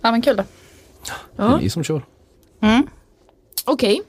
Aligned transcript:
Ja 0.00 0.10
men 0.10 0.22
kul 0.22 0.36
då. 0.36 0.44
Det 1.36 1.42
är 1.42 1.58
vi 1.58 1.70
som 1.70 1.84
kör. 1.84 2.02
Okej. 3.64 4.02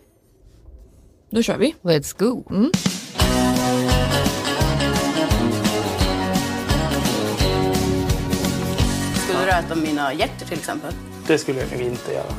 Då 1.29 1.41
kör 1.41 1.57
vi. 1.57 1.75
Let's 1.81 2.17
go. 2.17 2.43
Skulle 9.15 9.45
du 9.45 9.51
äta 9.51 9.75
mina 9.75 10.13
hjärtor 10.13 10.45
till 10.45 10.57
exempel? 10.57 10.93
Det 11.27 11.37
skulle 11.37 11.59
jag 11.59 11.71
nog 11.71 11.81
inte 11.81 12.13
göra. 12.13 12.33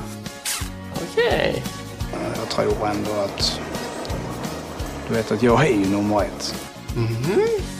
Okej. 0.94 1.62
Jag 2.36 2.48
tror 2.48 2.88
ändå 2.88 3.12
att... 3.12 3.60
Du 5.08 5.14
vet 5.14 5.32
att 5.32 5.42
jag 5.42 5.66
är 5.66 5.74
ju 5.74 5.86
nummer 5.86 6.22
ett. 6.22 6.54
Jag 6.96 7.73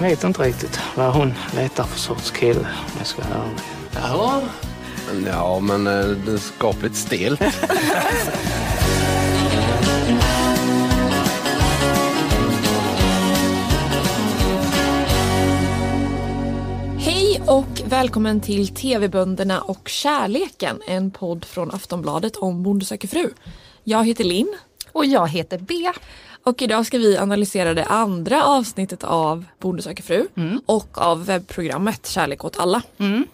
vet 0.00 0.24
inte 0.24 0.42
riktigt 0.42 0.80
vad 0.96 1.12
hon 1.14 1.34
letar 1.56 1.84
för 1.84 1.98
sorts 1.98 2.30
kille, 2.30 2.60
om 2.60 2.92
jag 2.98 3.06
ska 3.06 3.22
vara 3.22 3.34
ärlig. 3.44 3.60
Ja. 3.94 4.42
Ja, 5.26 5.60
men 5.60 5.86
eh, 5.86 6.06
det 6.06 6.32
är 6.32 6.36
skapligt 6.36 6.96
stelt. 6.96 7.40
Hej 16.98 17.40
och 17.46 17.82
välkommen 17.84 18.40
till 18.40 18.68
TV-bönderna 18.68 19.60
och 19.60 19.88
kärleken. 19.88 20.82
En 20.86 21.10
podd 21.10 21.44
från 21.44 21.70
Aftonbladet 21.70 22.36
om 22.36 22.62
Bonde 22.62 22.84
söker 22.84 23.08
fru. 23.08 23.30
Jag 23.84 24.06
heter 24.06 24.24
Linn 24.24 24.56
Och 24.92 25.06
jag 25.06 25.28
heter 25.28 25.58
B. 25.58 25.74
och 26.44 26.62
idag 26.62 26.86
ska 26.86 26.98
vi 26.98 27.16
analysera 27.16 27.74
det 27.74 27.84
andra 27.84 28.44
avsnittet 28.44 29.04
av 29.04 29.44
Bonde 29.58 29.82
söker 29.82 30.02
fru 30.02 30.28
och 30.66 30.98
av 30.98 31.26
webbprogrammet 31.26 32.06
Kärlek 32.06 32.44
åt 32.44 32.60
alla, 32.60 32.82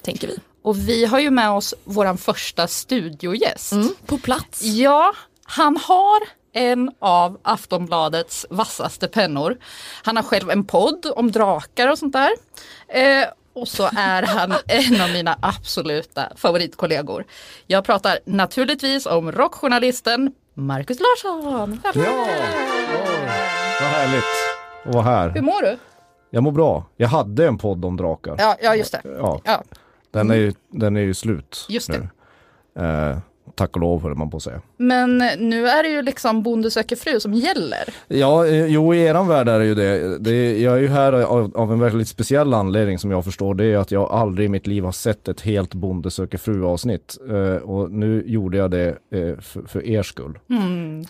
tänker 0.02 0.28
vi. 0.28 0.38
Och 0.62 0.88
vi 0.88 1.04
har 1.04 1.18
ju 1.18 1.30
med 1.30 1.50
oss 1.50 1.74
våran 1.84 2.18
första 2.18 2.66
studiogäst. 2.66 3.72
Mm, 3.72 3.88
på 4.06 4.18
plats. 4.18 4.62
Ja, 4.62 5.12
han 5.44 5.76
har 5.76 6.20
en 6.52 6.90
av 6.98 7.38
Aftonbladets 7.42 8.46
vassaste 8.50 9.08
pennor. 9.08 9.56
Han 10.02 10.16
har 10.16 10.22
själv 10.22 10.50
en 10.50 10.64
podd 10.64 11.06
om 11.16 11.32
drakar 11.32 11.88
och 11.88 11.98
sånt 11.98 12.12
där. 12.12 12.30
Eh, 12.88 13.28
och 13.52 13.68
så 13.68 13.90
är 13.96 14.22
han 14.22 14.54
en 14.66 15.00
av 15.00 15.10
mina 15.10 15.38
absoluta 15.42 16.32
favoritkollegor. 16.36 17.24
Jag 17.66 17.84
pratar 17.84 18.18
naturligtvis 18.26 19.06
om 19.06 19.32
rockjournalisten 19.32 20.32
Markus 20.58 20.98
Larsson. 21.00 21.80
Ja, 21.84 21.92
vad 23.80 23.88
härligt 23.90 24.24
att 24.84 24.94
vara 24.94 25.04
Hur 25.04 25.30
här. 25.30 25.40
mår 25.42 25.62
du? 25.62 25.78
Jag 26.30 26.42
mår 26.42 26.52
bra. 26.52 26.84
Jag 26.96 27.08
hade 27.08 27.46
en 27.46 27.58
podd 27.58 27.84
om 27.84 27.96
drakar. 27.96 28.34
Ja, 28.38 28.56
ja 28.62 28.74
just 28.76 28.92
det. 28.92 29.00
Ja, 29.04 29.40
Ja, 29.44 29.62
den, 30.10 30.30
är 30.30 30.34
ju, 30.34 30.52
den 30.70 30.96
är 30.96 31.00
ju 31.00 31.14
slut 31.14 31.66
Just 31.68 31.92
det. 31.92 32.08
nu. 32.74 33.20
Tack 33.58 33.74
och 33.76 33.80
lov 33.80 34.02
höll 34.02 34.14
man 34.14 34.30
på 34.30 34.36
att 34.36 34.42
säga. 34.42 34.60
men 34.76 35.18
nu 35.38 35.66
är 35.68 35.82
det 35.82 35.88
ju 35.88 36.02
liksom 36.02 36.42
Bonde 36.42 36.70
söker 36.70 36.96
fru 36.96 37.20
som 37.20 37.34
gäller. 37.34 37.84
Ja, 38.08 38.46
eh, 38.46 38.66
jo 38.66 38.94
i 38.94 39.02
eran 39.04 39.28
värld 39.28 39.48
är 39.48 39.58
det 39.58 39.64
ju 39.66 39.74
det. 39.74 40.18
det 40.18 40.60
jag 40.60 40.74
är 40.76 40.80
ju 40.80 40.88
här 40.88 41.12
av, 41.12 41.52
av 41.56 41.72
en 41.72 41.78
väldigt 41.80 42.08
speciell 42.08 42.54
anledning 42.54 42.98
som 42.98 43.10
jag 43.10 43.24
förstår. 43.24 43.54
Det 43.54 43.64
är 43.64 43.76
att 43.76 43.90
jag 43.90 44.10
aldrig 44.10 44.46
i 44.46 44.48
mitt 44.48 44.66
liv 44.66 44.84
har 44.84 44.92
sett 44.92 45.28
ett 45.28 45.40
helt 45.40 45.74
Bonde 45.74 46.10
söker 46.10 46.38
fru 46.38 46.64
avsnitt. 46.64 47.16
Eh, 47.30 47.62
och 47.62 47.90
nu 47.90 48.22
gjorde 48.26 48.56
jag 48.58 48.70
det 48.70 48.88
eh, 48.88 49.40
för, 49.40 49.62
för 49.68 49.86
er 49.86 50.02
skull. 50.02 50.38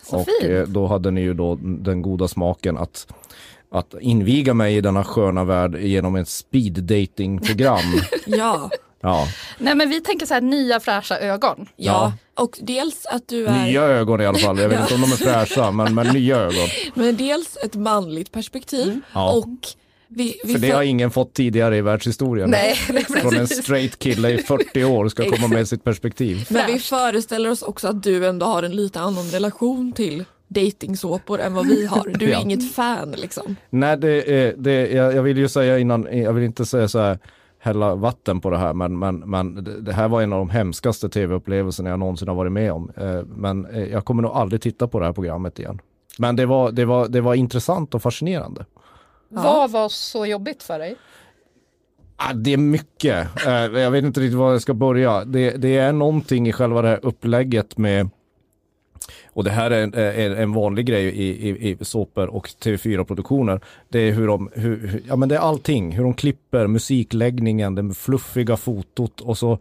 Så 0.03 0.17
och 0.17 0.27
fint. 0.41 0.53
eh, 0.53 0.63
då 0.63 0.87
hade 0.87 1.11
ni 1.11 1.21
ju 1.21 1.35
då 1.35 1.59
den 1.63 2.03
goda 2.03 2.29
smaken 2.29 2.77
att 2.77 3.07
att 3.71 3.95
inviga 4.01 4.55
mig 4.55 4.77
i 4.77 4.81
denna 4.81 5.05
sköna 5.05 5.45
värld 5.45 5.77
genom 5.81 6.17
ett 6.17 6.29
speed 6.29 6.73
dating 6.83 7.39
program. 7.41 7.81
Ja. 8.27 8.71
Ja, 9.01 9.29
Nej 9.59 9.75
men 9.75 9.89
vi 9.89 10.01
tänker 10.01 10.27
så 10.27 10.35
här 10.35 10.41
nya 10.41 10.81
fräscha 10.81 11.19
ögon. 11.19 11.69
ja, 11.77 12.13
och 12.35 12.59
dels 12.63 13.07
att 13.07 13.29
du 13.29 13.47
är, 13.47 13.65
nya 13.65 13.83
ögon 13.83 14.21
i 14.21 14.27
alla 14.27 14.39
fall. 14.39 14.59
Jag 14.59 14.69
vet 14.69 14.81
inte 14.81 14.95
om 14.95 15.01
de 15.01 15.13
är 15.13 15.17
fräscha, 15.17 15.71
men, 15.71 15.95
men 15.95 16.07
nya 16.07 16.37
ögon. 16.37 16.69
men 16.95 17.17
dels 17.17 17.57
ett 17.65 17.75
manligt 17.75 18.33
perspektiv 18.33 19.01
Ja. 19.15 19.33
och 19.33 19.47
vi, 20.09 20.41
vi 20.45 20.53
För 20.53 20.61
det 20.61 20.71
har 20.71 20.83
ingen 20.83 21.11
fått 21.11 21.35
tidigare 21.35 21.77
i 21.77 21.81
världshistorien. 21.81 22.51
Nej, 22.51 22.75
Från 23.23 23.37
en 23.37 23.49
straight 23.49 23.99
kille 23.99 24.31
i 24.31 24.39
40 24.39 24.85
år 24.85 25.09
ska 25.09 25.31
komma 25.31 25.49
med 25.49 25.69
sitt 25.69 25.85
perspektiv. 25.85 26.47
Men 26.51 26.67
vi 26.73 26.79
föreställer 26.79 27.51
oss 27.51 27.63
också 27.63 27.89
att 27.89 28.03
du 28.03 28.27
ändå 28.27 28.47
har 28.47 28.63
en 28.63 28.77
lite 28.77 29.01
annan 29.01 29.31
relation 29.31 29.93
till 29.93 30.25
dejtingsåpor 30.49 31.41
än 31.41 31.55
vad 31.55 31.67
vi 31.67 31.87
har. 31.87 32.09
Du 32.19 32.27
är 32.27 32.31
Ja. 32.33 32.41
inget 32.41 32.75
fan 32.75 33.11
liksom. 33.13 33.57
Nej, 33.71 33.97
det, 33.97 34.55
det, 34.59 34.87
jag, 34.93 35.15
jag 35.15 35.23
vill 35.23 35.39
ju 35.39 35.49
säga 35.49 35.79
innan, 35.79 36.09
jag 36.23 36.33
vill 36.33 36.45
inte 36.45 36.67
säga 36.67 36.89
så 36.89 36.99
här 36.99 37.19
hälla 37.67 37.95
vatten 37.95 38.41
på 38.41 38.51
det 38.51 38.59
här, 38.59 38.73
men, 38.73 38.99
men, 38.99 39.19
men 39.19 39.69
det, 39.85 39.93
här 39.93 40.09
var 40.09 40.23
en 40.23 40.33
av 40.33 40.39
de 40.39 40.51
hemskaste 40.51 41.09
tv-upplevelserna 41.09 41.91
jag 41.91 41.99
någonsin 41.99 42.29
har 42.29 42.35
varit 42.35 42.53
med 42.53 42.73
om. 42.73 42.91
Eh, 42.97 43.23
Men 43.23 43.67
eh, 43.67 43.85
jag 43.85 44.05
kommer 44.05 44.23
nog 44.23 44.33
aldrig 44.33 44.61
titta 44.61 44.89
på 44.89 45.01
det 45.01 45.07
här 45.07 45.13
programmet 45.13 45.59
igen. 45.59 45.81
Men 46.19 46.37
det 46.37 46.47
var, 46.47 46.73
det 46.73 46.85
var, 46.85 47.09
det 47.09 47.21
var 47.21 47.35
intressant 47.35 47.95
och 47.95 48.03
fascinerande. 48.03 48.65
Vad 49.29 49.71
var 49.71 49.89
så 49.89 50.27
jobbigt 50.27 50.63
för 50.63 50.79
dig? 50.79 50.97
Ah, 52.17 52.33
det 52.33 52.53
är 52.53 52.57
mycket. 52.57 53.47
Eh, 53.47 53.53
jag 53.53 53.91
vet 53.91 54.05
inte 54.05 54.21
riktigt 54.21 54.39
var 54.39 54.53
jag 54.53 54.63
ska 54.63 54.75
börja. 54.75 55.25
Det, 55.25 55.51
det 55.51 55.77
är 55.79 55.93
någonting 55.93 56.49
i 56.49 56.53
själva 56.53 56.83
det 56.83 56.89
här 56.89 57.01
upplägget 57.03 57.79
med 57.79 58.11
och 59.33 59.45
det 59.45 59.51
här 59.51 59.71
är 59.71 59.83
en, 59.83 59.95
är 59.95 60.31
en 60.43 60.53
vanlig 60.53 60.87
grej 60.87 61.05
i, 61.07 61.49
i, 61.49 61.71
i 61.71 61.85
såpor 61.85 62.27
och 62.27 62.47
TV4-produktioner. 62.49 63.61
Det 63.89 63.99
är 63.99 64.13
hur 64.13 64.27
de, 64.27 64.51
hur, 64.55 64.87
hur- 64.87 65.03
ja 65.09 65.17
men 65.17 65.29
det 65.29 65.35
är 65.35 65.39
allting. 65.41 65.93
Hur 65.93 66.03
de 66.05 66.15
klipper, 66.15 66.67
musikläggningen, 66.67 67.75
det 67.75 67.95
fluffiga 67.95 68.57
fotot 68.57 69.21
och 69.21 69.39
så 69.39 69.59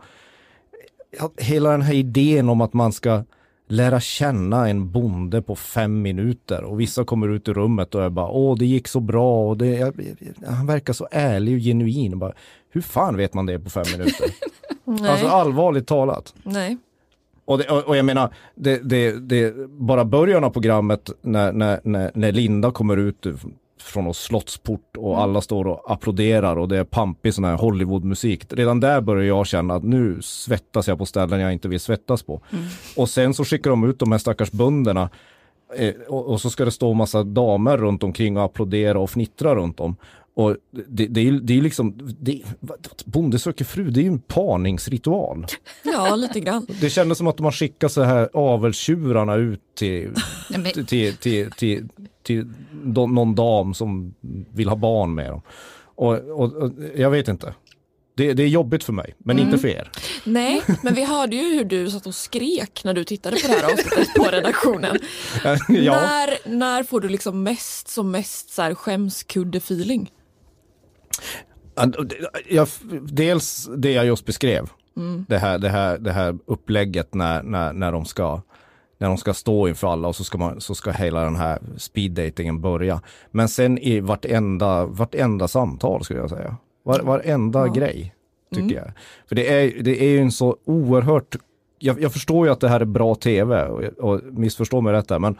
ja, 1.19 1.31
hela 1.37 1.71
den 1.71 1.81
här 1.81 1.93
idén 1.93 2.49
om 2.49 2.61
att 2.61 2.73
man 2.73 2.91
ska 2.93 3.23
lära 3.67 3.99
känna 3.99 4.69
en 4.69 4.91
bonde 4.91 5.41
på 5.41 5.55
fem 5.55 6.01
minuter 6.01 6.63
och 6.63 6.79
vissa 6.79 7.03
kommer 7.05 7.27
ut 7.27 7.47
i 7.47 7.53
rummet 7.53 7.95
och 7.95 8.03
är 8.03 8.09
bara 8.09 8.27
åh 8.29 8.57
det 8.57 8.65
gick 8.65 8.87
så 8.87 8.99
bra 8.99 9.49
och 9.49 9.57
det, 9.57 9.65
jag, 9.67 9.93
jag- 10.41 10.47
han 10.51 10.67
verkar 10.67 10.93
så 10.93 11.07
ärlig 11.11 11.55
och 11.55 11.61
genuin. 11.61 12.19
Bara, 12.19 12.33
Hur 12.69 12.81
fan 12.81 13.17
vet 13.17 13.33
man 13.33 13.45
det 13.45 13.59
på 13.59 13.69
fem 13.69 13.85
minuter? 13.91 14.25
Alltså 15.09 15.27
allvarligt 15.27 15.87
talat. 15.87 16.33
Nej. 16.43 16.77
Och, 17.45 17.57
det, 17.57 17.69
och, 17.69 17.97
jag 17.97 18.05
menar, 18.05 18.33
det, 18.55 18.89
det, 18.89 19.11
det, 19.11 19.53
bara 19.67 20.05
början 20.05 20.43
av 20.43 20.49
programmet 20.49 21.09
när, 21.21 21.51
när, 21.51 22.11
när, 22.13 22.31
Linda 22.31 22.71
kommer 22.71 22.97
ut 22.97 23.25
från 23.81 24.03
någon 24.03 24.13
slottsport 24.13 24.97
och 24.97 25.21
alla 25.21 25.41
står 25.41 25.67
och 25.67 25.91
applåderar 25.91 26.57
och 26.57 26.67
det 26.67 26.77
är 26.77 26.83
pampig 26.83 27.33
sån 27.33 27.43
här 27.43 27.55
Hollywoodmusik. 27.55 28.45
Redan 28.49 28.79
där 28.79 29.01
börjar 29.01 29.23
jag 29.23 29.47
känna 29.47 29.75
att 29.75 29.83
nu 29.83 30.21
svettas 30.21 30.87
jag 30.87 30.97
på 30.97 31.05
ställen 31.05 31.39
jag 31.39 31.53
inte 31.53 31.67
vill 31.67 31.79
svettas 31.79 32.23
på. 32.23 32.41
Och 32.95 33.09
sen 33.09 33.33
så 33.33 33.45
skickar 33.45 33.69
de 33.69 33.83
ut 33.89 33.99
de 33.99 34.11
här 34.11 34.19
stackars 34.19 34.51
bönderna 34.51 35.09
eh, 35.77 35.93
och, 36.07 36.41
så 36.41 36.49
ska 36.49 36.65
det 36.65 36.71
stå 36.71 36.93
massa 36.93 37.23
damer 37.23 37.77
runt 37.77 38.03
omkring 38.03 38.37
och 38.37 38.43
applådera 38.43 38.99
och 38.99 39.09
fnittra 39.09 39.55
runt 39.55 39.79
om. 39.79 39.95
Och 40.37 40.55
det, 40.87 41.07
det, 41.07 41.19
är, 41.21 41.25
ju- 41.25 41.39
det 41.39 41.57
är 41.57 41.61
liksom, 41.61 42.15
det, 42.19 42.41
Bonde 43.05 43.39
söker 43.39 43.65
fru, 43.65 43.89
det 43.89 43.99
är 43.99 44.03
ju 44.03 44.07
en 44.07 44.19
parningsritual. 44.19 45.45
Ja, 45.83 46.15
lite 46.15 46.39
grann. 46.39 46.67
Det 46.81 46.89
kändes 46.89 47.17
som 47.17 47.27
att 47.27 47.39
man 47.39 47.51
skickar 47.51 47.87
så 47.87 48.01
här 48.03 48.29
avelstjurarna 48.33 49.35
ut 49.35 49.61
till, 49.75 50.11
Nej, 50.49 50.59
men- 50.59 50.71
till, 50.71 50.85
till, 50.85 51.15
till, 51.17 51.51
till, 51.51 51.87
till 52.23 52.47
någon 52.83 53.35
dam 53.35 53.73
som 53.73 54.13
vill 54.53 54.69
ha 54.69 54.75
barn 54.75 55.15
med 55.15 55.31
dem. 55.31 55.41
Och, 55.95 56.13
och, 56.13 56.53
och 56.53 56.71
jag 56.95 57.09
vet 57.09 57.27
inte. 57.27 57.53
Det, 58.17 58.33
det 58.33 58.43
är 58.43 58.47
jobbigt 58.47 58.83
för 58.83 58.93
mig, 58.93 59.15
men 59.17 59.39
inte 59.39 59.57
för 59.57 59.67
er. 59.67 59.91
Nej, 60.23 60.61
men 60.83 60.93
vi 60.93 61.03
hörde 61.05 61.35
ju 61.35 61.55
hur 61.57 61.63
du 61.65 61.89
satt 61.91 62.07
och 62.07 62.15
skrek 62.15 62.81
när 62.83 62.93
du 62.93 63.03
tittade 63.03 63.35
på 63.41 63.47
det 63.47 63.53
här 63.53 63.63
avsnittet 63.73 64.13
på 64.13 64.23
redaktionen. 64.23 64.97
ja. 65.69 66.01
När, 66.01 66.49
när 66.57 66.83
får 66.83 67.01
du 67.01 67.09
liksom 67.09 67.43
mest 67.43 67.87
som 67.87 68.11
mest 68.11 68.49
så 68.49 68.61
här 68.61 68.73
skämskudde-feeling? 68.73 70.11
Jag, 72.49 72.67
dels 73.01 73.69
det 73.77 73.91
jag 73.91 74.05
just 74.05 74.25
beskrev. 74.25 74.69
Det, 75.27 75.37
här, 75.37 75.57
det, 75.57 75.69
här, 75.69 75.97
det 75.97 76.11
här 76.11 76.37
upplägget 76.45 77.13
när, 77.13 77.43
när, 77.43 77.73
när, 77.73 77.91
de 77.91 78.05
ska, 78.05 78.41
när 78.97 79.07
de 79.07 79.17
ska 79.17 79.33
stå 79.33 79.67
inför 79.67 79.87
alla 79.87 80.07
och 80.07 80.15
så 80.15 80.23
ska, 80.23 80.37
man, 80.37 80.61
så 80.61 80.75
ska 80.75 80.91
hela 80.91 81.23
den 81.23 81.35
här 81.35 81.59
speeddatingen 81.77 82.61
börja. 82.61 83.01
Men 83.31 83.49
sen 83.49 83.77
i 83.77 83.99
vartenda, 83.99 84.85
vartenda 84.85 85.47
samtal 85.47 86.03
skulle 86.03 86.19
jag 86.19 86.29
säga. 86.29 86.55
Var, 86.83 86.99
varenda 86.99 87.67
grej 87.67 88.15
tycker 88.55 88.75
jag. 88.75 88.91
För 89.27 89.35
det 89.35 89.53
är, 89.53 89.83
det 89.83 90.03
är 90.03 90.09
ju 90.09 90.19
en 90.19 90.31
så 90.31 90.57
oerhört 90.65 91.35
jag, 91.79 92.01
jag 92.01 92.13
förstår 92.13 92.47
ju 92.47 92.51
att 92.51 92.59
det 92.59 92.69
här 92.69 92.79
är 92.79 92.85
bra 92.85 93.15
tv 93.15 93.65
och, 93.67 93.83
och 93.83 94.21
missförstå 94.23 94.81
mig 94.81 94.93
rätt 94.93 95.07
där, 95.07 95.19
men, 95.19 95.35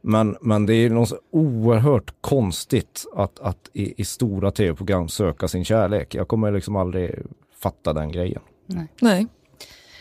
men, 0.00 0.36
men 0.40 0.66
det 0.66 0.74
är 0.74 0.90
något 0.90 1.12
oerhört 1.30 2.14
konstigt 2.20 3.06
att, 3.14 3.40
att 3.40 3.70
i, 3.72 4.00
i 4.00 4.04
stora 4.04 4.50
tv-program 4.50 5.08
söka 5.08 5.48
sin 5.48 5.64
kärlek. 5.64 6.14
Jag 6.14 6.28
kommer 6.28 6.52
liksom 6.52 6.76
aldrig 6.76 7.14
fatta 7.58 7.92
den 7.92 8.12
grejen. 8.12 8.42
Nej. 9.00 9.26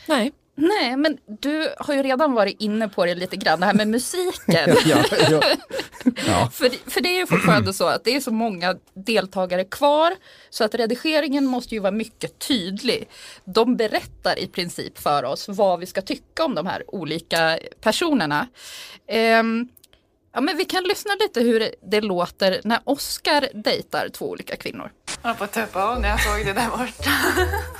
Nej. 0.07 0.31
Nej, 0.59 0.97
men 0.97 1.17
du 1.39 1.69
har 1.77 1.93
ju 1.93 2.03
redan 2.03 2.33
varit 2.33 2.55
inne 2.61 2.89
på 2.89 3.05
det 3.05 3.15
lite 3.15 3.35
grann, 3.35 3.59
det 3.59 3.65
här 3.65 3.73
med 3.73 3.87
musiken. 3.87 4.75
ja, 4.85 5.03
ja. 5.29 5.41
ja. 6.27 6.49
För, 6.53 6.89
för 6.91 7.01
det 7.01 7.09
är 7.09 7.17
ju 7.17 7.27
fortfarande 7.27 7.73
så 7.73 7.87
att 7.87 8.03
det 8.03 8.15
är 8.15 8.19
så 8.19 8.31
många 8.31 8.75
deltagare 8.93 9.63
kvar 9.63 10.13
så 10.49 10.63
att 10.63 10.75
redigeringen 10.75 11.45
måste 11.45 11.75
ju 11.75 11.81
vara 11.81 11.91
mycket 11.91 12.39
tydlig. 12.39 13.09
De 13.45 13.75
berättar 13.75 14.39
i 14.39 14.47
princip 14.47 14.97
för 14.97 15.23
oss 15.23 15.49
vad 15.49 15.79
vi 15.79 15.85
ska 15.85 16.01
tycka 16.01 16.45
om 16.45 16.55
de 16.55 16.65
här 16.65 16.83
olika 16.95 17.59
personerna. 17.81 18.47
Ehm, 19.07 19.67
ja, 20.37 20.41
men 20.41 20.57
vi 20.57 20.65
kan 20.65 20.83
lyssna 20.83 21.11
lite 21.19 21.41
hur 21.41 21.71
det, 21.81 22.01
låter 22.01 22.61
när 22.63 22.79
Oscar 22.83 23.47
dejtar 23.53 24.09
två 24.09 24.29
olika 24.29 24.55
kvinnor. 24.55 24.91
Jag 25.21 25.29
höll 25.29 25.37
på 25.37 25.43
att 25.43 25.51
tuppa 25.51 25.83
av 25.83 26.01
när 26.01 26.09
jag 26.09 26.21
såg 26.21 26.45
det 26.45 26.53
där 26.53 26.69
borta. 26.69 27.11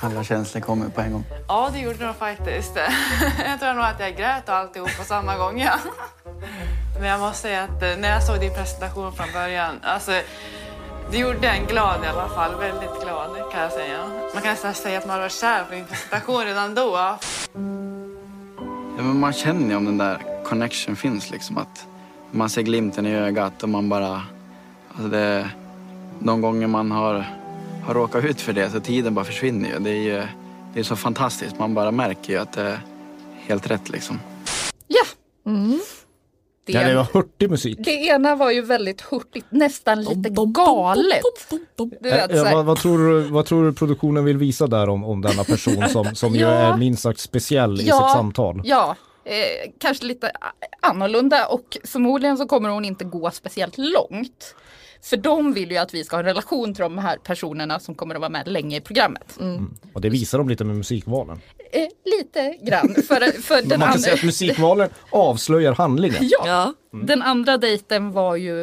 Alla 0.00 0.24
känslor 0.24 0.60
kommer 0.60 0.88
på 0.88 1.00
en 1.00 1.12
gång. 1.12 1.24
Ja, 1.48 1.70
det 1.72 1.78
gjorde 1.78 2.04
de 2.04 2.14
faktiskt. 2.14 2.76
Jag 3.46 3.60
tror 3.60 3.74
nog 3.74 3.84
att 3.84 4.00
jag 4.00 4.16
grät 4.16 4.48
och 4.48 4.54
alltihop 4.54 4.96
på 4.98 5.04
samma 5.04 5.36
gång. 5.36 5.60
Ja. 5.60 5.78
Men 7.00 7.08
jag 7.08 7.20
måste 7.20 7.42
säga 7.42 7.62
att 7.62 7.82
eh, 7.82 7.96
när 7.98 8.10
jag 8.10 8.22
såg 8.22 8.40
din 8.40 8.54
presentation 8.54 9.12
från 9.12 9.32
början, 9.32 9.80
alltså 9.82 10.12
det 11.10 11.18
gjorde 11.18 11.48
en 11.48 11.66
glad 11.66 12.04
i 12.04 12.06
alla 12.06 12.28
fall. 12.28 12.54
Väldigt 12.60 13.02
glad 13.02 13.52
kan 13.52 13.60
jag 13.60 13.72
säga. 13.72 13.98
Man 14.34 14.42
kan 14.42 14.52
nästan 14.52 14.74
säga 14.74 14.98
att 14.98 15.06
man 15.06 15.20
var 15.20 15.28
kär 15.28 15.64
på 15.64 15.74
din 15.74 15.84
presentation 15.84 16.44
redan 16.44 16.74
då. 16.74 17.18
Ja, 18.96 19.02
men 19.02 19.20
man 19.20 19.32
känner 19.32 19.68
ju 19.68 19.76
om 19.76 19.84
den 19.84 19.98
där 19.98 20.44
connection 20.44 20.96
finns 20.96 21.30
liksom. 21.30 21.58
Att 21.58 21.86
man 22.30 22.50
ser 22.50 22.62
glimten 22.62 23.06
i 23.06 23.14
ögat 23.14 23.62
och 23.62 23.68
man 23.68 23.88
bara... 23.88 24.22
Alltså 24.88 25.08
det, 25.08 25.50
de 26.20 26.40
gånger 26.40 26.66
man 26.66 26.90
har, 26.90 27.24
har 27.86 27.94
råkat 27.94 28.24
ut 28.24 28.40
för 28.40 28.52
det 28.52 28.70
så 28.70 28.80
tiden 28.80 29.14
bara 29.14 29.24
försvinner 29.24 29.68
ju. 29.68 29.78
Det 29.78 29.90
är 29.90 30.02
ju 30.02 30.22
det 30.74 30.80
är 30.80 30.84
så 30.84 30.96
fantastiskt. 30.96 31.58
Man 31.58 31.74
bara 31.74 31.90
märker 31.90 32.32
ju 32.32 32.38
att 32.38 32.52
det 32.52 32.62
är 32.62 32.80
helt 33.46 33.70
rätt 33.70 33.88
liksom. 33.88 34.20
Ja! 34.86 35.02
Det, 36.66 36.72
ja, 36.72 36.88
det 36.88 36.94
var 36.94 37.06
hurtig 37.12 37.50
musik. 37.50 37.78
det 37.84 37.90
ena 37.90 38.36
var 38.36 38.50
ju 38.50 38.62
väldigt 38.62 39.00
hurtigt, 39.00 39.46
nästan 39.50 40.02
lite 40.04 40.30
galet. 40.54 41.22
Vet, 42.00 42.52
vad, 42.52 42.64
vad, 42.64 42.78
tror 42.78 42.98
du, 42.98 43.20
vad 43.22 43.46
tror 43.46 43.64
du 43.64 43.72
produktionen 43.72 44.24
vill 44.24 44.36
visa 44.38 44.66
där 44.66 44.88
om, 44.88 45.04
om 45.04 45.20
denna 45.20 45.44
person 45.44 45.88
som, 45.88 46.14
som 46.14 46.34
ju 46.34 46.40
Ja. 46.40 46.48
är 46.50 46.76
minst 46.76 47.02
sagt 47.02 47.20
speciell 47.20 47.80
i 47.80 47.86
Ja. 47.86 47.94
sitt 47.94 48.12
samtal? 48.12 48.60
Ja, 48.64 48.96
eh, 49.28 49.70
kanske 49.78 50.04
lite 50.06 50.32
annorlunda 50.80 51.46
och 51.46 51.76
förmodligen 51.84 52.36
så 52.38 52.46
kommer 52.46 52.68
hon 52.68 52.84
inte 52.84 53.04
gå 53.04 53.30
speciellt 53.30 53.78
långt. 53.78 54.54
För 55.02 55.16
de 55.16 55.52
vill 55.52 55.70
ju 55.70 55.76
att 55.76 55.94
vi 55.94 56.04
ska 56.04 56.16
ha 56.16 56.20
en 56.20 56.26
relation 56.26 56.74
till 56.74 56.82
de 56.82 56.98
här 56.98 57.16
personerna 57.16 57.80
som 57.80 57.94
kommer 57.94 58.14
att 58.14 58.20
vara 58.20 58.28
med 58.30 58.48
länge 58.48 58.76
i 58.76 58.80
programmet. 58.80 59.38
Och 59.92 60.00
det 60.00 60.08
visar 60.08 60.38
de 60.38 60.48
lite 60.48 60.64
med 60.64 60.76
musikvalen. 60.76 61.40
Eh, 61.72 61.88
lite 62.04 62.56
grann. 62.62 62.94
För, 62.94 63.42
för 63.42 63.54
den, 63.62 63.68
Man 63.68 63.78
kan 63.78 63.82
andra, 63.88 63.98
säga 63.98 64.14
att 64.14 64.22
musikvalen 64.22 64.90
avslöjar 65.10 65.72
handlingen. 65.74 66.18
ja, 66.20 66.42
Ja. 66.46 66.74
den 67.02 67.22
andra 67.22 67.56
dejten 67.58 68.12
var 68.12 68.36
ju 68.36 68.62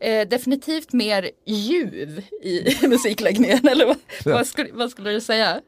eh, 0.00 0.28
definitivt 0.28 0.92
mer 0.92 1.30
ljuv 1.46 2.22
i 2.42 2.76
musikläggningen. 2.88 3.68
Eller 3.68 3.86
vad, 3.86 3.96
Ja. 4.24 4.32
vad, 4.34 4.46
skulle, 4.46 4.68
vad 4.72 4.90
skulle 4.90 5.10
du 5.10 5.20
säga? 5.20 5.60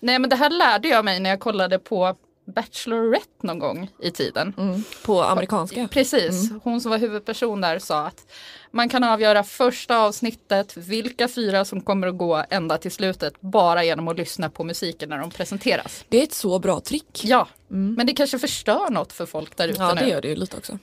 Nej 0.00 0.18
men 0.18 0.30
det 0.30 0.36
här 0.36 0.50
lärde 0.50 0.88
jag 0.88 1.04
mig 1.04 1.20
när 1.20 1.30
jag 1.30 1.40
kollade 1.40 1.78
på 1.78 2.16
Bachelorette 2.54 3.46
någon 3.46 3.58
gång 3.58 3.90
i 4.02 4.10
tiden. 4.10 4.54
Mm. 4.58 4.82
På 5.04 5.22
amerikanska. 5.22 5.88
Precis, 5.88 6.50
hon 6.62 6.80
som 6.80 6.90
var 6.90 6.98
huvudperson 6.98 7.60
där 7.60 7.78
sa 7.78 8.06
att 8.06 8.26
man 8.70 8.88
kan 8.88 9.04
avgöra 9.04 9.44
första 9.44 9.98
avsnittet, 9.98 10.76
vilka 10.76 11.28
fyra 11.28 11.64
som 11.64 11.80
kommer 11.80 12.06
att 12.06 12.18
gå 12.18 12.44
ända 12.50 12.78
till 12.78 12.90
slutet, 12.90 13.40
bara 13.40 13.84
genom 13.84 14.08
att 14.08 14.16
lyssna 14.16 14.50
på 14.50 14.64
musiken 14.64 15.08
när 15.08 15.18
de 15.18 15.30
presenteras. 15.30 16.04
Det 16.08 16.18
är 16.18 16.22
ett 16.22 16.34
så 16.34 16.58
bra 16.58 16.80
trick. 16.80 17.20
Ja, 17.24 17.48
men 17.68 18.06
det 18.06 18.12
kanske 18.12 18.38
förstör 18.38 18.90
något 18.90 19.12
för 19.12 19.26
folk 19.26 19.56
där 19.56 19.68
ute 19.68 19.82
Ja, 19.82 19.94
nu. 19.94 20.00
det 20.00 20.08
gör 20.08 20.20
det 20.20 20.28
ju 20.28 20.36
lite 20.36 20.56
också. 20.56 20.78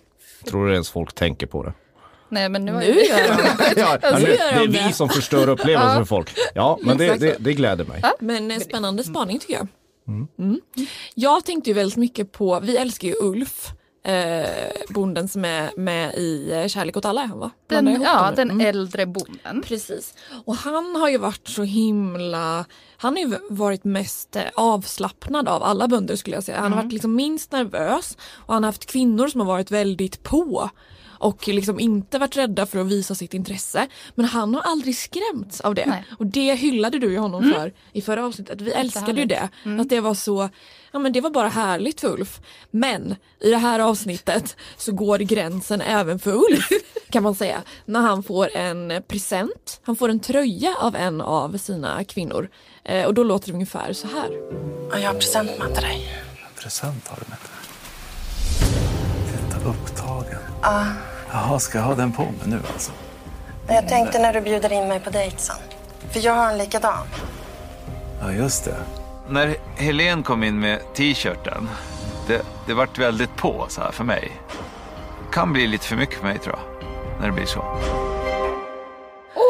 Tror 0.45 0.67
du 0.67 0.73
ens 0.73 0.89
folk 0.89 1.13
tänker 1.13 1.47
på 1.47 1.63
det? 1.63 1.73
Nej, 2.29 2.49
men 2.49 2.65
nu, 2.65 2.71
Nu 2.79 2.85
gör 2.87 3.27
de 3.27 3.43
det. 3.43 3.81
Ja, 3.81 3.97
ja, 4.01 4.19
nu 4.19 4.25
det 4.25 4.37
är 4.39 4.67
vi 4.87 4.93
som 4.93 5.09
förstör 5.09 5.49
upplevelsen 5.49 5.95
för 5.97 6.05
folk. 6.05 6.33
Ja, 6.53 6.79
men 6.81 6.97
det, 6.97 7.15
det, 7.15 7.35
det 7.39 7.53
gläder 7.53 7.85
mig. 7.85 8.01
Men 8.19 8.51
eh, 8.51 8.59
spännande 8.59 9.03
spaning 9.03 9.39
tycker 9.39 9.53
jag. 9.53 9.67
Mm. 10.07 10.61
Jag 11.15 11.45
tänkte 11.45 11.69
ju 11.69 11.73
väldigt 11.73 11.97
mycket 11.97 12.31
på, 12.31 12.59
vi 12.59 12.77
älskar 12.77 13.07
ju 13.07 13.13
Ulf, 13.21 13.67
eh, 14.05 14.71
bonden 14.89 15.27
som 15.27 15.45
är 15.45 15.71
med 15.77 16.15
i 16.15 16.51
eh, 16.51 16.67
Kärlek 16.67 16.97
åt 16.97 17.05
alla 17.05 17.21
är 17.23 17.27
han 17.27 17.39
va? 17.39 17.51
den, 17.67 18.01
ja, 18.01 18.31
den 18.35 18.51
Mm. 18.51 18.67
äldre 18.67 19.05
bonden. 19.05 19.61
Precis. 19.65 20.13
Och 20.45 20.55
han 20.55 20.95
har 20.95 21.09
ju 21.09 21.17
varit 21.17 21.47
så 21.47 21.63
himla, 21.63 22.65
han 22.97 23.13
har 23.13 23.23
ju 23.23 23.37
varit 23.49 23.83
mest 23.83 24.35
eh, 24.35 24.43
avslappnad 24.55 25.47
av 25.47 25.63
alla 25.63 25.87
bönder 25.87 26.15
skulle 26.15 26.35
jag 26.35 26.43
säga. 26.43 26.59
Han 26.59 26.73
har 26.73 26.83
varit 26.83 26.93
liksom 26.93 27.15
minst 27.15 27.51
nervös 27.51 28.17
och 28.33 28.53
han 28.53 28.63
har 28.63 28.67
haft 28.67 28.85
kvinnor 28.85 29.27
som 29.27 29.41
har 29.41 29.47
varit 29.47 29.71
väldigt 29.71 30.23
på 30.23 30.69
och 31.25 31.47
liksom 31.47 31.79
inte 31.79 32.19
varit 32.19 32.37
rädda 32.37 32.65
för 32.65 32.79
att 32.79 32.87
visa 32.87 33.15
sitt 33.15 33.33
intresse. 33.33 33.87
Men 34.15 34.25
han 34.25 34.55
har 34.55 34.61
aldrig 34.61 34.95
skrämts 34.97 35.61
av 35.61 35.75
det. 35.75 35.85
Nej. 35.85 36.03
Och 36.19 36.25
det 36.25 36.55
hyllade 36.55 36.99
du 36.99 37.11
ju 37.11 37.17
honom 37.17 37.53
för 37.53 37.73
i 37.93 38.01
förra 38.01 38.25
avsnittet. 38.25 38.61
Vi 38.61 38.71
älskade 38.71 39.21
ju 39.21 39.25
det. 39.25 39.49
Att 39.79 39.89
det 39.89 39.99
var 39.99 40.13
så, 40.13 40.49
ja 40.91 40.99
men 40.99 41.13
det 41.13 41.21
var 41.21 41.29
bara 41.29 41.47
härligt 41.47 42.01
för 42.01 42.07
Ulf. 42.07 42.39
Men 42.71 43.15
i 43.39 43.49
det 43.49 43.57
här 43.57 43.79
avsnittet 43.79 44.55
så 44.77 44.91
går 44.91 45.19
gränsen 45.19 45.81
även 45.81 46.19
för 46.19 46.31
Ulf 46.31 46.69
kan 47.09 47.23
man 47.23 47.35
säga. 47.35 47.61
När 47.85 48.01
han 48.01 48.23
får 48.23 48.57
en 48.57 49.03
present, 49.07 49.79
han 49.83 49.95
får 49.95 50.09
en 50.09 50.19
tröja 50.19 50.75
av 50.79 50.95
en 50.95 51.21
av 51.21 51.57
sina 51.57 52.03
kvinnor. 52.03 52.49
Eh, 52.83 53.05
och 53.05 53.13
då 53.13 53.23
låter 53.23 53.47
det 53.47 53.53
ungefär 53.53 53.93
så 53.93 54.07
här. 54.07 54.29
Ja, 54.91 54.99
jag 54.99 55.09
har 55.09 55.19
present 55.19 55.59
med 55.59 55.73
till 55.73 55.83
dig. 55.83 56.23
present 56.61 57.07
har 57.07 57.17
du 57.17 57.25
med 57.29 57.37
dig. 57.39 57.49
Titta, 59.49 59.69
upptagen. 59.69 61.14
Jaha, 61.35 61.59
ska 61.59 61.77
jag 61.77 61.85
ha 61.85 61.95
den 61.95 62.11
på 62.11 62.21
mig 62.23 62.33
nu 62.45 62.59
alltså? 62.73 62.91
Jag 63.67 63.87
tänkte 63.87 64.19
när 64.19 64.33
du 64.33 64.41
bjuder 64.41 64.73
in 64.73 64.87
mig 64.87 64.99
på 64.99 65.09
dejt 65.09 65.37
sen. 65.37 65.55
För 66.11 66.19
jag 66.25 66.33
har 66.33 66.51
en 66.51 66.57
likadan. 66.57 67.07
Ja, 68.21 68.31
just 68.33 68.65
det. 68.65 68.75
När 69.29 69.55
Helen 69.75 70.23
kom 70.23 70.43
in 70.43 70.59
med 70.59 70.79
t-shirten, 70.93 71.69
det, 72.27 72.41
det 72.67 72.73
vart 72.73 72.99
väldigt 72.99 73.35
på 73.35 73.65
så 73.69 73.81
här 73.81 73.91
för 73.91 74.03
mig. 74.03 74.31
Kan 75.31 75.53
bli 75.53 75.67
lite 75.67 75.85
för 75.87 75.95
mycket 75.95 76.15
för 76.15 76.23
mig 76.25 76.39
tror 76.39 76.55
jag, 76.59 76.89
när 77.19 77.27
det 77.27 77.33
blir 77.33 77.45
så. 77.45 77.63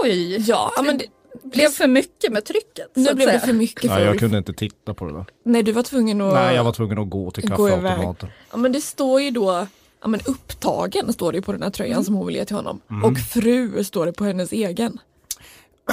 Oj, 0.04 0.36
Ja, 0.50 0.72
ja 0.76 0.82
men 0.82 0.98
det, 0.98 1.06
blev 1.44 1.70
för 1.70 1.88
mycket 1.88 2.32
med 2.34 2.46
trycket. 2.46 2.88
nu 2.96 3.14
blev 3.14 3.28
det 3.32 3.40
för 3.40 3.54
mycket 3.54 3.84
Ja, 3.84 3.94
för 3.96 4.00
jag 4.02 4.12
Ulf. 4.12 4.20
kunde 4.20 4.38
inte 4.38 4.54
titta 4.54 4.94
på 4.94 5.06
det 5.06 5.14
där. 5.14 5.26
Nej, 5.46 5.64
du 5.64 5.72
var 5.72 5.84
tvungen 5.84 6.22
att 6.22 6.34
Nej, 6.34 6.56
jag 6.56 6.64
var 6.64 6.72
tvungen 6.74 7.00
att 7.00 7.10
gå 7.10 7.32
till 7.32 7.50
gå 7.50 7.70
iväg. 7.70 7.82
kaffeautomaten. 7.82 8.30
Ja 8.52 8.58
men 8.58 8.72
det 8.72 8.82
står 8.82 9.22
ju 9.22 9.32
då 9.32 9.68
Ja 10.06 10.10
men 10.10 10.19
upptagen 10.25 11.13
står 11.13 11.31
det 11.31 11.42
på 11.42 11.52
den 11.52 11.63
här 11.63 11.69
tröjan 11.69 11.94
Mm. 11.94 12.04
som 12.04 12.16
hon 12.16 12.28
vill 12.28 12.36
ge 12.36 12.46
till 12.46 12.56
honom. 12.56 12.81
Mm. 12.90 13.04
Och 13.04 13.18
fru 13.18 13.84
står 13.84 14.06
det 14.06 14.13
på 14.13 14.24
hennes 14.24 14.52
egen. 14.52 15.00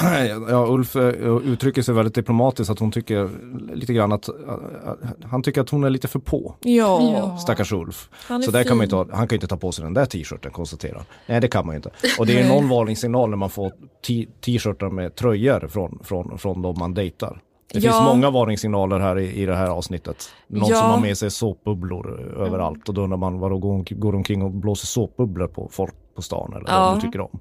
Ja, 0.49 0.65
Ulf 0.69 0.95
eh, 0.95 1.37
uttrycker 1.45 1.81
sig 1.81 1.93
väldigt 1.93 2.15
diplomatiskt 2.15 2.71
att 2.71 2.79
hon 2.79 2.91
tycker 2.91 3.29
lite 3.73 3.93
grann 3.93 4.11
att 4.11 4.27
eh, 4.27 4.33
han 5.23 5.43
tycker 5.43 5.61
att 5.61 5.69
hon 5.69 5.83
är 5.83 5.89
lite 5.89 6.07
för 6.07 6.19
på. 6.19 6.55
Ja. 6.59 7.37
Stackars 7.41 7.71
Ulf. 7.73 8.09
Så 8.45 8.51
där 8.51 8.63
kan 8.63 8.77
man 8.77 8.83
inte 8.83 8.95
ha, 8.95 9.07
han 9.11 9.27
kan 9.27 9.35
inte 9.35 9.47
ta 9.47 9.57
på 9.57 9.71
sig 9.71 9.83
den 9.83 9.93
där 9.93 10.05
t-shirten 10.05 10.51
konstaterar 10.51 10.95
han. 10.95 11.05
Nej 11.25 11.41
det 11.41 11.47
kan 11.47 11.65
man 11.65 11.75
inte. 11.75 11.89
Och 12.19 12.25
det 12.25 12.39
är 12.39 12.47
någon 12.47 12.69
varningssignal 12.69 13.29
när 13.29 13.37
man 13.37 13.49
får 13.49 13.71
t-shirtar 14.45 14.89
med 14.89 15.15
tröjor 15.15 15.67
från, 15.67 15.99
från, 16.03 16.37
från 16.37 16.61
de 16.61 16.79
man 16.79 16.93
dejtar. 16.93 17.41
Det 17.67 17.79
Ja. 17.79 17.91
finns 17.91 18.01
många 18.03 18.29
varningssignaler 18.29 18.99
här 18.99 19.19
i, 19.19 19.41
i 19.41 19.45
det 19.45 19.55
här 19.55 19.67
avsnittet. 19.67 20.29
Någon 20.47 20.69
Ja. 20.69 20.75
som 20.75 20.89
har 20.89 20.99
med 20.99 21.17
sig 21.17 21.31
såpbubblor 21.31 22.19
överallt 22.37 22.89
och 22.89 22.93
då 22.95 23.01
undrar 23.01 23.17
man 23.17 23.39
vadå 23.39 23.57
går, 23.57 23.95
går 23.99 24.15
omkring 24.15 24.41
och 24.41 24.51
blåser 24.51 24.87
såpbubblor 24.87 25.47
på 25.47 25.69
folk 25.71 25.93
på 26.15 26.21
stan 26.21 26.53
eller 26.53 26.69
Ja. 26.71 26.79
vad 26.85 26.95
de 26.95 27.01
tycker 27.01 27.21
om. 27.21 27.39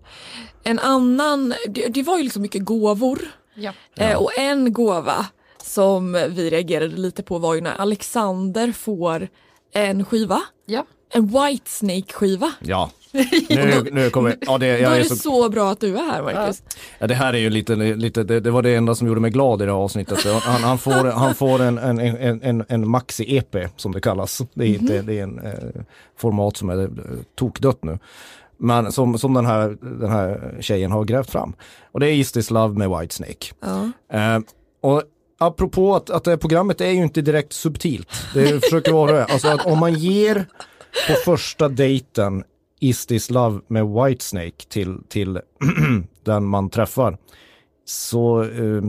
En 0.62 0.78
annan, 0.78 1.54
det, 1.68 1.88
det 1.88 2.02
var 2.02 2.16
ju 2.16 2.22
liksom 2.22 2.42
mycket 2.42 2.64
gåvor. 2.64 3.18
Ja. 3.54 3.72
Eh, 3.96 4.16
och 4.16 4.38
en 4.38 4.72
gåva 4.72 5.26
som 5.62 6.12
vi 6.12 6.50
reagerade 6.50 6.96
lite 6.96 7.22
på 7.22 7.38
var 7.38 7.54
ju 7.54 7.60
när 7.60 7.80
Alexander 7.80 8.72
får 8.72 9.28
en 9.74 10.04
skiva. 10.04 10.40
Ja. 10.66 10.84
En 11.14 11.26
Whitesnake 11.26 12.12
skiva. 12.12 12.52
Ja, 12.60 12.90
nu, 13.48 13.88
nu 13.92 14.10
kommer, 14.10 14.36
ja 14.40 14.58
det, 14.58 14.76
Då 14.76 14.82
jag 14.82 14.92
är 14.92 14.96
är 14.96 14.98
det 14.98 15.04
så 15.04 15.16
så 15.16 15.48
bra 15.48 15.70
att 15.70 15.80
du 15.80 15.98
är 15.98 16.02
här 16.02 16.22
Marcus. 16.22 16.62
Ja, 16.98 17.06
det 17.06 17.14
här 17.14 17.34
är 17.34 17.38
ju 17.38 17.50
lite, 17.50 17.74
lite 17.76 18.22
det, 18.22 18.40
det 18.40 18.50
var 18.50 18.62
det 18.62 18.74
enda 18.74 18.94
som 18.94 19.06
gjorde 19.06 19.20
mig 19.20 19.30
glad 19.30 19.62
i 19.62 19.64
det 19.64 19.72
här 19.72 19.78
avsnittet. 19.78 20.24
Han, 20.24 20.62
han 20.62 20.78
får, 20.78 21.10
han 21.10 21.34
får 21.34 21.62
en, 21.62 21.78
en, 21.78 21.98
en, 21.98 22.42
en, 22.42 22.64
en 22.68 22.84
maxi-EP 22.88 23.68
som 23.76 23.92
det 23.92 24.00
kallas. 24.00 24.42
Det 24.54 24.64
är, 24.64 24.68
inte, 24.68 25.02
det 25.02 25.18
är 25.18 25.22
en 25.22 25.38
eh, 25.38 25.52
format 26.18 26.56
som 26.56 26.70
är 26.70 26.82
eh, 26.82 26.88
tokdött 27.34 27.84
nu. 27.84 27.98
Men 28.56 28.92
som, 28.92 29.18
som 29.18 29.34
den, 29.34 29.46
här, 29.46 29.76
den 29.80 30.10
här 30.10 30.56
tjejen 30.60 30.92
har 30.92 31.04
grävt 31.04 31.30
fram. 31.30 31.54
Och 31.92 32.00
det 32.00 32.06
är 32.06 32.12
Is 32.12 32.32
This 32.32 32.50
Love 32.50 32.78
med 32.78 33.00
Whitesnake. 33.00 33.46
Ja. 33.60 33.90
Eh, 34.18 34.40
och 34.80 35.02
apropå 35.38 35.94
att, 35.94 36.10
att 36.10 36.24
det 36.24 36.30
här 36.30 36.36
programmet 36.36 36.80
är 36.80 36.90
ju 36.90 37.02
inte 37.02 37.22
direkt 37.22 37.52
subtilt. 37.52 38.08
Det 38.34 38.64
försöker 38.64 38.92
vara 38.92 39.12
det. 39.12 39.24
Alltså 39.24 39.48
att 39.48 39.66
om 39.66 39.78
man 39.78 39.94
ger 39.94 40.46
på 41.08 41.14
första 41.24 41.68
dejten 41.68 42.44
Is 42.82 43.06
This 43.06 43.30
Love 43.30 43.60
med 43.68 43.86
Whitesnake 43.86 44.64
till, 44.68 44.98
till 45.08 45.40
den 46.24 46.44
man 46.44 46.70
träffar. 46.70 47.18
Så 47.84 48.42
eh, 48.42 48.82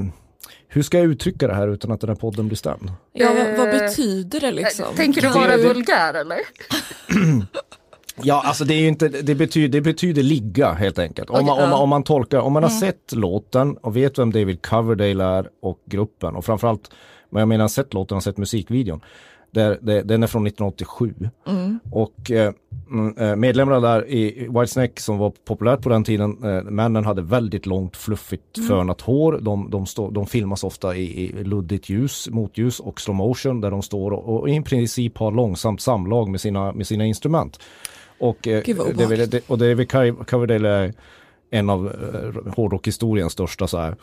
hur 0.68 0.82
ska 0.82 0.98
jag 0.98 1.08
uttrycka 1.08 1.48
det 1.48 1.54
här 1.54 1.68
utan 1.68 1.92
att 1.92 2.02
den 2.02 2.10
här 2.10 2.16
podden 2.16 2.48
blir 2.48 2.58
stämd? 2.58 2.92
Ja, 3.14 3.28
vad, 3.36 3.58
vad 3.58 3.68
Eh, 3.76 3.80
betyder 3.80 4.40
det 4.40 4.52
liksom? 4.52 4.86
Tänker 4.96 5.22
du 5.22 5.30
vara 5.30 5.58
det- 5.58 5.64
vulgär 5.68 6.14
eller? 6.14 6.40
Ja, 8.24 8.44
alltså 8.46 8.66
det 8.66 8.74
är 8.74 8.80
ju 8.80 8.88
inte, 8.88 9.08
det 9.10 9.36
betyder, 9.36 9.68
det 9.70 9.82
betyder 9.82 10.24
ligga 10.24 10.74
helt 10.74 11.00
enkelt. 11.00 11.30
Om, 11.30 11.36
Okej, 11.36 11.46
man, 11.46 11.64
om, 11.64 11.70
man, 11.70 11.80
om 11.82 11.90
man 11.90 12.04
tolkar, 12.04 12.40
om 12.40 12.54
man 12.54 12.64
har 12.64 12.70
Mm. 12.70 12.80
sett 12.80 13.12
låten 13.16 13.78
och 13.78 13.96
vet 13.96 14.20
vem 14.20 14.32
David 14.32 14.62
Coverdale 14.66 15.24
är 15.24 15.50
och 15.62 15.80
gruppen 15.86 16.36
och 16.36 16.46
framförallt, 16.46 16.92
men 17.30 17.40
jag 17.40 17.48
menar 17.48 17.68
sett 17.68 17.94
låten 17.94 18.18
och 18.18 18.24
sett 18.24 18.38
musikvideon. 18.38 19.02
Där, 19.54 19.78
det, 19.82 20.02
den 20.02 20.24
är 20.24 20.28
från 20.28 20.48
1987 20.48 21.14
Mm. 21.48 21.80
och 21.92 22.32
eh, 22.32 22.54
mm, 22.92 23.18
eh, 23.18 23.36
medlemmarna 23.36 23.80
där 23.80 24.08
i 24.10 24.48
Whitesnake 24.50 25.02
som 25.02 25.18
var 25.18 25.30
populärt 25.46 25.82
på 25.82 25.90
den 25.90 26.04
tiden, 26.04 26.44
eh, 26.44 26.64
männen 26.64 27.06
hade 27.06 27.22
väldigt 27.22 27.66
långt 27.66 27.98
fluffigt 27.98 28.58
Mm. 28.58 28.68
fönat 28.70 29.02
hår. 29.02 29.40
De, 29.42 29.70
de, 29.70 29.86
stå, 29.86 30.10
de 30.12 30.26
filmas 30.28 30.64
ofta 30.64 30.96
i, 30.96 31.24
i 31.26 31.44
luddigt 31.44 31.90
ljus, 31.90 32.30
motljus 32.32 32.80
och 32.80 33.02
slow 33.02 33.16
motion 33.16 33.62
där 33.62 33.72
de 33.72 33.82
står 33.82 34.12
och, 34.12 34.40
och 34.40 34.50
i 34.50 34.62
princip 34.62 35.18
har 35.18 35.32
långsamt 35.32 35.82
samlag 35.82 36.30
med 36.30 36.42
sina, 36.42 36.72
med 36.74 36.88
sina 36.88 37.06
instrument. 37.06 37.60
Och, 38.20 38.48
eh, 38.48 38.64
Gud, 38.66 38.78
vad 38.78 38.88
obehagligt. 38.88 39.32
det- 39.32 39.50
och 39.50 39.58
David 39.58 39.88
Co- 39.92 40.24
Coverdale 40.28 40.70
är 40.70 40.94
en 41.50 41.70
av 41.70 41.88
eh, 41.88 42.54
hårdrockhistoriens 42.56 43.34
största 43.34 43.68
så 43.68 43.78
här 43.78 43.96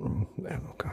mm, 0.00 0.26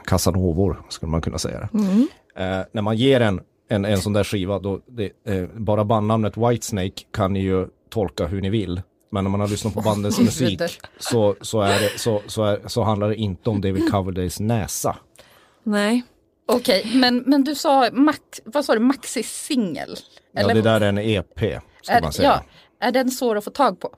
casanovor, 0.06 0.82
skulle 0.90 1.10
man 1.12 1.22
kunna 1.22 1.38
säga 1.38 1.60
det. 1.60 1.78
Mm. 1.78 2.08
Eh, 2.36 2.66
när 2.72 2.82
man 2.82 2.98
ger 2.98 3.22
en, 3.22 3.42
en, 3.68 3.86
en 3.86 4.02
sån 4.02 4.14
där 4.14 4.24
skiva, 4.24 4.60
då, 4.60 4.82
det, 4.88 5.12
eh, 5.28 5.46
bara 5.54 5.86
bandnamnet 5.86 6.38
Whitesnake 6.38 7.04
kan 7.12 7.34
ni 7.34 7.40
ju 7.40 7.68
tolka 7.90 8.26
hur 8.26 8.42
ni 8.42 8.50
vill. 8.50 8.82
Men 9.12 9.24
när 9.24 9.32
man 9.32 9.40
har 9.40 9.48
lyssnat 9.48 9.74
på 9.74 9.82
bandets 9.82 10.20
musik 10.20 10.62
så, 11.00 11.36
så, 11.42 11.62
är 11.62 11.80
det, 11.80 12.00
så, 12.00 12.22
så, 12.28 12.44
är, 12.44 12.60
så 12.66 12.84
handlar 12.84 13.10
det 13.10 13.16
inte 13.16 13.50
om 13.50 13.62
David 13.62 13.92
Coverdales 13.92 14.40
näsa. 14.40 14.96
Nej. 15.64 16.04
Okej, 16.48 16.92
men, 16.96 17.24
men 17.26 17.44
du 17.44 17.56
sa, 17.56 17.90
max, 17.92 18.22
vad 18.46 18.66
sa 18.66 18.74
du, 18.74 18.80
maxi-singel? 18.80 19.96
Ja, 20.32 20.48
det 20.48 20.62
där 20.62 20.82
är 20.82 20.90
en 20.90 20.98
EP, 20.98 21.40
ska 21.82 21.94
är, 21.94 22.02
man 22.02 22.14
säga. 22.14 22.42
ja, 22.80 22.88
är 22.88 22.92
den 22.92 23.12
svår 23.12 23.36
att 23.36 23.44
få 23.44 23.50
tag 23.50 23.80
på? 23.80 23.90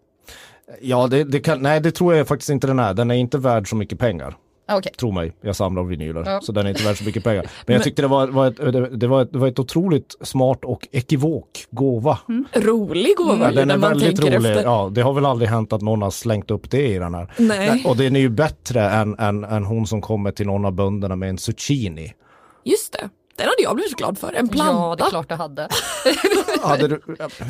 Ja, 0.81 1.07
det, 1.07 1.23
det 1.23 1.39
kan, 1.39 1.61
nej 1.61 1.79
det 1.79 1.91
tror 1.91 2.15
jag 2.15 2.27
faktiskt 2.27 2.49
inte 2.49 2.67
den 2.67 2.79
är. 2.79 2.93
Den 2.93 3.11
är 3.11 3.15
inte 3.15 3.37
värd 3.37 3.69
så 3.69 3.75
mycket 3.75 3.99
pengar. 3.99 4.37
Okej. 4.69 4.91
Tro 4.99 5.11
mig, 5.11 5.33
jag 5.41 5.55
samlar 5.55 5.83
vinyler. 5.83 6.23
Ja. 6.25 6.41
Så 6.41 6.51
den 6.51 6.65
är 6.65 6.69
inte 6.69 6.83
värd 6.83 6.97
så 6.97 7.03
mycket 7.03 7.23
pengar. 7.23 7.49
Men 7.65 7.75
jag 7.75 7.83
tyckte 7.83 8.01
det 8.01 8.07
var, 8.07 8.27
var, 8.27 8.47
ett, 8.47 8.99
det, 8.99 9.07
var 9.07 9.21
ett, 9.21 9.33
det 9.33 9.37
var 9.37 9.47
ett 9.47 9.59
otroligt 9.59 10.15
smart 10.21 10.65
och 10.65 10.87
ekivok 10.91 11.65
gåva. 11.71 12.19
Rolig 12.53 13.15
gåva 13.17 13.49
ju, 13.49 13.55
den 13.55 13.71
är 13.71 13.77
väldigt 13.77 14.19
rolig. 14.19 14.35
efter. 14.35 14.63
Ja, 14.63 14.89
det 14.93 15.01
har 15.01 15.13
väl 15.13 15.25
aldrig 15.25 15.49
hänt 15.49 15.73
att 15.73 15.81
någon 15.81 16.01
har 16.01 16.11
slängt 16.11 16.51
upp 16.51 16.71
det 16.71 16.87
i 16.87 16.97
den 16.99 17.13
här. 17.15 17.33
Nej. 17.37 17.83
Och 17.85 17.97
den 17.97 18.15
är 18.15 18.19
ju 18.19 18.29
bättre 18.29 18.89
än, 18.89 19.19
än, 19.19 19.43
än 19.43 19.63
hon 19.63 19.87
som 19.87 20.01
kommer 20.01 20.31
till 20.31 20.45
någon 20.45 20.65
av 20.65 20.71
bönderna 20.71 21.15
med 21.15 21.29
en 21.29 21.37
zucchini. 21.37 22.13
Just 22.63 22.93
det. 22.93 23.09
Den 23.35 23.45
hade 23.45 23.61
jag 23.61 23.75
blivit 23.75 23.95
glad 23.95 24.17
för. 24.17 24.33
En 24.33 24.47
planta. 24.47 24.73
Ja, 24.73 24.95
det 24.95 25.03
är 25.03 25.09
klart 25.09 25.29
du 25.29 25.35
hade. 25.35 25.69
Hade 26.61 26.87
du, 26.87 27.01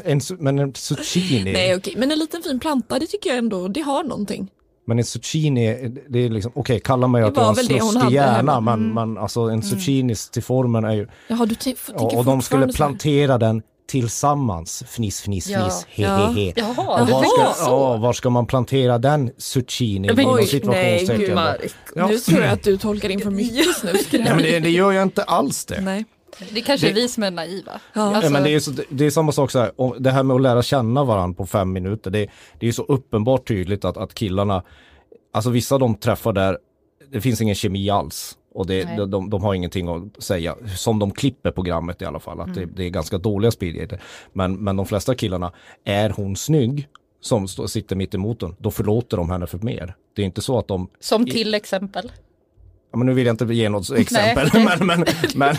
en, 0.05 0.21
men 0.39 0.59
en 0.59 0.73
zucchini, 0.73 1.53
Nej 1.53 1.75
okej, 1.75 1.93
men 1.97 2.11
en 2.11 2.19
liten 2.19 2.43
fin 2.43 2.59
planta 2.59 2.99
det 2.99 3.07
tycker 3.07 3.29
jag 3.29 3.37
ändå, 3.37 3.67
det 3.67 3.81
har 3.81 4.03
någonting. 4.03 4.49
Men 4.87 4.99
en 4.99 5.05
zucchini, 5.05 5.91
det 6.09 6.19
är 6.19 6.29
liksom, 6.29 6.51
okej 6.55 6.79
kalla 6.79 7.07
mig 7.07 7.23
att 7.23 7.35
jag 7.35 7.43
har 7.43 7.49
en 7.49 7.55
snuskig 7.55 8.11
hjärna, 8.11 8.61
men, 8.61 8.93
men 8.93 9.17
alltså 9.17 9.41
en 9.41 9.63
zucchini 9.63 10.15
till 10.31 10.43
formen 10.43 10.83
är 10.85 10.93
ju, 10.93 11.07
Jaha, 11.27 11.45
du 11.45 11.55
och, 11.93 12.17
och 12.17 12.25
de 12.25 12.41
skulle 12.41 12.65
fortfarande 12.65 12.73
så 12.73 12.77
plantera 12.77 13.37
den 13.37 13.61
tillsammans, 13.87 14.83
fniss, 14.87 15.21
fniss, 15.21 15.49
Ja. 15.49 15.59
fniss, 15.59 15.85
he, 15.89 16.03
Ja. 16.03 16.15
he, 16.15 16.45
he. 16.45 16.53
Jaha, 16.55 17.05
var 17.05 17.23
ska, 17.23 17.63
så. 17.63 17.69
ja, 17.69 17.97
var 17.97 18.13
ska 18.13 18.29
man 18.29 18.45
plantera 18.45 18.97
den 18.97 19.31
zucchini? 19.37 20.13
Men 20.13 20.25
oj, 20.27 20.61
nej, 20.63 21.05
gud, 21.05 21.29
då? 21.29 21.35
Mark. 21.35 21.71
Ja. 21.95 22.07
Nu 22.07 22.17
tror 22.17 22.41
jag 22.41 22.53
att 22.53 22.63
du 22.63 22.77
tolkar 22.77 23.09
in 23.09 23.19
för 23.19 23.31
mycket 23.31 23.75
snusk 23.75 24.11
Nej, 24.13 24.23
men 24.25 24.37
det, 24.37 24.59
det 24.59 24.69
gör 24.69 24.91
jag 24.91 25.03
inte 25.03 25.23
alls 25.23 25.65
det. 25.65 25.81
Nej. 25.81 26.05
Det 26.51 26.61
kanske 26.61 26.87
är 26.89 26.93
Det- 26.93 27.01
vi 27.01 27.07
som 27.07 27.23
är 27.23 27.31
naiva. 27.31 27.81
Ja. 27.93 28.15
Alltså, 28.15 28.31
men 28.31 28.43
det, 28.43 28.49
är 28.49 28.59
så, 28.59 28.71
det 28.89 29.05
är 29.05 29.09
samma 29.09 29.31
sak 29.31 29.51
så 29.51 29.59
här, 29.59 29.71
om 29.75 29.95
det 29.99 30.11
här 30.11 30.23
med 30.23 30.35
att 30.35 30.41
lära 30.41 30.61
känna 30.63 31.03
varandra 31.03 31.37
på 31.37 31.45
fem 31.45 31.73
minuter. 31.73 32.11
Det, 32.11 32.27
det 32.59 32.67
är 32.67 32.71
så 32.71 32.83
uppenbart 32.83 33.47
tydligt 33.47 33.85
att, 33.85 33.97
att 33.97 34.13
killarna, 34.13 34.63
alltså 35.33 35.49
vissa 35.49 35.77
de 35.77 35.95
träffar 35.95 36.33
där, 36.33 36.57
det 37.11 37.21
finns 37.21 37.41
ingen 37.41 37.55
kemi 37.55 37.89
alls. 37.89 38.37
Och 38.53 38.67
det, 38.67 38.83
de, 38.97 39.11
de, 39.11 39.29
de 39.29 39.43
har 39.43 39.53
ingenting 39.53 39.87
att 39.89 40.23
säga, 40.23 40.55
som 40.77 40.99
de 40.99 41.11
klipper 41.11 41.51
programmet 41.51 42.01
i 42.01 42.05
alla 42.05 42.19
fall, 42.19 42.41
att 42.41 42.53
det, 42.53 42.65
det 42.65 42.83
är 42.83 42.89
ganska 42.89 43.17
dåliga 43.17 43.51
speedgater. 43.51 44.01
Men, 44.33 44.55
men 44.55 44.75
de 44.77 44.85
flesta 44.85 45.15
killarna, 45.15 45.51
är 45.83 46.09
hon 46.09 46.35
snygg, 46.35 46.87
som 47.21 47.47
stå, 47.47 47.67
sitter 47.67 47.95
mitt 47.95 48.15
emot 48.15 48.39
den, 48.39 48.55
då 48.59 48.71
förlåter 48.71 49.17
de 49.17 49.29
henne 49.29 49.47
för 49.47 49.57
mer. 49.57 49.95
Det 50.15 50.21
är 50.21 50.25
inte 50.25 50.41
så 50.41 50.59
att 50.59 50.67
de, 50.67 50.89
Som 50.99 51.25
till 51.25 51.53
exempel. 51.53 52.11
Ja, 52.91 52.97
men 52.97 53.07
nu 53.07 53.13
vill 53.13 53.25
jag 53.25 53.33
inte 53.33 53.53
ge 53.53 53.69
något 53.69 53.91
exempel, 53.91 54.49
Nej. 54.53 54.63
men, 54.79 54.87
men, 54.87 55.05
men, 55.35 55.55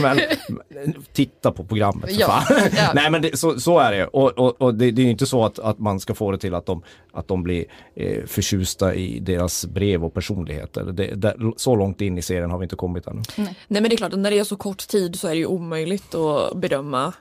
men, 0.00 0.94
titta 1.12 1.52
på 1.52 1.64
programmet 1.64 2.10
för 2.10 2.20
Ja, 2.20 2.26
fan. 2.26 2.58
ja. 2.76 2.90
Nej 2.94 3.10
men 3.10 3.22
det, 3.22 3.38
så, 3.38 3.60
så 3.60 3.78
är 3.78 3.92
det 3.92 4.06
och, 4.06 4.38
och, 4.38 4.62
och 4.62 4.74
det, 4.74 4.90
det 4.90 5.02
är 5.02 5.04
ju 5.04 5.10
inte 5.10 5.26
så 5.26 5.44
att, 5.44 5.58
att 5.58 5.78
man 5.78 6.00
ska 6.00 6.14
få 6.14 6.30
det 6.30 6.38
till 6.38 6.54
att 6.54 6.66
de, 6.66 6.82
att 7.12 7.28
de 7.28 7.42
blir 7.42 7.64
eh, 7.96 8.24
förtjusta 8.26 8.94
i 8.94 9.20
deras 9.20 9.66
brev 9.66 10.04
och 10.04 10.14
personligheter. 10.14 10.84
Det, 10.84 11.14
det, 11.14 11.36
så 11.56 11.76
långt 11.76 12.00
in 12.00 12.18
i 12.18 12.22
serien 12.22 12.50
har 12.50 12.58
vi 12.58 12.64
inte 12.64 12.76
kommit 12.76 13.06
ännu. 13.06 13.22
Nej 13.36 13.54
men 13.68 13.82
det 13.82 13.92
är 13.92 13.96
klart 13.96 14.16
när 14.16 14.30
det 14.30 14.38
är 14.38 14.44
så 14.44 14.56
kort 14.56 14.88
tid 14.88 15.18
så 15.18 15.28
är 15.28 15.32
det 15.32 15.38
ju 15.38 15.46
omöjligt 15.46 16.14
att 16.14 16.56
bedöma 16.56 17.12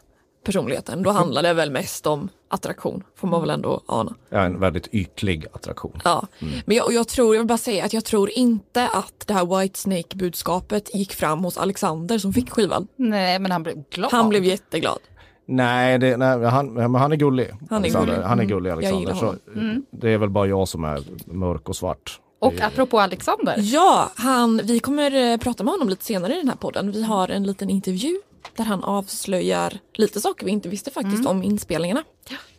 personligheten. 0.44 1.04
Då 1.04 1.10
handlar 1.10 1.44
det 1.44 1.54
väl 1.54 1.72
mest 1.72 2.08
om 2.08 2.30
attraktion, 2.48 3.04
får 3.16 3.28
man 3.28 3.42
väl 3.42 3.50
ändå 3.50 3.82
ana. 3.86 4.16
Ja, 4.30 4.40
en 4.44 4.60
väldigt 4.60 4.88
ytlig 4.94 5.46
attraktion. 5.54 6.00
Ja. 6.04 6.28
Men 6.66 6.78
jag, 6.78 6.86
och 6.86 6.94
jag 6.94 7.08
tror, 7.08 7.36
jag 7.36 7.42
vill 7.42 7.48
bara 7.48 7.58
säga 7.58 7.86
att 7.86 7.94
jag 7.94 8.06
tror 8.06 8.30
inte 8.30 8.88
att 8.88 9.24
det 9.28 9.34
här 9.34 9.60
White 9.60 9.80
Snake 9.80 10.16
budskapet 10.16 10.96
gick 10.96 11.14
fram 11.14 11.44
hos 11.44 11.58
Alexander 11.58 12.18
som 12.18 12.34
fick 12.34 12.50
skivan. 12.50 12.88
Nej, 12.96 13.40
men 13.40 13.52
han 13.52 13.64
blev 13.64 13.84
glad. 13.90 14.12
Han 14.12 14.30
blev 14.30 14.44
jätteglad. 14.46 15.00
Nej, 15.46 15.98
det, 16.00 16.18
nej 16.18 16.44
han, 16.46 16.74
men 16.74 16.96
han 16.96 17.12
är 17.12 17.16
gullig. 17.16 17.52
Han 17.70 17.86
är 17.86 17.90
gullig. 17.90 18.14
Han 18.14 18.40
är 18.40 18.44
Mm. 18.44 18.48
gullig 18.48 18.70
Alexander. 18.72 19.14
Så. 19.14 19.36
Mm. 19.56 19.86
Det 19.92 20.10
är 20.10 20.18
väl 20.18 20.30
bara 20.30 20.48
jag 20.48 20.68
som 20.68 20.84
är 20.84 21.04
mörk 21.26 21.70
och 21.70 21.76
svart. 21.76 22.20
Och 22.40 22.62
apropå 22.62 23.00
Alexander. 23.00 23.56
Ja, 23.58 24.12
han, 24.16 24.62
vi 24.64 24.80
kommer 24.80 25.32
eh, 25.32 25.38
prata 25.38 25.64
med 25.64 25.72
honom 25.74 25.90
lite 25.90 26.06
senare 26.06 26.34
i 26.34 26.38
den 26.38 26.50
här 26.50 26.56
podden. 26.56 26.92
Vi 26.92 27.04
har 27.04 27.28
en 27.30 27.44
liten 27.44 27.70
intervju 27.70 28.18
där 28.56 28.64
han 28.64 28.84
avslöjar 28.84 29.80
lite 29.94 30.22
saker 30.22 30.46
vi 30.46 30.52
inte 30.52 30.70
visste 30.70 30.92
faktiskt 30.92 31.26
om 31.26 31.44
inspelningarna. 31.44 32.04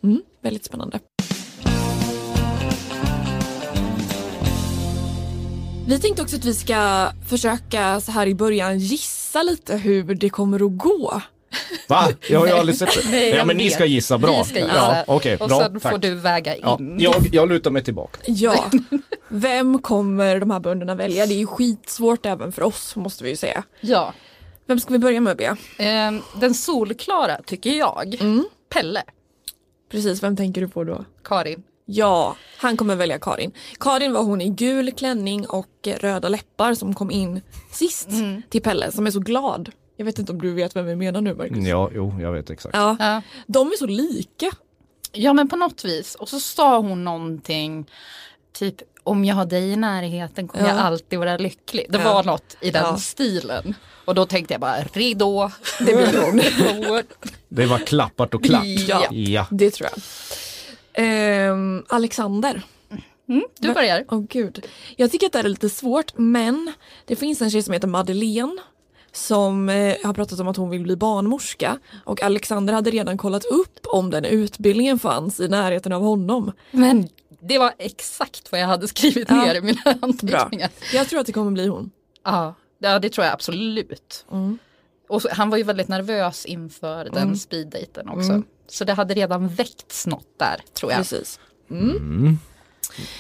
Mm, 0.02 0.22
väldigt 0.40 0.64
spännande. 0.64 1.00
Vi 5.86 5.98
tänkte 6.00 6.22
också 6.22 6.36
att 6.36 6.44
vi 6.44 6.54
ska 6.54 7.08
försöka 7.28 8.00
så 8.00 8.12
här 8.12 8.26
i 8.26 8.34
början 8.34 8.78
gissa 8.78 9.42
lite 9.42 9.76
hur 9.76 10.14
det 10.14 10.30
kommer 10.30 10.66
att 10.66 10.78
gå. 10.78 11.22
Va? 11.88 12.08
Jag 12.30 12.40
har 12.40 12.46
ju 12.46 12.52
aldrig 12.52 12.78
sett 12.78 12.88
det. 13.02 13.10
Nej, 13.10 13.30
ja 13.30 13.44
men 13.44 13.56
ni 13.56 13.70
ska 13.70 13.84
gissa, 13.84 14.18
bra. 14.18 14.38
Vi 14.42 14.48
ska 14.48 14.58
gissa. 14.58 14.74
Ja, 14.74 15.04
Okej, 15.06 15.36
och 15.36 15.48
bra. 15.48 15.60
sen 15.60 15.80
får 15.80 15.90
tack. 15.90 16.02
du 16.02 16.14
väga 16.14 16.54
in. 16.54 16.62
Ja, 16.64 16.78
jag, 16.98 17.14
jag 17.32 17.48
lutar 17.48 17.70
mig 17.70 17.84
tillbaka. 17.84 18.18
Ja, 18.26 18.70
vem 19.28 19.78
kommer 19.78 20.40
de 20.40 20.50
här 20.50 20.60
bönderna 20.60 20.94
välja? 20.94 21.26
Det 21.26 21.34
är 21.34 21.38
ju 21.38 21.46
skitsvårt 21.46 22.26
även 22.26 22.52
för 22.52 22.62
oss 22.62 22.96
måste 22.96 23.24
vi 23.24 23.30
ju 23.30 23.36
säga. 23.36 23.62
Ja. 23.80 24.12
Vem 24.66 24.80
ska 24.80 24.92
vi 24.92 24.98
börja 24.98 25.20
med 25.20 25.36
Bea? 25.36 25.56
Ehm, 25.78 26.20
den 26.40 26.54
solklara 26.54 27.40
tycker 27.46 27.70
jag. 27.70 28.14
Mm. 28.20 28.44
Pelle. 28.68 29.02
Precis, 29.90 30.22
vem 30.22 30.36
tänker 30.36 30.60
du 30.60 30.68
på 30.68 30.84
då? 30.84 31.04
Karin. 31.24 31.62
Ja, 31.86 32.36
han 32.58 32.76
kommer 32.76 32.96
välja 32.96 33.18
Karin. 33.18 33.52
Karin 33.80 34.12
var 34.12 34.22
hon 34.22 34.40
i 34.40 34.48
gul 34.48 34.92
klänning 34.92 35.46
och 35.46 35.88
röda 36.00 36.28
läppar 36.28 36.74
som 36.74 36.94
kom 36.94 37.10
in 37.10 37.40
sist 37.72 38.08
till 38.50 38.62
Pelle 38.62 38.92
som 38.92 39.06
är 39.06 39.10
så 39.10 39.20
glad. 39.20 39.70
Jag 39.96 40.04
vet 40.04 40.18
inte 40.18 40.32
om 40.32 40.40
du 40.42 40.54
vet 40.54 40.76
vem 40.76 40.86
vi 40.86 40.96
menar 40.96 41.20
nu 41.20 41.34
Marcus? 41.34 41.66
Ja, 41.66 41.90
jo, 41.94 42.20
jag 42.20 42.32
vet 42.32 42.50
exakt. 42.50 42.76
Ja, 42.76 42.96
Ja. 42.98 43.22
de 43.46 43.68
är 43.68 43.76
så 43.76 43.86
lika. 43.86 44.50
ja 45.12 45.32
men 45.32 45.48
på 45.48 45.56
något 45.56 45.84
vis. 45.84 46.14
Och 46.14 46.28
så 46.28 46.40
sa 46.40 46.78
hon 46.78 47.04
någonting 47.04 47.86
typ 48.54 48.74
om 49.02 49.24
jag 49.24 49.34
har 49.34 49.46
dig 49.46 49.70
i 49.70 49.76
närheten 49.76 50.48
kommer 50.48 50.64
Ja. 50.68 50.70
jag 50.76 50.78
alltid 50.78 51.18
vara 51.18 51.36
lycklig. 51.36 51.86
Det 51.90 51.98
Ja. 51.98 52.14
var 52.14 52.24
något 52.24 52.56
i 52.60 52.70
den 52.70 52.82
Ja. 52.82 52.96
stilen. 52.96 53.74
Och 54.04 54.14
då 54.14 54.26
tänkte 54.26 54.54
jag 54.54 54.60
bara 54.60 54.76
ridå, 54.92 55.50
det 55.78 55.84
blir 55.96 56.20
hon. 56.22 57.02
Det 57.48 57.66
var 57.66 57.78
klappat 57.78 58.34
och 58.34 58.44
klart. 58.44 58.64
Ja. 58.64 59.06
ja. 59.10 59.46
Det 59.50 59.70
tror 59.70 59.88
jag. 59.92 60.00
Ehm, 61.04 61.84
Alexander. 61.88 62.62
du 63.58 63.72
börjar. 63.74 64.04
Åh 64.10 64.20
gud. 64.28 64.66
Jag 64.96 65.10
tycker 65.10 65.26
att 65.26 65.32
det 65.32 65.38
här 65.38 65.44
är 65.44 65.48
lite 65.48 65.68
svårt 65.70 66.12
men 66.18 66.72
det 67.04 67.16
finns 67.16 67.42
en 67.42 67.50
tjej 67.50 67.62
som 67.62 67.74
heter 67.74 67.88
Madeleine 67.88 68.56
som 69.12 69.68
eh, 69.68 69.94
har 70.04 70.12
pratat 70.14 70.40
om 70.40 70.48
att 70.48 70.56
hon 70.56 70.70
vill 70.70 70.82
bli 70.82 70.96
barnmorska 70.96 71.78
och 72.04 72.22
Alexander 72.22 72.74
hade 72.74 72.90
redan 72.90 73.18
kollat 73.18 73.44
upp 73.44 73.78
om 73.86 74.10
den 74.10 74.24
utbildningen 74.24 74.98
fanns 74.98 75.40
i 75.40 75.48
närheten 75.48 75.92
av 75.92 76.02
honom. 76.02 76.52
Men 76.70 77.08
det 77.48 77.58
var 77.58 77.72
exakt 77.78 78.52
vad 78.52 78.60
jag 78.60 78.66
hade 78.66 78.88
skrivit 78.88 79.30
Ja. 79.30 79.44
ner 79.44 79.54
i 79.54 79.60
mina 79.60 79.80
Bra. 79.84 79.94
anteckningar. 80.02 80.70
Jag 80.92 81.08
tror 81.08 81.20
att 81.20 81.26
det 81.26 81.32
kommer 81.32 81.50
bli 81.50 81.66
hon. 81.66 81.90
Ja, 82.24 82.54
ja 82.78 82.98
det 82.98 83.08
tror 83.10 83.24
jag 83.24 83.34
absolut. 83.34 84.26
Mm. 84.32 84.58
Och 85.08 85.22
så, 85.22 85.28
han 85.32 85.50
var 85.50 85.56
ju 85.58 85.62
väldigt 85.64 85.88
nervös 85.88 86.44
inför 86.46 87.04
den 87.12 87.36
speeddaten 87.36 88.08
också. 88.08 88.30
Mm. 88.30 88.44
Så 88.66 88.84
det 88.84 88.92
hade 88.92 89.14
redan 89.14 89.48
väckts 89.48 90.06
något 90.06 90.38
där 90.38 90.60
tror 90.74 90.92
jag. 90.92 90.98
Precis. 90.98 91.40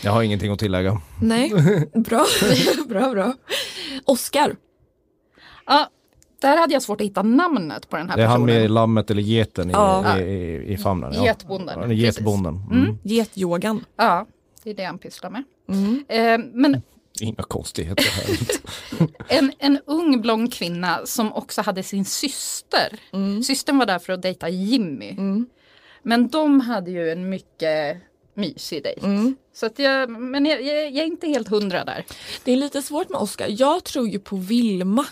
Jag 0.02 0.12
har 0.12 0.22
ingenting 0.22 0.52
att 0.52 0.58
tillägga. 0.58 1.00
Nej, 1.22 1.50
bra, 1.94 2.26
bra, 2.88 3.10
bra. 3.10 3.34
Oscar. 4.04 4.56
Ja, 5.66 5.88
där 6.48 6.56
hade 6.56 6.72
jag 6.72 6.82
svårt 6.82 7.00
att 7.00 7.06
hitta 7.06 7.22
namnet 7.22 7.88
på 7.88 7.96
den 7.96 8.08
här 8.10 8.16
Det 8.16 8.22
är 8.22 8.26
han 8.26 8.46
personen. 8.46 8.62
med 8.62 8.70
lammet 8.70 9.10
eller 9.10 9.22
geten 9.22 9.70
i, 9.70 9.72
Ja. 9.72 10.18
i, 10.18 10.22
i, 10.22 10.72
i 10.72 10.76
famnen. 10.76 11.12
Ja. 11.14 11.24
Getbonden, 11.24 11.80
Ja, 11.80 11.92
Getbonden. 11.92 12.54
Mm. 12.70 12.82
Mm. 12.84 12.98
Getyogan. 13.02 13.84
Ja, 13.96 14.26
det 14.62 14.70
är 14.70 14.74
det 14.74 14.84
han 14.84 14.98
pysslar 14.98 15.30
med. 15.30 15.42
Mm. 15.68 16.04
Eh, 16.08 16.50
men 16.54 16.82
Inga 17.20 17.42
konstigheter 17.42 18.04
här. 18.10 18.36
en, 19.38 19.52
en 19.58 19.78
ung 19.86 20.20
blond 20.20 20.52
kvinna 20.52 21.00
som 21.04 21.32
också 21.32 21.62
hade 21.62 21.82
sin 21.82 22.04
syster. 22.04 22.98
Systern 23.44 23.78
var 23.78 23.86
där 23.86 23.98
för 23.98 24.12
att 24.12 24.22
dejta 24.22 24.48
Jimmy. 24.48 25.16
Men 26.02 26.28
de 26.28 26.60
hade 26.60 26.90
ju 26.90 27.10
en 27.10 27.28
mycket 27.28 27.96
mysig 28.34 28.82
dejt. 28.82 29.00
Så 29.54 29.66
att 29.66 29.78
jag, 29.78 30.10
men 30.10 30.46
jag, 30.46 30.62
jag, 30.62 30.76
jag 30.90 30.96
är 31.02 31.06
inte 31.06 31.26
helt 31.28 31.48
hundra 31.48 31.84
där. 31.84 32.04
Det 32.44 32.52
är 32.52 32.56
lite 32.56 32.82
svårt 32.82 33.08
med 33.10 33.20
Oscar. 33.20 33.46
Jag 33.50 33.84
tror 33.84 34.08
ju 34.08 34.18
på 34.18 34.36
Vilma 34.36 35.04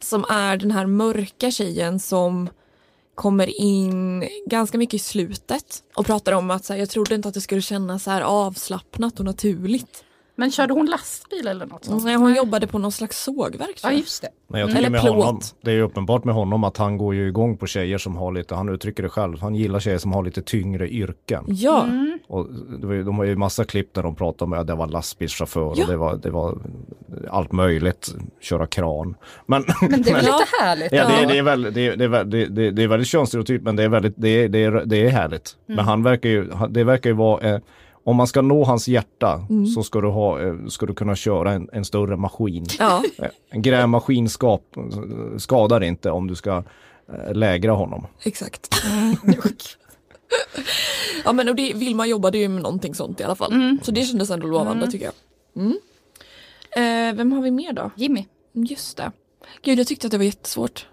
som 0.00 0.24
är 0.28 0.56
den 0.56 0.70
här 0.70 0.86
mörka 0.86 1.50
tjejen 1.50 2.00
som 2.00 2.48
kommer 3.14 3.60
in 3.60 4.28
ganska 4.46 4.78
mycket 4.78 4.94
i 4.94 4.98
slutet 4.98 5.82
och 5.94 6.06
pratar 6.06 6.32
om 6.32 6.50
att 6.50 6.64
så 6.64 6.72
här, 6.72 6.80
jag 6.80 6.90
trodde 6.90 7.14
inte 7.14 7.28
att 7.28 7.34
det 7.34 7.40
skulle 7.40 7.62
kännas 7.62 8.02
så 8.02 8.10
här 8.10 8.20
avslappnat 8.20 9.18
och 9.18 9.24
naturligt. 9.24 10.04
Men 10.38 10.50
körde 10.50 10.72
hon 10.74 10.86
lastbil 10.86 11.46
eller 11.46 11.66
något 11.66 11.84
sånt? 11.84 12.04
Nej, 12.04 12.14
hon 12.14 12.34
jobbade 12.34 12.66
på 12.66 12.78
någon 12.78 12.92
slags 12.92 13.22
sågverk 13.24 13.80
Ja 13.82 13.92
just 13.92 14.22
det. 14.22 14.28
Men 14.48 14.60
jag 14.60 14.68
Eller 14.70 14.78
tycker 14.78 14.90
med 14.90 15.00
plåt. 15.00 15.14
honom, 15.24 15.40
det 15.62 15.70
är 15.70 15.74
ju 15.74 15.80
uppenbart 15.82 16.24
med 16.24 16.34
honom 16.34 16.64
att 16.64 16.76
han 16.76 16.98
går 16.98 17.14
ju 17.14 17.28
igång 17.28 17.56
på 17.56 17.66
tjejer 17.66 17.98
som 17.98 18.16
har 18.16 18.32
lite, 18.32 18.54
han 18.54 18.68
uttrycker 18.68 19.02
det 19.02 19.08
själv, 19.08 19.40
han 19.40 19.54
gillar 19.54 19.80
tjejer 19.80 19.98
som 19.98 20.12
har 20.12 20.22
lite 20.24 20.42
tyngre 20.42 20.88
yrken. 20.88 21.44
Ja, 21.48 21.82
Mm. 21.84 22.18
Och 22.28 22.46
de 23.04 23.18
har 23.18 23.24
ju 23.24 23.36
massa 23.36 23.64
klipp 23.64 23.94
där 23.94 24.02
de 24.02 24.14
pratar 24.14 24.46
om 24.46 24.52
att 24.52 24.66
det 24.66 24.74
var 24.74 24.86
lastbilschaufför 24.86 25.60
Ja. 25.76 25.82
och 25.84 25.90
det 25.90 25.96
var, 25.96 26.16
det 26.16 26.30
var 26.30 26.58
allt 27.30 27.52
möjligt, 27.52 28.14
köra 28.40 28.66
kran. 28.66 29.14
Men, 29.46 29.64
Men 29.80 30.02
det 30.02 30.10
är 30.10 30.14
väl 30.14 30.24
lite 30.24 30.44
härligt? 30.62 30.92
Ja, 30.92 31.08
det, 31.08 31.26
det, 31.26 31.38
är 31.38 31.42
väldigt, 31.42 31.74
det, 31.74 31.86
är- 31.86 31.96
det, 31.96 32.04
är 32.04 32.08
väldigt, 32.08 32.54
det, 32.54 32.66
är- 32.66 32.70
det 32.70 32.82
är 32.82 32.88
väldigt 32.88 33.08
könsstereotypt 33.08 33.64
men 33.64 33.76
det 33.76 33.82
är 33.82 33.88
väldigt, 33.88 34.14
det 34.16 34.28
är, 34.28 34.48
det 34.48 34.64
är, 34.64 34.82
det 34.86 34.96
är 35.06 35.08
härligt. 35.10 35.56
Men 35.66 35.78
han 35.84 36.02
verkar 36.02 36.28
ju, 36.28 36.50
det 36.70 36.84
verkar 36.84 37.10
ju 37.10 37.16
vara, 37.16 37.40
eh, 37.54 37.60
om 38.06 38.16
man 38.16 38.26
ska 38.26 38.42
nå 38.42 38.64
hans 38.64 38.88
hjärta 38.88 39.46
så 39.74 39.82
ska 39.82 40.00
du, 40.00 40.08
ha, 40.08 40.40
eh, 40.42 40.66
ska 40.66 40.86
du 40.86 40.94
kunna 40.94 41.16
köra 41.16 41.52
en, 41.52 41.68
en 41.72 41.84
större 41.84 42.16
maskin. 42.16 42.66
ja. 42.78 43.02
Eh, 43.18 43.28
En 43.50 43.62
grävmaskin 43.62 44.28
skap, 44.28 44.76
skadar 45.38 45.82
inte 45.82 46.10
om 46.10 46.26
du 46.26 46.34
ska 46.34 46.62
eh, 47.12 47.34
lägra 47.34 47.72
honom. 47.72 48.06
exakt. 48.22 48.74
ja 51.24 51.32
men 51.32 51.48
och 51.48 51.54
det, 51.56 51.72
Vilma 51.74 52.06
jobbade 52.06 52.38
ju 52.38 52.48
med 52.48 52.62
någonting 52.62 52.94
sånt 52.94 53.20
i 53.20 53.24
alla 53.24 53.34
fall. 53.34 53.52
Mm. 53.52 53.78
Så 53.82 53.90
det 53.90 54.02
kändes 54.02 54.30
ändå 54.30 54.46
lovande 54.46 54.90
tycker 54.90 55.04
jag. 55.04 55.14
Mm. 55.64 55.78
Eh, 56.70 57.16
vem 57.16 57.32
har 57.32 57.42
vi 57.42 57.50
mer 57.50 57.72
då? 57.72 57.90
Jimmy. 57.96 58.26
Just 58.52 58.96
det. 58.96 59.12
Gud 59.62 59.78
jag 59.78 59.86
tyckte 59.86 60.06
att 60.06 60.10
det 60.10 60.18
var 60.18 60.24
jättesvårt. 60.24 60.86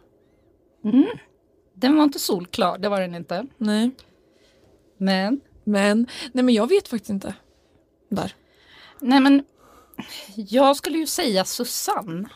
Den 1.74 1.96
var 1.98 2.04
inte 2.04 2.20
solklar, 2.20 2.78
det 2.78 2.90
var 2.90 3.02
den 3.02 3.16
inte. 3.16 3.46
Nej. 3.58 3.92
Men, 4.98 5.42
Men, 5.64 6.08
nej 6.32 6.44
men 6.44 6.54
jag 6.54 6.70
vet 6.70 6.88
faktiskt 6.88 7.10
inte. 7.10 7.34
Där. 8.10 8.36
nej 9.00 9.20
men 9.20 9.44
jag 10.36 10.76
skulle 10.76 10.98
ju 10.98 11.08
säga 11.08 11.46
Susanne. 11.46 12.30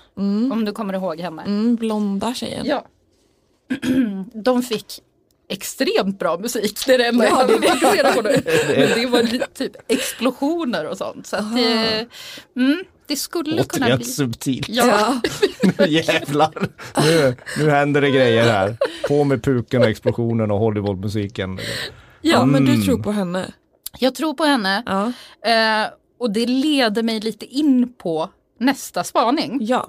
Om 0.51 0.65
du 0.65 0.71
kommer 0.71 0.93
ihåg 0.93 1.19
henne. 1.19 1.41
Mm, 1.43 1.75
blonda 1.75 2.33
tjejen. 2.33 2.65
Ja. 2.65 2.85
De 4.33 4.63
fick 4.63 5.01
extremt 5.49 6.19
bra 6.19 6.37
musik. 6.37 6.79
Det 6.85 6.93
är 6.93 6.97
det 6.97 7.05
enda 7.07 7.25
jag 7.25 7.35
hade 7.35 7.59
det. 7.59 7.67
fokuserat 7.67 8.15
på 8.15 8.21
nu. 8.21 8.29
Men 8.77 8.99
det 8.99 9.05
var 9.05 9.23
lite 9.23 9.47
typ 9.53 9.71
explosioner 9.87 10.85
och 10.87 10.97
sånt. 10.97 11.27
Så 11.27 11.35
att 11.35 11.55
det, 11.55 12.07
mm, 12.55 12.83
det 13.07 13.15
skulle 13.15 13.63
kunna 13.63 13.85
Återigen 13.85 13.97
bli. 13.97 14.05
subtilt. 14.05 14.69
Ja, 14.69 15.21
Jävlar! 15.87 16.51
Nu, 17.03 17.35
nu 17.57 17.69
händer 17.69 18.01
det 18.01 18.09
grejer 18.11 18.43
här. 18.43 18.77
På 19.07 19.23
med 19.23 19.43
puken 19.43 19.81
och 19.81 19.87
explosionen 19.87 20.51
och 20.51 20.59
Hollywoodmusiken. 20.59 21.59
Ja, 22.31 22.45
men 22.45 22.65
du 22.65 22.71
Mm. 22.73 22.85
tror 22.85 23.03
på 23.03 23.11
henne? 23.11 23.53
jag 23.99 24.15
tror 24.15 24.33
på 24.33 24.45
henne. 24.45 24.83
Ja. 24.85 25.05
Eh, 25.51 25.87
och 26.19 26.31
det 26.31 26.45
leder 26.45 27.03
mig 27.03 27.19
lite 27.19 27.45
in 27.45 27.93
på 27.93 28.29
nästa 28.59 29.03
spaning. 29.03 29.57
Ja. 29.61 29.87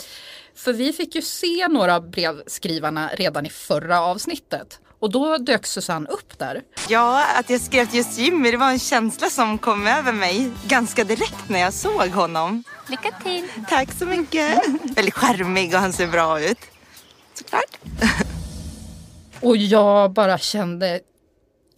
För 0.56 0.72
vi 0.72 0.92
fick 0.92 1.14
ju 1.14 1.22
se 1.22 1.68
några 1.68 1.96
av 1.96 2.10
brevskrivarna 2.10 3.10
redan 3.14 3.46
i 3.46 3.50
förra 3.50 4.00
avsnittet. 4.00 4.80
Och 5.00 5.10
då 5.10 5.36
dök 5.38 5.66
Susanne 5.66 6.08
upp 6.08 6.38
där. 6.38 6.62
Ja, 6.88 7.24
att 7.38 7.50
jag 7.50 7.60
skrev 7.60 7.86
till 7.86 7.98
just 7.98 8.18
Jimmy, 8.18 8.50
det 8.50 8.56
var 8.56 8.70
en 8.70 8.78
känsla 8.78 9.30
som 9.30 9.58
kom 9.58 9.86
över 9.86 10.12
mig 10.12 10.50
ganska 10.66 11.04
direkt 11.04 11.48
när 11.48 11.60
jag 11.60 11.72
såg 11.72 12.08
honom. 12.08 12.62
Lycka 12.88 13.10
till! 13.24 13.48
Tack 13.68 13.92
så 13.98 14.06
mycket! 14.06 14.62
Väldigt 14.96 15.14
charmig 15.14 15.74
och 15.74 15.80
han 15.80 15.92
ser 15.92 16.06
bra 16.06 16.40
ut. 16.40 16.58
Såklart. 17.34 17.78
Och 19.40 19.56
jag 19.56 20.12
bara 20.12 20.38
kände, 20.38 21.00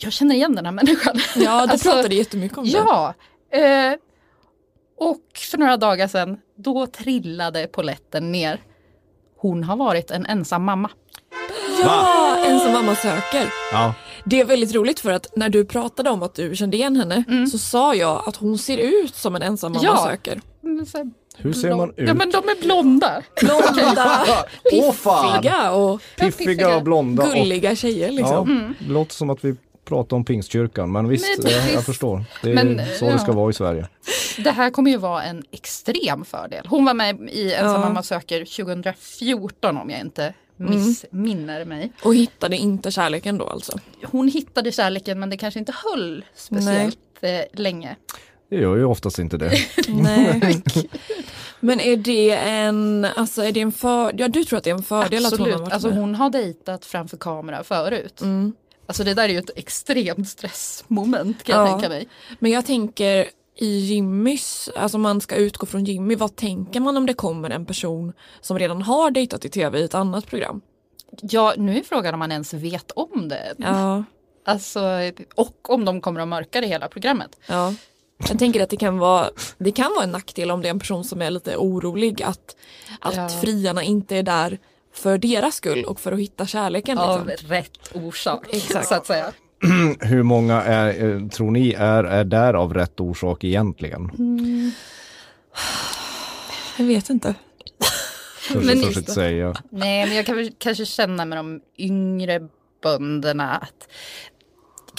jag 0.03 0.13
känner 0.13 0.35
igen 0.35 0.55
den 0.55 0.65
här 0.65 0.73
människan. 0.73 1.17
Ja, 1.37 1.67
du 1.67 1.73
Alltså, 1.73 1.91
pratade 1.91 2.15
jättemycket 2.15 2.59
om 2.59 2.65
det. 2.65 2.71
Ja. 2.71 3.15
Eh, 3.53 3.95
och 4.99 5.21
för 5.51 5.59
några 5.59 5.77
dagar 5.77 6.09
sedan, 6.09 6.39
då 6.57 6.87
trillade 6.87 7.67
poletten 7.67 8.33
ner. 8.33 8.61
Hon 9.39 9.65
har 9.65 9.77
varit 9.77 10.11
en 10.11 10.27
ensam 10.27 10.65
mamma. 10.65 10.91
Ja, 11.83 12.37
ensam 12.47 12.73
mamma 12.73 12.95
söker. 12.95 13.53
Ja. 13.73 13.95
Det 14.25 14.41
är 14.41 14.45
väldigt 14.45 14.75
roligt 14.75 15.01
för 15.01 15.13
att 15.13 15.37
när 15.37 15.49
du 15.49 15.65
pratade 15.65 16.11
om 16.11 16.23
att 16.23 16.35
du 16.35 16.57
kände 16.57 16.77
igen 16.77 16.97
henne 16.97 17.47
så 17.53 17.59
sa 17.59 17.95
jag 17.95 18.23
att 18.27 18.37
hon 18.37 18.59
ser 18.59 18.77
ut 18.79 19.15
som 19.15 19.37
en 19.37 19.43
ensam 19.43 19.73
mamma 19.73 19.85
Ja. 19.85 20.07
söker. 20.11 20.41
Här 20.63 21.11
Hur 21.37 21.53
ser 21.53 21.75
man 21.75 21.91
ut? 21.91 21.95
Ja 22.09 22.15
men 22.15 22.31
de 22.31 22.37
är 22.49 22.63
blonda. 22.63 23.23
Blonda, 23.41 24.27
piffiga 24.71 25.73
och 25.73 26.01
Piffiga 26.19 26.77
och 26.77 26.83
blonda. 26.83 27.23
Och, 27.27 27.33
gulliga 27.35 27.77
tjejer 27.77 28.09
ja, 28.09 28.13
liksom. 28.15 28.75
det 28.79 28.93
låter 28.93 29.15
som 29.15 29.31
att 29.31 29.45
vi 29.45 29.57
pratar 29.85 30.17
om 30.17 30.25
pingstkyrkan 30.25 30.93
men 30.93 31.09
visst, 31.09 31.43
Men 31.43 31.53
jag, 31.53 31.73
jag 31.73 31.85
förstår. 31.85 32.25
Det 32.43 32.51
är 32.51 32.55
Men, 32.55 32.81
så 32.99 33.05
ja. 33.05 33.13
det 33.13 33.19
ska 33.19 33.33
vara 33.33 33.51
i 33.51 33.53
Sverige. 33.53 33.89
Det 34.39 34.51
här 34.51 34.71
kommer 34.71 34.91
ju 34.91 34.97
vara 34.97 35.23
en 35.23 35.43
extrem 35.51 36.25
fördel. 36.25 36.67
Hon 36.69 36.85
var 36.85 36.95
med 36.95 37.21
i 37.31 37.53
Ensam 37.53 37.73
Ja. 37.73 37.79
mamma 37.79 38.03
söker 38.03 38.45
2014 38.65 39.77
om 39.77 39.91
jag 39.91 40.01
inte 40.01 40.35
missminner 40.57 41.65
mig. 41.65 41.93
Och 42.03 42.15
hittade 42.15 42.57
inte 42.57 42.91
kärleken 42.91 43.39
då 43.39 43.47
alltså. 43.47 43.79
Hon 44.05 44.29
hittade 44.29 44.73
kärleken 44.73 45.21
men 45.21 45.31
det 45.31 45.37
kanske 45.37 45.61
inte 45.61 45.75
höll 45.85 46.25
speciellt 46.35 46.99
eh, 47.21 47.41
länge. 47.61 47.97
Det 48.51 48.57
gör 48.57 48.77
ju 48.77 48.85
oftast 48.85 49.19
inte 49.19 49.37
det. 49.37 49.53
Nej. 49.89 50.63
Men 51.61 51.81
är 51.81 51.97
det 51.97 52.31
en, 52.31 53.07
alltså 53.17 53.43
är 53.43 53.53
det 53.53 53.61
en 53.61 53.73
för, 53.73 54.15
ja 54.19 54.29
du 54.29 54.45
tror 54.45 54.57
att 54.57 54.65
det 54.65 54.71
är 54.71 54.75
en 54.75 54.83
fördel 54.83 55.27
att 55.27 55.39
hon 55.39 55.41
har 55.41 55.47
Absolut, 55.49 55.61
varit 55.61 55.73
alltså 55.73 55.89
med? 55.89 55.99
hon 55.99 56.15
har 56.15 56.31
dejtat 56.31 56.85
framför 56.85 57.17
kamera 57.17 57.65
förut. 57.65 58.21
Mm. 58.21 58.53
Alltså 58.91 59.05
det 59.05 59.15
där 59.15 59.25
är 59.25 59.29
ju 59.29 59.39
ett 59.39 59.51
extremt 59.57 60.29
stressmoment 60.29 61.43
kan 61.45 61.57
jag 61.59 61.67
Ja. 61.69 61.73
tänka 61.73 61.89
mig. 61.89 62.09
Men 62.39 62.51
jag 62.51 62.67
tänker 62.67 63.29
i 63.57 63.79
Jimmys, 63.79 64.71
alltså 64.77 64.99
man 64.99 65.21
ska 65.21 65.35
utgå 65.37 65.67
från 65.67 65.85
Jimmy, 65.85 66.15
vad 66.15 66.37
tänker 66.37 66.81
man 66.81 66.97
om 66.97 67.07
det 67.07 67.15
kommer 67.15 67.51
en 67.51 67.67
person 67.67 68.13
som 68.41 68.59
redan 68.59 68.83
har 68.83 69.11
dejtat 69.11 69.45
i 69.45 69.49
tv 69.49 69.79
i 69.81 69.85
ett 69.85 69.95
annat 69.95 70.27
program? 70.27 70.61
Ja, 71.23 71.55
nu 71.57 71.79
är 71.79 71.83
frågan 71.83 72.15
om 72.15 72.19
man 72.19 72.33
ens 72.33 72.55
vet 72.55 72.91
om 72.91 73.29
det. 73.29 73.55
Ja, 73.59 74.05
Alltså, 74.45 74.81
och 75.35 75.71
om 75.71 75.85
de 75.85 76.01
kommer 76.01 76.21
att 76.21 76.29
mörka 76.29 76.61
det 76.61 76.67
hela 76.67 76.89
programmet. 76.89 77.41
ja. 77.49 77.75
Jag 78.29 78.39
tänker 78.39 78.63
att 78.63 78.71
det 78.71 78.77
kan 78.77 78.99
vara, 78.99 79.31
det 79.59 79.73
kan 79.73 79.93
vara 79.95 80.05
en 80.05 80.11
nackdel 80.11 80.51
om 80.51 80.63
det 80.63 80.69
är 80.69 80.71
en 80.71 80.79
person 80.79 81.05
som 81.05 81.23
är 81.23 81.31
lite 81.31 81.57
orolig 81.57 82.23
att, 82.23 82.57
att 83.01 83.17
Ja. 83.17 83.29
friarna 83.29 83.83
inte 83.83 84.17
är 84.17 84.23
där 84.23 84.59
för 84.95 85.19
deras 85.19 85.55
skull 85.55 85.85
och 85.85 86.01
för 86.01 86.13
att 86.13 86.19
hitta 86.19 86.47
kärleken. 86.47 86.99
Av 86.99 87.27
Liksom. 87.27 87.49
rätt 87.49 87.91
orsak, 87.95 88.47
Exakt. 88.51 88.89
så 88.89 88.95
att 88.95 89.07
säga. 89.07 89.33
Hur 90.01 90.23
många 90.23 90.63
är, 90.63 91.05
eh, 91.15 91.29
tror 91.29 91.51
ni 91.51 91.73
är, 91.73 92.05
är 92.05 92.25
där 92.25 92.55
av 92.55 92.75
rätt 92.75 93.01
orsak 93.01 93.45
egentligen? 93.45 94.11
Jag 96.77 96.85
vet 96.85 97.11
inte. 97.11 97.35
Törs 98.53 98.65
Men- 98.65 98.83
törs 98.83 98.97
inte 98.97 99.13
säga. 99.13 99.55
Nej, 99.71 100.07
men 100.07 100.17
jag 100.17 100.27
kan 100.27 100.37
väl 100.37 100.53
kanske 100.59 100.87
känna 100.87 101.25
med 101.25 101.39
de 101.39 101.61
yngre 101.79 102.41
bönderna 102.83 103.57
att 103.57 103.89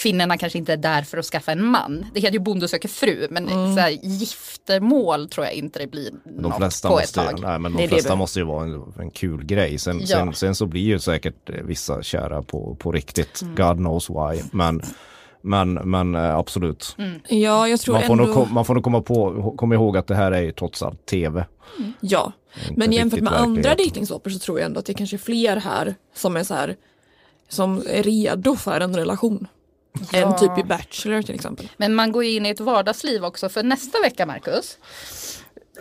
kvinnorna 0.01 0.37
kanske 0.37 0.57
inte 0.59 0.73
är 0.73 0.77
där 0.77 1.01
för 1.01 1.17
att 1.17 1.25
skaffa 1.25 1.51
en 1.51 1.65
man. 1.65 2.05
Det 2.13 2.19
heter 2.19 2.33
ju 2.33 2.39
Bonde 2.39 2.67
söker 2.67 2.89
fru, 2.89 3.27
men 3.31 3.47
Mm. 3.49 3.75
så 3.75 3.79
här, 3.81 3.89
giftermål 3.89 5.29
tror 5.29 5.45
jag 5.45 5.53
inte 5.55 5.79
det 5.79 5.87
blir 5.87 6.11
De 6.23 6.41
något 6.41 6.57
flesta, 6.57 6.89
på 6.89 6.99
ett 6.99 7.13
tag. 7.13 7.39
nej, 7.41 7.59
men 7.59 7.73
de 7.73 7.81
det 7.81 7.87
flesta 7.87 8.15
måste 8.15 8.39
ju 8.39 8.45
vara 8.45 8.63
en, 8.63 8.83
en 8.99 9.11
kul 9.11 9.45
grej. 9.45 9.77
Sen, 9.77 9.99
Ja. 9.99 10.05
sen, 10.07 10.33
sen 10.33 10.55
så 10.55 10.65
blir 10.65 10.81
ju 10.81 10.99
säkert 10.99 11.49
eh, 11.49 11.55
vissa 11.63 12.03
kära 12.03 12.41
på, 12.43 12.75
på 12.75 12.91
riktigt. 12.91 13.41
Mm. 13.41 13.55
God 13.55 13.77
knows 13.77 14.09
why. 14.09 14.41
Men, 14.51 14.81
men, 15.41 15.73
men 15.73 16.15
eh, 16.15 16.35
absolut. 16.35 16.95
Ja, 17.29 17.67
jag 17.67 17.79
tror 17.79 17.93
Man 17.95 18.03
får, 18.03 18.13
ändå... 18.21 18.25
nog, 18.33 18.51
man 18.51 18.65
får 18.65 18.73
nog 18.73 18.83
komma, 18.83 19.01
på, 19.01 19.53
komma 19.57 19.75
ihåg 19.75 19.97
att 19.97 20.07
det 20.07 20.15
här 20.15 20.31
är 20.31 20.41
ju 20.41 20.51
trots 20.51 20.83
allt 20.83 21.05
tv. 21.05 21.45
Ja, 21.99 22.31
Inte 22.69 22.73
men 22.79 22.91
jämfört 22.91 23.19
med 23.21 23.33
andra 23.33 23.75
dejtingsåpor 23.75 24.29
så 24.29 24.39
tror 24.39 24.59
jag 24.59 24.65
ändå 24.65 24.79
att 24.79 24.85
det 24.85 24.93
kanske 24.93 25.15
är 25.15 25.17
fler 25.17 25.57
här 25.57 25.95
som 26.15 26.35
är 26.35 26.43
så 26.43 26.53
här 26.53 26.75
som 27.49 27.77
är 27.89 28.03
redo 28.03 28.55
för 28.55 28.81
en 28.81 28.95
relation. 28.95 29.47
Än 30.13 30.35
typ 30.37 30.57
i 30.57 30.63
Bachelor 30.63 31.21
till 31.21 31.35
exempel. 31.35 31.69
Men 31.77 31.95
man 31.95 32.11
går 32.11 32.23
ju 32.23 32.31
in 32.35 32.45
i 32.45 32.49
ett 32.49 32.59
vardagsliv 32.59 33.25
också 33.25 33.49
för 33.49 33.63
nästa 33.63 33.99
vecka, 33.99 34.25
Marcus. 34.25 34.77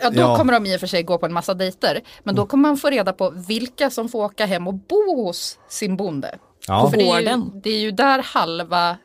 Ja, 0.01 0.09
då 0.09 0.19
Ja. 0.21 0.37
kommer 0.37 0.53
de 0.53 0.65
i 0.65 0.75
och 0.75 0.79
för 0.79 0.87
sig 0.87 1.03
gå 1.03 1.17
på 1.17 1.25
en 1.25 1.33
massa 1.33 1.53
dejter. 1.53 2.01
Men 2.23 2.35
då 2.35 2.45
kommer 2.45 2.69
man 2.69 2.77
få 2.77 2.89
reda 2.89 3.13
på 3.13 3.29
vilka 3.29 3.89
som 3.89 4.09
får 4.09 4.23
åka 4.25 4.45
hem 4.45 4.67
och 4.67 4.73
bo 4.73 5.25
hos 5.25 5.59
sin 5.69 5.97
bonde. 5.97 6.39
Ja. 6.71 6.89
För 6.89 6.97
det, 6.97 7.09
är 7.09 7.21
ju, 7.21 7.41
det 7.63 7.69
är 7.69 7.79
ju 7.79 7.91
där 7.91 8.21
halva, 8.23 8.89
eh, 8.89 8.95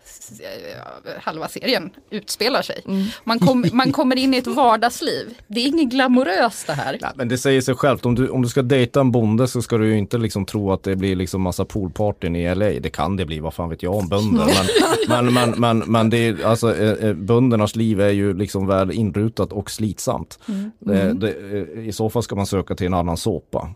halva 1.20 1.48
serien 1.48 1.90
utspelar 2.10 2.62
sig. 2.62 2.82
Mm. 2.86 3.06
Man, 3.24 3.38
kom, 3.38 3.64
man 3.72 3.92
kommer 3.92 4.16
in 4.16 4.34
i 4.34 4.36
ett 4.36 4.46
vardagsliv. 4.46 5.34
Det 5.46 5.60
är 5.60 5.66
inget 5.66 5.88
glamoröst 5.88 6.66
det 6.66 6.72
här. 6.72 6.98
Nej, 7.00 7.10
men 7.14 7.28
det 7.28 7.38
säger 7.38 7.60
sig 7.60 7.74
självt, 7.74 8.06
om 8.06 8.14
du, 8.14 8.28
om 8.28 8.42
du 8.42 8.48
ska 8.48 8.62
dejta 8.62 9.00
en 9.00 9.10
bonde 9.12 9.48
så 9.48 9.62
ska 9.62 9.78
du 9.78 9.88
ju 9.88 9.98
inte 9.98 10.18
liksom 10.18 10.44
tro 10.46 10.72
att 10.72 10.82
det 10.82 10.96
blir 10.96 11.16
liksom 11.16 11.42
massa 11.42 11.64
poolpartyn 11.64 12.36
i 12.36 12.54
LA. 12.54 12.66
Det 12.66 12.90
kan 12.90 13.16
det 13.16 13.26
bli, 13.26 13.40
vad 13.40 13.54
fan 13.54 13.70
vet 13.70 13.82
jag 13.82 13.94
om 13.94 14.08
bönder. 14.08 14.46
Men, 15.08 15.34
men, 15.34 15.34
men, 15.34 15.50
men, 15.60 15.78
men 15.78 16.10
det 16.10 16.18
är, 16.18 16.44
alltså, 16.44 16.76
eh, 16.76 17.08
eh, 17.08 17.14
böndernas 17.14 17.76
liv 17.76 18.00
är 18.00 18.10
ju 18.10 18.34
liksom 18.34 18.66
väl 18.66 18.90
inrutat 18.90 19.52
och 19.52 19.70
slitsamt. 19.70 20.38
Det, 20.78 21.12
det, 21.12 21.28
eh, 21.28 21.88
I 21.88 21.92
så 21.92 22.10
fall 22.10 22.22
ska 22.22 22.36
man 22.36 22.46
söka 22.46 22.74
till 22.74 22.86
en 22.86 22.94
annan 22.94 23.16
såpa. 23.16 23.70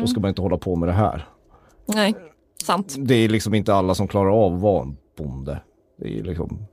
Då 0.00 0.06
ska 0.06 0.20
man 0.20 0.28
inte 0.28 0.42
hålla 0.42 0.58
på 0.58 0.76
med 0.76 0.88
det 0.88 0.92
här. 0.92 1.26
Nej, 1.86 2.14
sant. 2.64 2.94
Det 2.98 3.14
är 3.14 3.28
liksom 3.28 3.54
inte 3.54 3.74
alla 3.74 3.94
som 3.94 4.08
klarar 4.08 4.30
av 4.46 4.54
att 4.54 4.60
vara 4.60 4.82
en 4.82 4.96
bonde. 5.18 5.60
Det 5.96 6.18
är 6.18 6.22
liksom, 6.22 6.66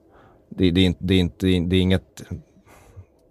det, 0.49 0.71
det, 0.71 0.85
är, 0.85 0.95
det, 0.99 1.13
är, 1.13 1.19
inte, 1.19 1.45
det 1.45 1.75
är 1.75 1.81
inget, 1.81 2.23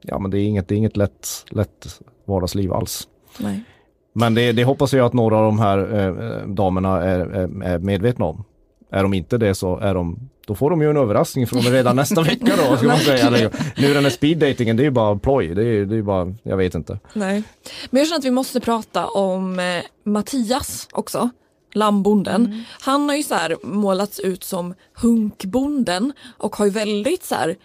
ja 0.00 0.18
men 0.18 0.30
det 0.30 0.38
är 0.38 0.44
inget, 0.44 0.68
det 0.68 0.74
är 0.74 0.76
inget 0.76 0.96
lätt, 0.96 1.28
lätt 1.50 2.00
vardagsliv 2.24 2.72
alls. 2.72 3.08
Nej. 3.38 3.64
Men 4.12 4.34
det, 4.34 4.52
det 4.52 4.64
hoppas 4.64 4.92
jag 4.92 5.06
att 5.06 5.12
några 5.12 5.36
av 5.36 5.44
de 5.44 5.58
här 5.58 5.78
eh, 5.98 6.46
damerna 6.48 7.02
är, 7.02 7.20
är, 7.20 7.62
är 7.64 7.78
medvetna 7.78 8.24
om. 8.24 8.44
Är 8.90 9.02
de 9.02 9.14
inte 9.14 9.38
det 9.38 9.54
så 9.54 9.78
är 9.78 9.94
de, 9.94 10.30
då 10.46 10.54
får 10.54 10.70
de 10.70 10.82
ju 10.82 10.90
en 10.90 10.96
överraskning 10.96 11.46
från 11.46 11.64
mig 11.64 11.72
redan 11.72 11.96
nästa 11.96 12.22
vecka 12.22 12.52
då. 12.56 12.76
Ska 12.76 12.86
man 12.86 12.98
säga. 12.98 13.50
Nu 13.76 13.94
den 13.94 14.02
här 14.02 14.10
speeddatingen, 14.10 14.76
det 14.76 14.82
är 14.82 14.84
ju 14.84 14.90
bara 14.90 15.18
ploj. 15.18 15.54
Det 15.54 15.62
är, 15.62 15.92
är 15.92 16.02
bara, 16.02 16.34
jag 16.42 16.56
vet 16.56 16.74
inte. 16.74 16.98
Nej. 17.12 17.42
Men 17.90 17.98
jag 17.98 18.08
känner 18.08 18.18
att 18.18 18.24
vi 18.24 18.30
måste 18.30 18.60
prata 18.60 19.06
om 19.06 19.58
eh, 19.58 19.64
Mattias 20.04 20.88
också. 20.92 21.30
Lammbonden. 21.72 22.64
Han 22.80 23.08
har 23.08 23.16
ju 23.16 23.22
så 23.22 23.34
här 23.34 23.56
målats 23.62 24.20
ut 24.20 24.44
som 24.44 24.74
hunkbonden 24.94 26.12
och 26.38 26.56
har 26.56 26.64
ju 26.64 26.70
väldigt 26.70 27.24
så 27.24 27.34
här 27.34 27.56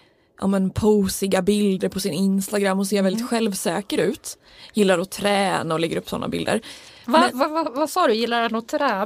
ja 0.41 0.47
men 0.47 0.69
posiga 0.69 1.41
bilder 1.41 1.89
på 1.89 1.99
sin 1.99 2.13
Instagram 2.13 2.79
och 2.79 2.87
ser 2.87 3.01
väldigt 3.03 3.29
självsäker 3.29 3.97
ut. 3.97 4.37
Gillar 4.73 4.99
att 4.99 5.11
träna 5.11 5.73
och 5.73 5.79
lägger 5.79 5.97
upp 5.97 6.09
sådana 6.09 6.27
bilder. 6.27 6.61
Va, 7.05 7.29
va, 7.33 7.47
va, 7.47 7.71
vad 7.75 7.89
sa 7.89 8.07
du, 8.07 8.13
gillar 8.13 8.41
han 8.41 8.55
att 8.55 8.67
träna? 8.67 9.05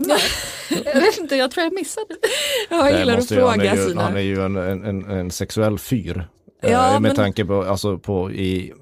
jag 0.85 1.01
vet 1.01 1.17
inte, 1.17 1.35
jag 1.35 1.51
tror 1.51 1.63
jag 1.63 1.73
missade. 1.73 2.05
Jag 2.69 2.85
Det 2.93 2.99
gillar 2.99 3.13
att 3.13 3.19
måste 3.19 3.35
ju- 3.35 3.41
han, 3.41 3.53
fråga 3.53 3.71
är 3.71 3.75
ju, 3.77 3.87
sina... 3.89 4.01
han 4.01 4.15
är 4.17 4.21
ju 4.21 4.41
en, 4.45 4.55
en, 4.55 4.85
en, 4.85 5.05
en 5.11 5.31
sexuell 5.31 5.79
fyr. 5.79 6.27
Eh, 6.63 6.71
Ja, 6.71 6.91
med 6.91 7.01
men- 7.01 7.15
tanke 7.15 7.45
på, 7.45 7.63
alltså 7.63 7.97
på 7.97 8.31
i, 8.31 8.73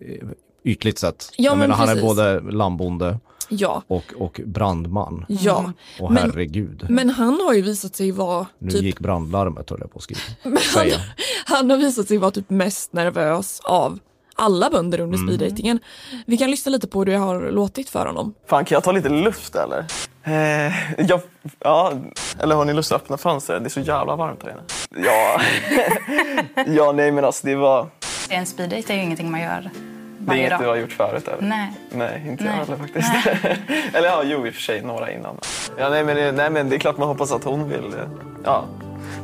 i 0.00 0.20
ytligt 0.64 0.98
sett. 0.98 1.28
Ja, 1.36 1.44
jag 1.44 1.58
men 1.58 1.70
menar 1.70 1.86
han 1.86 1.98
är 1.98 2.02
både 2.02 2.40
lambonde 2.40 3.18
Ja, 3.50 3.82
och, 3.86 4.12
och 4.18 4.40
brandman. 4.46 5.24
ja. 5.28 5.72
Och 6.00 6.12
Men- 6.12 6.22
herregud. 6.22 6.86
Men 6.88 7.10
han 7.10 7.40
har 7.46 7.52
ju 7.54 7.62
visat 7.62 7.96
sig 7.96 8.10
vara 8.12 8.46
nu 8.58 8.70
typ 8.70 8.82
gick 8.82 8.98
brandlarmet 9.00 9.70
höll 9.70 9.78
jag 9.80 9.92
på 9.92 9.96
att 9.98 10.02
skriva. 10.02 10.20
han, 10.74 10.90
han 11.46 11.70
har 11.70 11.76
visat 11.76 12.08
sig 12.08 12.18
vara 12.18 12.30
typ 12.30 12.50
mest 12.50 12.92
nervös 12.92 13.60
av 13.64 13.98
alla 14.34 14.70
bönder 14.70 15.00
under 15.00 15.18
Mm. 15.18 15.28
speeddatingen. 15.36 15.78
Vi 16.26 16.36
kan 16.38 16.50
lyssna 16.50 16.70
lite 16.70 16.88
på 16.88 16.98
hur 16.98 17.06
det 17.06 17.16
har 17.16 17.50
låtit 17.50 17.88
för 17.90 18.06
honom. 18.06 18.34
Fan, 18.48 18.64
kan 18.64 18.76
jag 18.76 18.84
ta 18.84 18.92
lite 18.92 19.08
luft 19.08 19.54
eller? 19.56 19.86
Eh, 20.22 20.72
jag, 21.08 21.20
ja, 21.58 21.92
eller 22.38 22.54
har 22.56 22.64
ni 22.64 22.72
lust 22.74 22.92
att 22.92 23.02
öppna 23.02 23.16
fönstret? 23.16 23.62
Det 23.62 23.66
är 23.66 23.70
så 23.70 23.80
jävla 23.80 24.16
varmt 24.16 24.42
här 24.42 24.50
inne. 24.50 24.62
Ja, 25.06 25.40
ja 26.76 26.92
nej 26.92 27.12
men 27.12 27.24
alltså 27.24 27.46
det 27.46 27.54
var... 27.56 27.88
En 28.28 28.46
speeddate 28.46 28.92
är 28.92 28.96
ju 28.96 29.02
ingenting 29.02 29.30
man 29.30 29.40
gör 29.40 29.70
Det 30.30 30.40
är 30.42 30.46
inget 30.46 30.58
du 30.60 30.66
har 30.66 30.76
gjort 30.76 30.92
förut 30.92 31.28
eller? 31.28 31.42
Nej. 31.48 31.72
Nej, 31.90 32.22
inte 32.28 32.44
Nej. 32.44 32.52
jag 32.58 32.64
heller 32.64 32.76
faktiskt. 32.76 33.10
eller 33.96 34.08
ja, 34.08 34.22
jo 34.24 34.46
i 34.46 34.50
och 34.50 34.54
för 34.54 34.62
sig, 34.62 34.82
några 34.82 35.12
innan. 35.12 35.38
Ja, 35.78 35.88
nej, 35.88 36.04
men, 36.04 36.16
det- 36.16 36.32
nej 36.32 36.50
men 36.50 36.68
det 36.68 36.76
är 36.76 36.80
klart 36.80 36.98
man 36.98 37.08
hoppas 37.08 37.32
att 37.32 37.44
hon 37.44 37.68
vill. 37.68 37.84
eh, 37.94 38.08
Ja, 38.44 38.64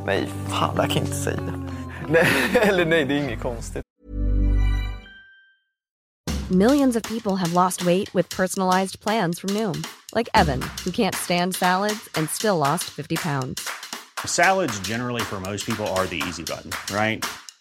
nej 0.07 0.29
fan 0.51 0.77
det 0.77 0.83
här 0.83 0.89
kan 0.89 0.97
jag 0.97 1.05
inte 1.07 1.17
säga. 1.17 1.41
Nej, 2.09 2.27
eller 2.53 2.87
nej, 2.87 3.05
det 3.05 3.15
är 3.15 3.19
inget 3.19 3.43
konstigt. 3.43 3.83
Millions 6.51 6.97
of 6.97 7.03
people 7.03 7.33
have 7.37 7.53
lost 7.53 7.83
weight 7.83 8.15
with 8.15 8.37
personalized 8.37 9.01
plans 9.01 9.41
from 9.41 9.51
Noom, 9.55 9.83
like 10.15 10.29
Evan, 10.35 10.63
who 10.85 10.91
can't 10.93 11.15
stand 11.15 11.55
salads 11.57 12.09
and 12.19 12.31
still 12.31 12.57
lost 12.59 12.85
50 12.85 13.17
pounds. 13.17 13.61
Salads, 14.25 14.81
generally, 14.89 15.23
for 15.23 15.41
most 15.41 15.67
people, 15.67 15.87
are 15.87 16.07
the 16.07 16.23
easy 16.29 16.43
button, 16.45 16.71
right? 16.93 17.25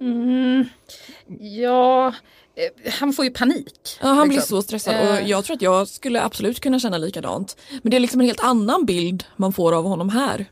Mm, 0.00 0.64
ja, 1.40 2.14
eh, 2.54 2.92
han 2.92 3.12
får 3.12 3.24
ju 3.24 3.30
panik. 3.30 3.98
Ja, 4.00 4.08
han 4.08 4.28
blir 4.28 4.38
liksom. 4.38 4.56
så 4.56 4.62
stressad 4.62 4.94
Eh, 4.94 5.22
och 5.22 5.28
jag 5.28 5.44
tror 5.44 5.56
att 5.56 5.62
jag 5.62 5.88
skulle 5.88 6.22
absolut 6.22 6.60
kunna 6.60 6.78
känna 6.78 6.98
likadant. 6.98 7.56
Men 7.82 7.90
det 7.90 7.96
är 7.96 8.00
liksom 8.00 8.20
en 8.20 8.26
helt 8.26 8.44
annan 8.44 8.84
bild 8.84 9.24
man 9.36 9.52
får 9.52 9.72
av 9.72 9.84
honom 9.84 10.08
här. 10.08 10.46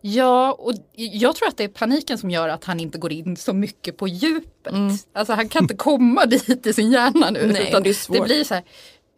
Ja, 0.00 0.52
och 0.52 0.72
jag 0.94 1.36
tror 1.36 1.48
att 1.48 1.56
det 1.56 1.64
är 1.64 1.68
paniken 1.68 2.18
som 2.18 2.30
gör 2.30 2.48
att 2.48 2.64
han 2.64 2.80
inte 2.80 2.98
går 2.98 3.12
in 3.12 3.36
så 3.36 3.52
mycket 3.52 3.96
på 3.96 4.08
djupet. 4.08 4.74
Alltså 5.12 5.32
han 5.32 5.48
kan 5.48 5.64
inte 5.64 5.76
komma 5.76 6.26
dit 6.26 6.66
i 6.66 6.72
sin 6.72 6.90
hjärna 6.90 7.30
nu. 7.30 7.40
Mm. 7.40 7.52
Nej, 7.52 7.68
utan 7.68 7.82
det 7.82 7.88
är 7.88 7.94
svårt. 7.94 8.16
det 8.16 8.22
blir 8.22 8.44
så 8.44 8.54
här, 8.54 8.64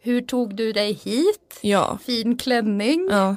hur 0.01 0.21
tog 0.21 0.55
du 0.55 0.71
dig 0.71 0.93
hit? 0.93 1.59
Ja. 1.61 1.97
Fin 2.05 2.37
klänning? 2.37 3.07
Ja. 3.11 3.35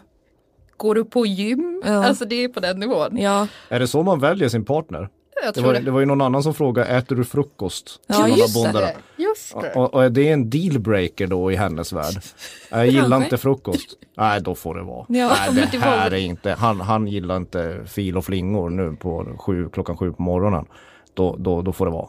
Går 0.76 0.94
du 0.94 1.04
på 1.04 1.26
gym? 1.26 1.82
Ja. 1.84 2.04
Alltså 2.06 2.24
det 2.24 2.44
är 2.44 2.48
på 2.48 2.60
den 2.60 2.80
nivån. 2.80 3.18
Ja, 3.18 3.46
Är 3.68 3.80
det 3.80 3.88
så 3.88 4.02
man 4.02 4.20
väljer 4.20 4.48
sin 4.48 4.64
partner? 4.64 5.08
Det 5.54 5.60
var, 5.60 5.72
det. 5.72 5.80
det 5.80 5.90
var 5.90 6.00
ju 6.00 6.06
någon 6.06 6.20
annan 6.20 6.42
som 6.42 6.54
frågade, 6.54 6.88
äter 6.88 7.16
du 7.16 7.24
frukost? 7.24 8.00
Ja, 8.06 8.28
just 8.28 8.54
det. 8.72 8.94
Just 9.16 9.60
det. 9.60 9.72
Och, 9.72 9.94
och 9.94 10.04
är 10.04 10.10
det 10.10 10.28
en 10.28 10.50
dealbreaker 10.50 11.26
då 11.26 11.52
i 11.52 11.56
hennes 11.56 11.92
värld? 11.92 12.22
Jag 12.70 12.86
gillar 12.86 13.16
inte 13.16 13.38
frukost. 13.38 13.88
Nej, 14.16 14.40
då 14.40 14.54
får 14.54 14.74
det 14.74 14.82
vara. 14.82 15.06
Ja, 15.08 15.28
Nej, 15.28 15.50
men 15.54 15.68
det 15.70 15.78
här 15.78 16.10
är 16.10 16.16
inte, 16.16 16.50
han, 16.50 16.80
han 16.80 17.08
gillar 17.08 17.36
inte 17.36 17.80
fil 17.86 18.16
och 18.16 18.24
flingor 18.24 18.70
nu 18.70 18.96
på 18.96 19.26
sju, 19.38 19.68
klockan 19.68 19.96
sju 19.96 20.12
på 20.12 20.22
morgonen. 20.22 20.66
Då, 21.14 21.36
då, 21.38 21.62
då 21.62 21.72
får 21.72 21.86
det 21.86 21.92
vara. 21.92 22.08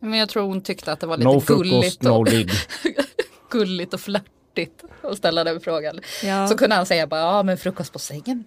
Men 0.00 0.18
jag 0.18 0.28
tror 0.28 0.42
hon 0.42 0.60
tyckte 0.60 0.92
att 0.92 1.00
det 1.00 1.06
var 1.06 1.16
lite 1.16 1.28
No 1.28 1.42
gulligt, 1.46 1.74
frukost, 1.74 2.02
no 2.02 2.10
och, 2.10 2.28
ligg. 2.28 2.50
gulligt 3.50 3.94
och 3.94 4.00
flörtigt 4.00 4.84
att 5.02 5.18
ställa 5.18 5.44
den 5.44 5.60
frågan. 5.60 6.00
Ja. 6.24 6.48
Så 6.48 6.56
kunde 6.56 6.76
han 6.76 6.86
säga 6.86 7.06
bara, 7.06 7.20
ja 7.20 7.42
men 7.42 7.58
frukost 7.58 7.92
på 7.92 7.98
sängen. 7.98 8.44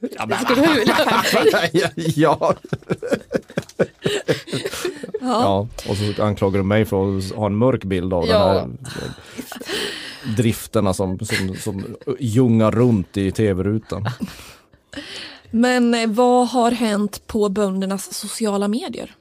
Ja, 0.00 0.26
Det 0.26 0.34
skulle 0.36 0.66
du 0.66 0.74
vilja. 0.74 0.96
ja. 2.16 2.54
ja, 5.20 5.68
och 5.88 5.96
så 5.96 6.22
anklagar 6.22 6.58
du 6.58 6.64
mig 6.64 6.84
för 6.84 7.18
att 7.18 7.32
ha 7.32 7.46
en 7.46 7.56
mörk 7.56 7.84
bild 7.84 8.12
av 8.14 8.26
Ja. 8.26 8.54
den 8.54 8.78
här 8.84 9.10
drifterna 10.36 10.94
som, 10.94 11.18
som, 11.18 11.56
som 11.56 11.96
jungar 12.18 12.70
runt 12.70 13.16
i 13.16 13.30
tv-rutan. 13.32 14.04
men 15.50 15.94
eh, 15.94 16.06
vad 16.08 16.48
har 16.48 16.70
hänt 16.70 17.26
på 17.26 17.48
böndernas 17.48 18.14
sociala 18.14 18.68
medier? 18.68 19.14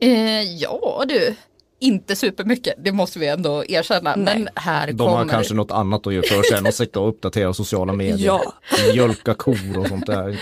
Eh, 0.00 0.42
ja 0.42 1.04
du, 1.08 1.34
inte 1.80 2.16
supermycket, 2.16 2.74
det 2.78 2.92
måste 2.92 3.18
vi 3.18 3.26
ändå 3.26 3.64
erkänna. 3.68 4.16
Men 4.16 4.48
här 4.54 4.86
De 4.86 4.98
kommer 4.98 5.10
har 5.10 5.28
kanske 5.28 5.54
något 5.54 5.70
annat 5.70 6.06
att 6.06 6.14
göra 6.14 6.22
för 6.26 6.42
sig 6.42 6.58
än 6.58 6.66
att 6.66 6.74
sitta 6.74 7.00
och 7.00 7.08
uppdatera 7.08 7.54
sociala 7.54 7.92
medier. 7.92 8.26
Ja. 8.26 8.52
Mjölka 8.92 9.34
kor 9.34 9.78
och 9.78 9.86
sånt 9.88 10.06
där. 10.06 10.38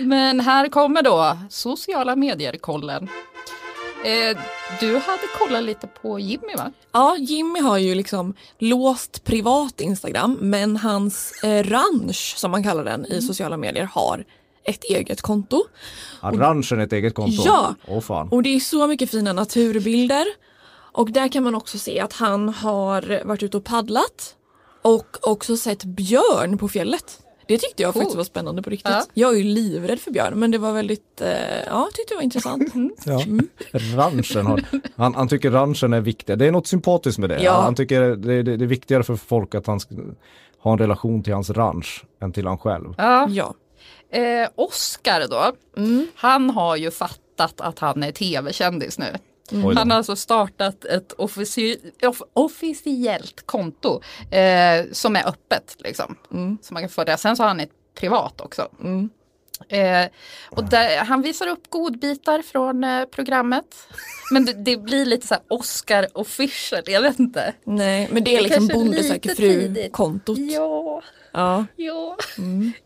Men 0.00 0.40
här 0.40 0.68
kommer 0.68 1.02
då 1.02 1.38
sociala 1.50 2.16
medier-kollen. 2.16 3.08
Eh, 4.04 4.38
du 4.80 4.92
hade 4.98 5.22
kollat 5.38 5.62
lite 5.62 5.86
på 5.86 6.18
Jimmy 6.18 6.54
va? 6.56 6.72
Ja, 6.92 7.16
Jimmy 7.18 7.60
har 7.60 7.78
ju 7.78 7.94
liksom 7.94 8.34
låst 8.58 9.24
privat 9.24 9.80
Instagram 9.80 10.36
men 10.40 10.76
hans 10.76 11.32
eh, 11.44 11.64
ranch 11.64 12.34
som 12.36 12.50
man 12.50 12.62
kallar 12.62 12.84
den 12.84 13.06
i 13.06 13.22
sociala 13.22 13.56
medier 13.56 13.84
har 13.84 14.24
ett 14.64 14.84
eget 14.84 15.22
konto. 15.22 15.64
Har 16.20 16.32
ranchen 16.32 16.80
ett 16.80 16.92
eget 16.92 17.14
konto? 17.14 17.42
Ja. 17.44 17.74
Åh 17.88 18.00
fan. 18.00 18.28
Och 18.28 18.42
det 18.42 18.56
är 18.56 18.60
så 18.60 18.86
mycket 18.86 19.10
fina 19.10 19.32
naturbilder. 19.32 20.26
Och 20.92 21.10
där 21.10 21.28
kan 21.28 21.42
man 21.42 21.54
också 21.54 21.78
se 21.78 22.00
att 22.00 22.12
han 22.12 22.48
har 22.48 23.22
varit 23.24 23.42
ute 23.42 23.56
och 23.56 23.64
paddlat 23.64 24.34
och 24.82 25.16
också 25.22 25.56
sett 25.56 25.84
björn 25.84 26.58
på 26.58 26.68
fjället. 26.68 27.18
Det 27.50 27.58
tyckte 27.58 27.82
jag 27.82 27.94
faktiskt 27.94 28.16
var 28.16 28.24
spännande 28.24 28.62
på 28.62 28.70
riktigt. 28.70 28.90
Ja. 28.92 29.04
Jag 29.14 29.32
är 29.32 29.38
ju 29.38 29.44
livrädd 29.44 30.00
för 30.00 30.10
björn 30.10 30.38
men 30.38 30.50
det 30.50 30.58
var 30.58 30.72
väldigt, 30.72 31.20
eh, 31.20 31.28
ja 31.66 31.88
tyckte 31.94 32.14
det 32.14 32.16
var 32.16 32.22
intressant. 32.22 32.72
Ja. 33.04 33.20
Ranchen 33.96 34.46
har, 34.46 34.64
han, 34.96 35.14
han 35.14 35.28
tycker 35.28 35.50
ranchen 35.50 35.92
är 35.92 36.00
viktig. 36.00 36.38
Det 36.38 36.46
är 36.46 36.52
något 36.52 36.66
sympatiskt 36.66 37.18
med 37.18 37.30
det. 37.30 37.42
Ja. 37.42 37.52
Han 37.52 37.74
tycker 37.74 38.00
det, 38.00 38.42
det, 38.42 38.56
det 38.56 38.64
är 38.64 38.68
viktigare 38.68 39.02
för 39.02 39.16
folk 39.16 39.54
att 39.54 39.66
han 39.66 39.80
ska 39.80 39.94
ha 40.58 40.72
en 40.72 40.78
relation 40.78 41.22
till 41.22 41.32
hans 41.32 41.50
ranch 41.50 42.04
än 42.22 42.32
till 42.32 42.46
han 42.46 42.58
själv. 42.58 42.94
Ja. 42.98 43.28
Ja. 43.28 43.54
Eh, 44.10 44.48
Oscar 44.54 45.28
då, 45.30 45.52
han 46.14 46.50
har 46.50 46.76
ju 46.76 46.90
fattat 46.90 47.60
att 47.60 47.78
han 47.78 48.02
är 48.02 48.12
tv-kändis 48.12 48.98
nu. 48.98 49.06
Då. 49.50 49.72
Han 49.78 49.90
har 49.90 49.98
alltså 49.98 50.16
startat 50.16 50.84
ett 50.84 51.12
offici- 51.18 52.06
off- 52.06 52.22
officiellt 52.32 53.46
konto 53.46 54.00
eh, 54.30 54.84
som 54.92 55.16
är 55.16 55.28
öppet. 55.28 55.76
Liksom, 55.78 56.16
som 56.62 56.74
man 56.74 56.82
kan 56.82 56.88
följa. 56.90 57.16
Sen 57.16 57.36
så 57.36 57.42
har 57.42 57.48
han 57.48 57.60
ett 57.60 57.70
privat 57.94 58.40
också. 58.40 58.68
Eh, 59.68 60.06
och 60.50 60.64
där, 60.64 60.96
han 60.96 61.22
visar 61.22 61.46
upp 61.46 61.70
godbitar 61.70 62.42
från 62.42 62.84
eh, 62.84 63.04
programmet. 63.04 63.64
Men 64.32 64.44
det, 64.44 64.52
det 64.52 64.76
blir 64.76 65.04
lite 65.06 65.26
så 65.26 65.34
här 65.34 65.42
Oscar 65.48 66.06
official, 66.14 66.82
jag 66.86 67.02
vet 67.02 67.18
inte. 67.18 67.54
Nej, 67.64 68.08
men 68.12 68.24
det 68.24 68.36
är 68.36 68.40
liksom 68.42 68.66
Bonde 68.66 69.02
söker 69.02 69.28
lite 69.28 69.34
fru 69.42 69.60
tidigt. 69.60 69.92
kontot. 69.92 70.38
Ja, 70.38 71.02
Ja. 71.32 71.66
ja. 71.76 72.16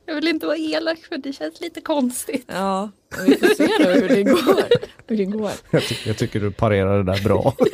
Jag 0.07 0.15
vill 0.15 0.29
inte 0.29 0.47
vara 0.47 0.57
elak 0.57 0.99
för 1.09 1.19
det 1.19 1.33
känns 1.33 1.61
lite 1.61 1.81
konstigt. 1.81 2.45
Ja, 2.47 2.91
vi 3.27 3.37
får 3.37 3.47
se 3.47 3.85
då 3.85 3.91
hur 3.91 4.09
det 4.09 4.23
går. 4.23 4.65
Hur 5.07 5.17
det 5.17 5.25
går. 5.25 5.51
Jag, 5.71 5.89
ty- 5.89 5.97
jag 6.07 6.19
tycker 6.19 6.41
du 6.41 6.51
parerar 6.51 7.03
det 7.05 7.13
där 7.13 7.23
bra. 7.25 7.55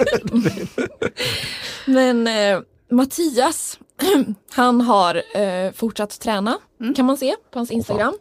Men 1.87 2.27
eh, 2.27 2.61
Mattias, 2.91 3.79
han 4.51 4.81
har 4.81 5.23
eh, 5.37 5.73
fortsatt 5.73 6.21
träna 6.21 6.59
kan 6.97 7.07
man 7.07 7.17
se 7.17 7.37
på 7.51 7.59
hans 7.59 7.71
Instagram. 7.71 8.15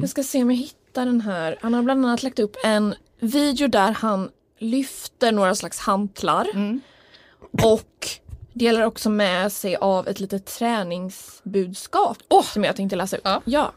Jag 0.00 0.10
ska 0.10 0.22
se 0.22 0.42
om 0.42 0.50
jag 0.50 0.58
hittar 0.58 1.06
den 1.06 1.20
här. 1.20 1.58
Han 1.62 1.74
har 1.74 1.82
bland 1.82 2.06
annat 2.06 2.22
lagt 2.22 2.38
upp 2.38 2.56
en 2.64 2.94
video 3.20 3.68
där 3.68 3.92
han 3.92 4.30
lyfter 4.58 5.32
några 5.32 5.54
slags 5.54 5.78
hantlar. 5.78 6.48
Och 7.62 8.08
delar 8.52 8.82
också 8.82 9.10
med 9.10 9.52
sig 9.52 9.76
av 9.76 10.08
ett 10.08 10.20
litet 10.20 10.46
träningsbudskap 10.46 12.18
som 12.44 12.64
jag 12.64 12.76
tänkte 12.76 12.96
läsa 12.96 13.16
upp. 13.16 13.42
Ja. 13.44 13.72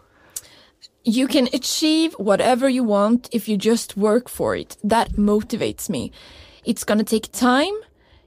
You 1.04 1.28
can 1.28 1.48
achieve 1.54 2.14
whatever 2.20 2.70
you 2.70 2.88
want 2.88 3.28
if 3.32 3.50
you 3.50 3.60
just 3.62 3.98
work 3.98 4.30
for 4.30 4.58
it. 4.58 4.78
That 4.90 5.18
motivates 5.18 5.90
me. 5.90 6.12
It's 6.66 6.88
gonna 6.88 7.04
take 7.04 7.32
time, 7.32 7.84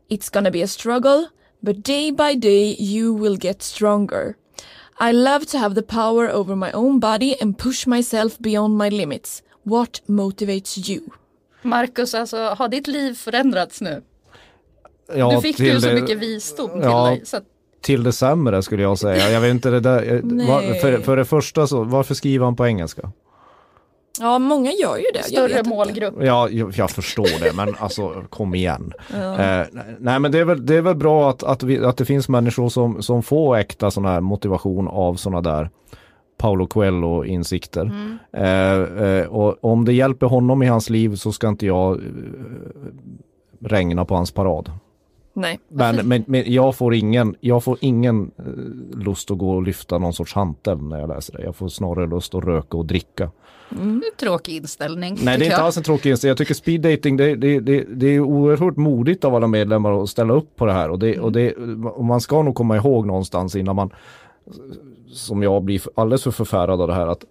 it's 0.09 0.33
gonna 0.33 0.51
be 0.51 0.65
a 0.65 0.67
struggle, 0.67 1.27
but 1.63 1.85
day 1.85 2.13
by 2.13 2.35
day 2.41 2.77
you 2.79 3.19
will 3.23 3.37
get 3.39 3.63
stronger. 3.63 4.35
I 5.01 5.13
love 5.13 5.47
to 5.47 5.59
have 5.59 5.75
the 5.75 5.83
power 5.83 6.29
over 6.35 6.57
my 6.57 6.73
own 6.73 7.01
body 7.01 7.35
and 7.43 7.59
push 7.59 7.87
myself 7.87 8.39
beyond 8.39 8.79
my 8.79 8.91
limits. 8.91 9.43
What 9.63 10.03
motivates 10.07 10.89
you? 10.91 11.01
Marcus, 11.63 12.15
alltså 12.15 12.37
har 12.37 12.69
ditt 12.69 12.87
liv 12.87 13.15
förändrats 13.15 13.81
nu? 13.81 14.03
Ja, 15.15 15.31
du 15.35 15.41
fick 15.41 15.57
till 15.57 15.67
ju 15.67 15.81
så 15.81 15.87
det- 15.87 15.95
mycket 16.01 16.19
visdom 16.19 16.71
till 16.71 16.81
Ja. 16.83 17.07
dig. 17.07 17.23
Så 17.25 17.37
att, 17.37 17.45
Till 17.81 18.03
det 18.03 18.13
sämre 18.13 18.63
skulle 18.63 18.83
jag 18.83 18.99
säga. 18.99 19.31
Jag 19.31 19.41
vet 19.41 19.51
inte 19.51 19.71
det 19.71 19.81
där. 19.81 20.21
Var, 20.49 20.81
för, 20.81 20.99
för 20.99 21.17
det 21.17 21.25
första 21.25 21.67
så, 21.67 21.85
varför 21.85 22.15
skriver 22.15 22.45
han 22.45 22.57
på 22.57 22.67
engelska? 22.67 23.13
Ja, 24.21 24.39
många 24.39 24.73
gör 24.73 24.97
ju 24.97 25.05
det. 25.15 25.23
Större 25.23 25.59
inte. 25.59 25.69
målgrupp. 25.69 26.15
Ja, 26.21 26.49
jag, 26.49 26.91
förstår 26.91 27.41
det, 27.41 27.57
men 27.57 27.75
alltså 27.79 28.23
kom 28.31 28.55
igen. 28.55 28.93
Ja. 29.13 29.39
Eh, 29.39 29.67
nej, 29.99 30.19
men 30.19 30.33
det 30.33 30.39
är 30.39 30.45
väl, 30.45 30.67
det 30.67 30.77
är 30.77 30.83
väl 30.83 30.97
bra 30.97 31.31
att, 31.31 31.43
att, 31.43 31.63
vi, 31.63 31.85
att 31.85 31.97
det 31.97 32.05
finns 32.05 32.29
människor 32.29 32.69
som, 32.69 33.03
som 33.03 33.23
får 33.23 33.57
äkta 33.57 33.91
sån 33.91 34.05
här 34.05 34.21
motivation 34.21 34.89
av 34.89 35.15
såna 35.15 35.41
där 35.41 35.71
Paolo 36.39 36.67
Coelho-insikter. 36.67 37.83
Mm. 37.83 38.19
Eh, 38.33 39.07
eh, 39.07 39.27
och 39.27 39.65
om 39.65 39.85
det 39.85 39.93
hjälper 39.93 40.27
honom 40.27 40.63
i 40.63 40.67
hans 40.67 40.91
liv 40.91 41.15
så 41.15 41.33
ska 41.33 41.49
inte 41.49 41.67
jag 41.67 41.97
eh, 41.97 42.01
regna 43.61 44.05
på 44.05 44.15
hans 44.15 44.33
parad. 44.33 44.71
Nej. 45.35 45.59
Men, 45.69 46.09
men, 46.09 46.25
men 46.27 46.53
jag 46.53 46.77
får 46.77 46.95
ingen, 46.95 47.37
jag 47.41 47.65
får 47.65 47.79
ingen 47.81 48.31
eh, 48.39 48.99
lust 48.99 49.31
att 49.31 49.39
gå 49.39 49.51
och 49.51 49.63
lyfta 49.63 49.99
någon 49.99 50.13
sorts 50.13 50.35
hantel 50.35 50.83
när 50.83 51.01
jag 51.01 51.09
läser 51.09 51.33
det. 51.37 51.43
Jag 51.43 51.57
får 51.57 51.69
snarare 51.69 52.07
lust 52.07 52.35
att 52.35 52.45
röka 52.45 52.77
och 52.77 52.87
dricka. 52.87 53.31
mm. 53.71 54.03
Tråkig 54.21 54.57
inställning. 54.57 55.19
Nej, 55.23 55.39
det 55.39 55.45
är 55.45 55.47
inte 55.47 55.57
jag. 55.57 55.61
alls 55.61 55.77
en 55.77 55.83
tråkig 55.83 56.11
inställning. 56.11 56.31
Jag 56.31 56.39
tycker 56.39 56.55
speed 56.55 56.81
dating, 56.81 57.17
det, 57.17 57.35
det, 57.37 57.61
det, 57.61 57.85
det 57.89 58.07
är 58.07 58.21
oerhört 58.21 58.77
modigt 58.77 59.25
av 59.25 59.35
alla 59.35 59.47
medlemmar 59.47 60.03
att 60.03 60.09
ställa 60.09 60.33
upp 60.35 60.57
på 60.57 60.67
det 60.67 60.73
här. 60.73 60.89
Och, 60.91 60.99
det, 60.99 61.19
och, 61.19 61.33
det, 61.33 61.53
och 61.85 62.05
man 62.05 62.21
ska 62.21 62.43
nog 62.43 62.55
komma 62.55 62.77
ihåg 62.77 63.07
någonstans 63.07 63.57
innan 63.57 63.77
man, 63.77 63.91
som 65.13 65.43
jag 65.43 65.63
blir 65.63 65.83
alldeles 65.95 66.23
för 66.23 66.31
förfärad 66.31 66.81
av 66.81 66.89
det 66.89 66.95
här, 66.95 67.07
att 67.07 67.25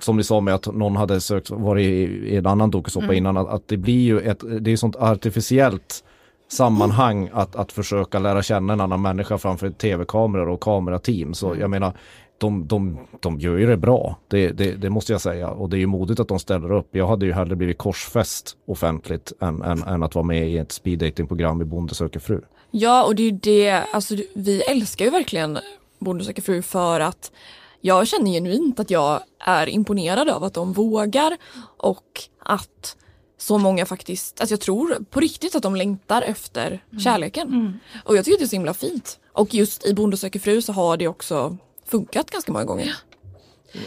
som 0.00 0.16
ni 0.16 0.22
sa 0.24 0.40
med 0.40 0.54
att 0.54 0.74
någon 0.74 0.96
hade 0.96 1.20
sökt, 1.20 1.50
varit 1.50 1.84
i, 1.86 2.02
i 2.28 2.36
en 2.36 2.46
annan 2.46 2.70
dokusåpa 2.70 3.04
Mm. 3.04 3.16
innan, 3.16 3.36
att, 3.36 3.48
att 3.48 3.68
det 3.68 3.76
blir 3.76 4.00
ju 4.00 4.20
ett, 4.20 4.44
det 4.60 4.72
är 4.72 4.76
sånt 4.76 4.96
artificiellt 4.96 6.04
sammanhang 6.52 7.30
att, 7.32 7.56
att 7.56 7.72
försöka 7.72 8.18
lära 8.18 8.42
känna 8.42 8.72
en 8.72 8.80
annan 8.80 9.02
människa 9.02 9.38
framför 9.38 9.70
tv-kameror 9.70 10.48
och 10.48 10.60
kamerateam. 10.60 11.34
Så 11.34 11.56
jag 11.60 11.70
menar, 11.70 11.92
de, 12.38 12.66
de, 12.66 12.98
de 13.20 13.40
gör 13.40 13.56
ju 13.56 13.66
det 13.66 13.76
bra. 13.76 14.16
Det, 14.28 14.48
det, 14.48 14.72
det 14.72 14.90
måste 14.90 15.12
jag 15.12 15.20
säga. 15.20 15.50
Och 15.50 15.70
det 15.70 15.76
är 15.76 15.78
ju 15.78 15.86
modigt 15.86 16.20
att 16.20 16.28
de 16.28 16.38
ställer 16.38 16.72
upp. 16.72 16.88
Jag 16.90 17.06
hade 17.06 17.26
ju 17.26 17.32
hellre 17.32 17.56
blivit 17.56 17.78
korsfäst 17.78 18.56
offentligt 18.66 19.32
än, 19.40 19.62
än, 19.62 19.82
än 19.82 20.02
att 20.02 20.14
vara 20.14 20.24
med 20.24 20.48
i 20.48 20.58
ett 20.58 20.72
speed 20.72 20.98
dating-program 20.98 21.62
i 21.62 21.64
Bonde 21.64 21.94
söker 21.94 22.20
fru. 22.20 22.40
Ja, 22.70 23.04
och 23.04 23.14
det 23.14 23.22
är 23.22 23.24
ju 23.24 23.38
det, 23.42 23.70
alltså 23.92 24.14
vi 24.34 24.62
älskar 24.62 25.04
ju 25.04 25.10
verkligen 25.10 25.58
Bonde 25.98 26.24
söker 26.24 26.42
fru 26.42 26.62
för 26.62 27.00
att 27.00 27.32
jag 27.80 28.06
känner 28.06 28.30
genuint 28.30 28.80
att 28.80 28.90
jag 28.90 29.20
är 29.38 29.66
imponerad 29.66 30.28
av 30.28 30.44
att 30.44 30.54
de 30.54 30.72
vågar 30.72 31.36
och 31.76 32.20
att 32.38 32.96
så 33.40 33.58
många 33.58 33.86
faktiskt, 33.86 34.40
alltså 34.40 34.52
jag 34.52 34.60
tror 34.60 34.96
på 35.10 35.20
riktigt 35.20 35.54
att 35.54 35.62
de 35.62 35.76
längtar 35.76 36.22
efter 36.22 36.82
kärleken. 37.04 37.78
Och 38.04 38.16
jag 38.16 38.24
tycker 38.24 38.38
det 38.38 38.44
är 38.44 38.48
så 38.48 38.56
himla 38.56 38.74
fint. 38.74 39.18
Och 39.32 39.54
just 39.54 39.86
i 39.86 39.94
Bonde 39.94 40.16
söker 40.16 40.40
fru 40.40 40.62
så 40.62 40.72
har 40.72 40.96
det 40.96 41.08
också 41.08 41.56
funkat 41.86 42.30
ganska 42.30 42.52
många 42.52 42.64
gånger. 42.64 42.94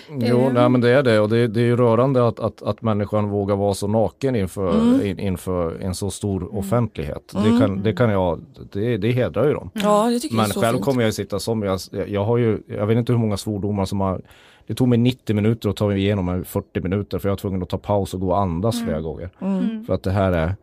Jo, 0.10 0.50
nej, 0.54 0.70
men 0.70 0.82
det 0.82 0.90
är 0.90 1.04
det 1.04 1.20
och 1.20 1.30
det, 1.30 1.48
det 1.48 1.60
är 1.60 1.66
ju 1.66 1.76
rörande 1.78 2.28
att, 2.28 2.40
att, 2.40 2.62
att 2.62 2.82
människan 2.82 3.30
vågar 3.30 3.56
vara 3.56 3.74
så 3.74 3.88
naken 3.88 4.36
inför, 4.36 4.70
Mm. 4.80 5.06
in, 5.06 5.20
inför 5.20 5.80
en 5.82 5.96
så 5.96 6.12
stor 6.12 6.56
offentlighet. 6.58 7.34
Mm. 7.34 7.54
Det, 7.54 7.60
kan, 7.60 7.84
det 7.84 7.94
kan 7.94 8.10
jag, 8.10 8.42
det, 8.72 8.98
det 8.98 9.12
hedrar 9.12 9.48
ju 9.48 9.54
dem. 9.54 9.70
Ja, 9.74 10.10
det 10.10 10.20
tycker 10.20 10.36
jag 10.36 10.42
Men 10.42 10.50
är 10.50 10.54
så 10.54 10.62
själv 10.62 10.74
fint. 10.76 10.86
kommer 10.86 11.04
jag 11.04 11.14
sitta 11.14 11.40
som, 11.40 11.64
jag, 11.64 11.80
jag 12.08 12.26
har 12.26 12.38
ju, 12.38 12.62
jag 12.68 12.86
vet 12.88 12.98
inte 12.98 13.12
hur 13.12 13.20
många 13.20 13.38
svordomar 13.38 13.86
som 13.86 14.00
har, 14.02 14.22
det 14.68 14.76
tog 14.76 14.88
mig 14.88 14.98
90 14.98 15.36
minuter 15.36 15.70
att 15.70 15.76
ta 15.76 15.88
mig 15.88 15.98
igenom 15.98 16.30
en 16.30 16.46
40 16.46 16.82
minuter 16.82 17.20
för 17.20 17.30
jag 17.30 17.32
var 17.32 17.38
tvungen 17.38 17.64
att 17.64 17.70
ta 17.70 17.78
paus 17.78 18.14
och 18.14 18.20
gå 18.20 18.28
och 18.30 18.40
andas 18.40 18.76
Mm. 18.76 18.88
flera 18.88 19.02
gånger. 19.02 19.30
Mm. 19.42 19.86
För 19.86 19.94
att 19.94 20.04
det 20.04 20.12
här 20.12 20.32
är, 20.32 20.56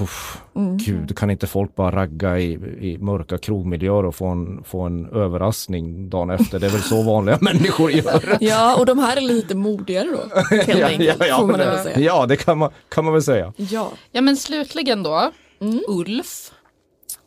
uff, 0.00 0.42
Mm. 0.56 0.76
gud, 0.78 1.18
kan 1.18 1.30
inte 1.30 1.46
folk 1.46 1.74
bara 1.74 1.90
ragga 1.96 2.38
i, 2.38 2.52
i 2.80 2.98
mörka 2.98 3.38
krogmiljöer 3.38 4.04
och 4.06 4.14
få 4.14 4.26
en, 4.26 4.64
få 4.64 4.80
en 4.80 5.06
överraskning 5.06 6.10
dagen 6.10 6.30
efter? 6.30 6.58
Det 6.58 6.66
är 6.66 6.70
väl 6.70 6.80
så 6.82 7.02
vanliga 7.12 7.38
människor 7.40 7.90
gör. 7.90 8.36
Ja, 8.40 8.76
och 8.78 8.86
de 8.86 8.98
här 8.98 9.16
är 9.16 9.20
lite 9.20 9.54
modigare 9.54 10.08
då. 10.08 10.40
Helt 10.56 10.68
ja, 10.78 10.86
enkelt, 10.86 11.16
ja, 11.20 11.26
ja, 11.26 11.38
får 11.38 11.46
man 11.46 11.58
det- 11.58 11.78
säga. 11.82 11.98
ja, 12.00 12.26
det 12.26 12.36
kan 12.36 12.58
man, 12.58 12.70
kan 12.88 13.04
man 13.04 13.12
väl 13.12 13.22
säga. 13.22 13.52
Ja. 13.56 13.92
Ja 14.10 14.20
men 14.20 14.36
slutligen 14.36 15.02
då, 15.02 15.30
Mm. 15.60 15.80
Ulf. 15.88 16.50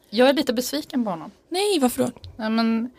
Jag 0.10 0.30
är 0.30 0.34
lite 0.34 0.54
besviken 0.54 1.04
på 1.04 1.10
honom. 1.10 1.32
Nej, 1.50 1.80
varför 1.82 2.04
då? 2.04 2.10
Nej, 2.36 2.50
men, 2.50 2.90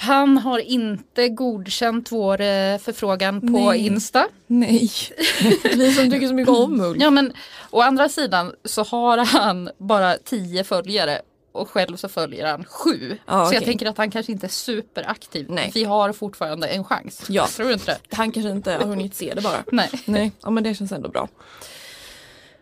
han 0.00 0.38
har 0.38 0.58
inte 0.58 1.28
godkänt 1.28 2.12
vår 2.12 2.40
eh, 2.40 2.78
förfrågan 2.78 3.40
på 3.40 3.46
Nej. 3.46 3.86
Insta. 3.86 4.28
Nej, 4.46 4.90
vi 5.62 5.92
som 5.92 6.10
tycker 6.10 6.28
så 6.28 6.34
mycket 6.34 6.54
om 6.54 6.80
Ulf. 6.80 7.02
Ja 7.02 7.10
men 7.10 7.32
å 7.70 7.80
andra 7.80 8.08
sidan 8.08 8.52
så 8.64 8.82
har 8.84 9.18
han 9.18 9.70
bara 9.78 10.16
tio 10.16 10.64
följare 10.64 11.22
och 11.52 11.70
själv 11.70 11.96
så 11.96 12.08
följer 12.08 12.46
han 12.46 12.64
sju. 12.64 13.18
Ja, 13.26 13.32
så 13.32 13.54
jag 13.54 13.60
okej. 13.60 13.64
tänker 13.64 13.86
att 13.86 13.98
han 13.98 14.10
kanske 14.10 14.32
inte 14.32 14.46
är 14.46 14.50
superaktiv. 14.50 15.46
Nej. 15.50 15.70
Vi 15.74 15.84
har 15.84 16.12
fortfarande 16.12 16.68
en 16.68 16.84
chans. 16.84 17.24
Ja. 17.28 17.46
Tror 17.46 17.66
du 17.66 17.72
inte 17.72 17.86
det? 17.86 18.16
Han 18.16 18.32
kanske 18.32 18.50
inte 18.50 18.72
har 18.72 18.84
hunnit 18.84 19.14
se 19.14 19.34
det 19.34 19.40
bara. 19.40 19.64
Nej. 19.72 19.90
Nej, 20.04 20.32
ja 20.42 20.50
men 20.50 20.64
det 20.64 20.74
känns 20.74 20.92
ändå 20.92 21.08
bra. 21.08 21.28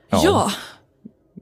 Ja. 0.08 0.20
Ja, 0.24 0.52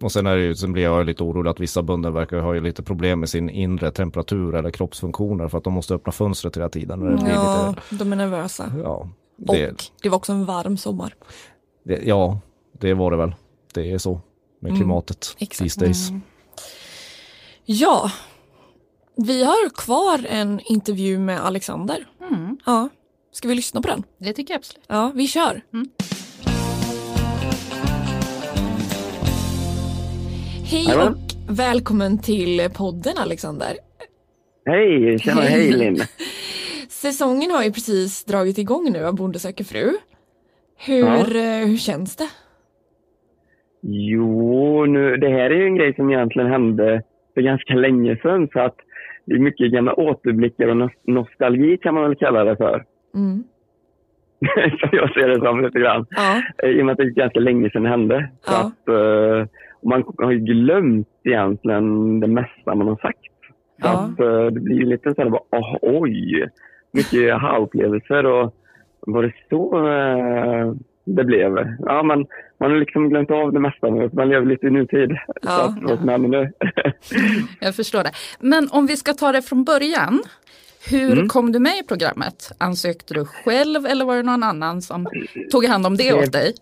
Och 0.00 0.12
sen, 0.12 0.26
är 0.26 0.37
det 0.37 0.42
ju, 0.42 0.54
sen 0.54 0.72
blir 0.72 0.83
jag 0.83 1.07
lite 1.07 1.22
orolig 1.22 1.50
att 1.50 1.61
vissa 1.61 1.83
bönder 1.83 2.11
verkar 2.11 2.38
ha 2.38 2.52
lite 2.52 2.83
problem 2.83 3.20
med 3.20 3.28
sin 3.28 3.50
inre 3.50 3.90
temperatur 3.90 4.54
eller 4.54 4.70
kroppsfunktioner 4.70 5.48
för 5.48 5.59
att 5.59 5.64
de 5.64 5.72
måste 5.72 5.94
öppna 5.94 6.12
fönstret 6.12 6.57
hela 6.57 6.68
tiden. 6.68 7.02
Och 7.02 7.11
det 7.11 7.16
blir 7.24 7.33
ja 7.35 7.68
lite, 7.90 8.04
de 8.04 8.12
är 8.12 8.16
nervösa. 8.16 8.72
ja, 8.83 9.09
det, 9.37 9.70
Och 9.70 9.83
det 10.02 10.09
var 10.09 10.16
också 10.16 10.33
en 10.33 10.44
varm 10.44 10.76
sommar. 10.76 11.14
det, 11.85 12.00
ja, 12.04 12.38
det 12.80 12.94
var 12.94 13.11
det 13.11 13.16
väl. 13.16 13.35
Det 13.74 13.92
är 13.92 13.98
så 13.98 14.20
med 14.61 14.70
Mm, 14.70 14.80
klimatet 14.80 15.37
these 15.59 15.80
days. 15.80 16.09
Ja, 17.64 18.11
vi 19.16 19.44
har 19.44 19.70
kvar 19.70 20.26
en 20.28 20.61
intervju 20.64 21.18
med 21.18 21.40
Alexander. 21.44 22.07
Mm. 22.30 22.59
Ja, 22.66 22.88
ska 23.33 23.48
vi 23.48 23.54
lyssna 23.54 23.83
på 23.83 23.88
den? 23.88 24.02
Det 24.18 24.33
tycker 24.33 24.54
jag 24.54 24.59
absolut. 24.59 24.85
Ja, 24.88 25.12
vi 25.14 25.28
kör. 25.28 25.62
Hej 30.74 30.84
Jajamän. 30.87 31.08
och 31.08 31.58
välkommen 31.58 32.18
till 32.18 32.60
podden 32.78 33.12
Alexander. 33.24 33.68
Hej, 34.66 35.18
tjena, 35.18 35.40
hej 35.40 35.72
Linn. 35.72 35.96
Säsongen 36.88 37.50
har 37.50 37.62
ju 37.64 37.72
precis 37.72 38.24
dragit 38.24 38.58
igång 38.58 38.90
nu 38.92 39.04
av 39.04 39.16
Bonde 39.16 39.38
söker 39.38 39.64
fru. 39.64 39.90
Hur, 40.87 41.37
eh, 41.37 41.66
hur 41.68 41.76
känns 41.76 42.16
det? 42.16 42.28
Jo, 43.82 44.87
nu, 44.87 45.16
det 45.16 45.28
här 45.28 45.50
är 45.50 45.56
ju 45.56 45.66
en 45.66 45.76
grej 45.76 45.94
som 45.94 46.10
egentligen 46.10 46.48
hände 46.50 47.02
för 47.34 47.40
ganska 47.40 47.74
länge 47.74 48.16
sedan 48.22 48.48
så 48.52 48.60
att 48.60 48.76
det 49.26 49.34
är 49.34 49.38
mycket 49.38 49.72
gamla 49.72 49.94
återblickar 49.94 50.68
och 50.68 50.76
nos- 50.76 51.00
nostalgi 51.06 51.76
kan 51.82 51.94
man 51.94 52.02
väl 52.04 52.16
kalla 52.16 52.44
det 52.44 52.56
för. 52.56 52.84
Mm. 53.14 53.44
som 54.80 54.88
jag 54.92 55.12
ser 55.14 55.28
det 55.28 55.40
som 55.40 55.64
lite 55.64 55.78
grann. 55.78 56.06
Ja. 56.10 56.42
Eh, 56.62 56.68
I 56.70 56.80
och 56.82 56.87
med 56.87 56.92
att 56.92 56.98
det 56.98 57.04
är 57.04 57.08
ganska 57.08 57.40
länge 57.40 57.70
sedan 57.70 57.82
det 57.82 57.88
hände. 57.88 58.30
Så 58.40 58.52
Ja. 58.52 58.58
att, 58.66 58.88
eh, 58.88 59.48
man 59.84 60.04
har 60.18 60.30
ju 60.30 60.38
glömt 60.38 61.08
egentligen 61.24 62.20
det 62.20 62.26
mesta 62.26 62.74
man 62.74 62.88
har 62.88 62.96
sagt. 62.96 63.18
Så 63.82 63.86
Ja. 63.86 63.90
att, 63.90 64.20
eh, 64.20 64.46
det 64.46 64.60
blir 64.60 64.76
ju 64.76 64.86
lite 64.86 65.14
så 65.14 65.22
här, 65.22 65.30
bara, 65.30 65.42
oh, 65.50 65.76
oj, 65.82 66.48
mycket 66.92 67.34
aha-upplevelser 67.34 68.26
och 68.26 68.54
var 69.00 69.22
det 69.22 69.32
så 69.50 69.86
eh, 69.88 70.72
det 71.04 71.24
blev? 71.24 71.58
Ja, 71.78 72.02
men 72.02 72.26
man 72.60 72.70
har 72.70 72.78
liksom 72.78 73.08
glömt 73.08 73.30
av 73.30 73.52
det 73.52 73.60
mesta 73.60 73.90
nu. 73.90 74.10
Man 74.12 74.28
lever 74.28 74.46
lite 74.46 74.66
i 74.66 74.70
nutid. 74.70 75.10
Ja. 75.42 75.74
Så 75.86 75.92
att, 75.92 75.98
händer 76.00 76.28
nu. 76.28 76.52
Jag 77.60 77.74
förstår 77.76 78.02
det. 78.02 78.10
Men 78.40 78.68
om 78.72 78.86
vi 78.86 78.96
ska 78.96 79.12
ta 79.12 79.32
det 79.32 79.42
från 79.42 79.64
början. 79.64 80.22
Hur 80.90 81.12
Mm. 81.12 81.28
kom 81.28 81.52
du 81.52 81.58
med 81.58 81.72
i 81.84 81.86
programmet? 81.88 82.52
Ansökte 82.58 83.14
du 83.14 83.24
själv 83.24 83.86
eller 83.86 84.04
var 84.04 84.16
det 84.16 84.22
någon 84.22 84.42
annan 84.42 84.82
som 84.82 85.06
tog 85.52 85.64
hand 85.64 85.86
om 85.86 85.96
det 85.96 86.10
Det- 86.10 86.18
åt 86.22 86.32
dig? 86.32 86.52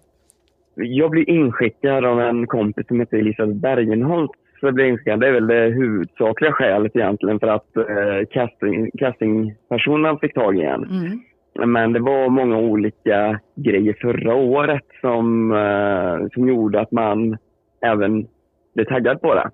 Jag 0.74 1.10
blev 1.10 1.28
inskickad 1.28 2.04
av 2.04 2.20
en 2.20 2.46
kompis 2.46 2.86
som 2.86 3.00
heter 3.00 3.16
Elisabeth 3.16 3.58
Bergenholt. 3.58 4.30
Så 4.60 4.72
blev 4.72 4.86
inskickad. 4.86 5.20
Det 5.20 5.28
är 5.28 5.32
väl 5.32 5.46
det 5.46 5.68
huvudsakliga 5.68 6.52
skälet 6.52 6.96
egentligen 6.96 7.40
för 7.40 7.46
att 7.46 7.76
eh, 7.76 8.26
casting, 8.30 8.90
castingpersonen 8.98 10.18
fick 10.18 10.34
tag 10.34 10.58
i 10.58 10.62
en. 10.62 11.20
Men 11.66 11.92
det 11.92 12.00
var 12.00 12.28
många 12.28 12.58
olika 12.58 13.40
grejer 13.54 13.96
förra 14.00 14.34
året 14.34 14.86
som, 15.00 15.52
eh, 15.52 16.28
som 16.34 16.48
gjorde 16.48 16.80
att 16.80 16.92
man 16.92 17.36
även 17.80 18.26
blev 18.74 18.84
taggad 18.84 19.20
på 19.20 19.34
det. 19.34 19.50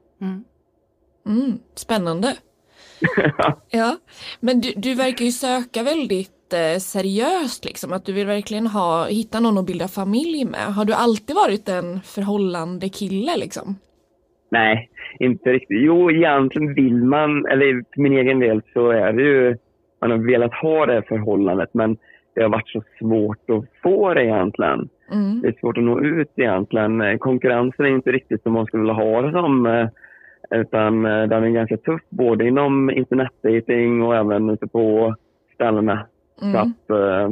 Mm, 1.26 1.58
spännande. 1.74 2.28
ja, 3.70 3.96
men 4.40 4.60
du, 4.60 4.72
du 4.76 4.94
verkar 4.94 5.24
ju 5.24 5.30
söka 5.30 5.82
väldigt 5.82 6.37
eh, 6.52 6.78
seriöst 6.78 7.64
liksom, 7.64 7.92
att 7.92 8.04
du 8.04 8.12
vill 8.12 8.26
verkligen 8.26 8.66
ha, 8.66 9.06
hitta 9.06 9.40
någon 9.40 9.58
att 9.58 9.66
bilda 9.66 9.88
familj 9.88 10.44
med. 10.44 10.74
Har 10.74 10.84
du 10.84 10.92
alltid 10.92 11.36
varit 11.36 11.68
en 11.68 12.00
förhållande 12.00 12.88
kille 12.88 13.36
liksom? 13.36 13.76
Nej, 14.50 14.90
inte 15.18 15.52
riktigt. 15.52 15.82
Jo, 15.82 16.10
egentligen 16.10 16.74
vill 16.74 17.04
man, 17.04 17.46
eller 17.46 17.84
för 17.94 18.00
min 18.00 18.12
egen 18.12 18.38
del 18.38 18.62
så 18.72 18.90
är 18.90 19.12
det 19.12 19.22
ju, 19.22 19.56
man 20.00 20.10
har 20.10 20.18
velat 20.18 20.54
ha 20.54 20.86
det 20.86 21.02
förhållandet 21.08 21.70
men 21.72 21.96
det 22.34 22.42
har 22.42 22.48
varit 22.48 22.68
så 22.68 22.82
svårt 22.98 23.50
att 23.50 23.64
få 23.82 24.14
det 24.14 24.24
egentligen. 24.24 24.88
Mm. 25.12 25.40
Det 25.40 25.48
är 25.48 25.56
svårt 25.60 25.78
att 25.78 25.84
nå 25.84 26.00
ut 26.00 26.32
egentligen. 26.36 27.18
Konkurrensen 27.18 27.86
är 27.86 27.90
inte 27.90 28.12
riktigt 28.12 28.42
som 28.42 28.52
man 28.52 28.66
skulle 28.66 28.80
vilja 28.80 28.94
ha 28.94 29.22
det 29.22 29.32
som. 29.32 29.66
eh, 29.66 29.88
Utan 30.50 31.06
eh, 31.06 31.22
den 31.28 31.44
är 31.44 31.50
ganska 31.50 31.76
tuff 31.76 32.00
både 32.08 32.48
inom 32.48 32.90
internetdating 32.90 34.02
och 34.02 34.16
även 34.16 34.50
ute 34.50 34.66
på 34.66 35.14
ställena. 35.54 36.06
Mm. 36.42 36.52
Så 36.52 36.58
att, 36.58 37.00
eh, 37.00 37.24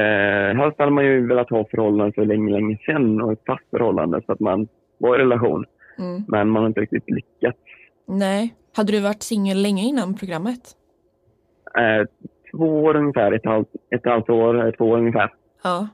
eh, 0.00 0.56
helst 0.56 0.78
hade 0.78 0.90
man 0.90 1.04
ju 1.04 1.26
velat 1.26 1.50
ha 1.50 1.64
förhållanden 1.70 2.12
för 2.12 2.24
länge, 2.24 2.52
länge 2.52 2.78
sedan 2.86 3.22
och 3.22 3.32
ett 3.32 3.42
fast 3.46 3.70
förhållande 3.70 4.22
så 4.26 4.32
att 4.32 4.40
man 4.40 4.68
var 4.98 5.16
i 5.16 5.18
relation. 5.18 5.64
Mm. 5.98 6.24
Men 6.28 6.48
man 6.48 6.62
har 6.62 6.68
inte 6.68 6.80
riktigt 6.80 7.10
lyckats. 7.10 7.58
Nej. 8.06 8.54
Hade 8.76 8.92
du 8.92 9.00
varit 9.00 9.22
singel 9.22 9.62
länge 9.62 9.82
innan 9.82 10.14
programmet? 10.14 10.60
Eh, 11.78 12.06
två 12.50 12.84
år 12.84 12.96
ungefär, 12.96 13.32
ett 13.32 13.46
halvt, 13.46 13.68
ett 13.90 14.04
halvt 14.04 14.30
år, 14.30 14.66
eh, 14.66 14.72
två 14.72 14.84
år 14.84 14.98
ungefär. 14.98 15.32
Ja. 15.62 15.88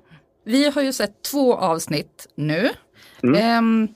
Vi 0.44 0.70
har 0.70 0.82
ju 0.82 0.92
sett 0.92 1.22
två 1.22 1.54
avsnitt 1.54 2.28
nu. 2.34 2.68
Mm. 3.22 3.34
Ehm, 3.40 3.88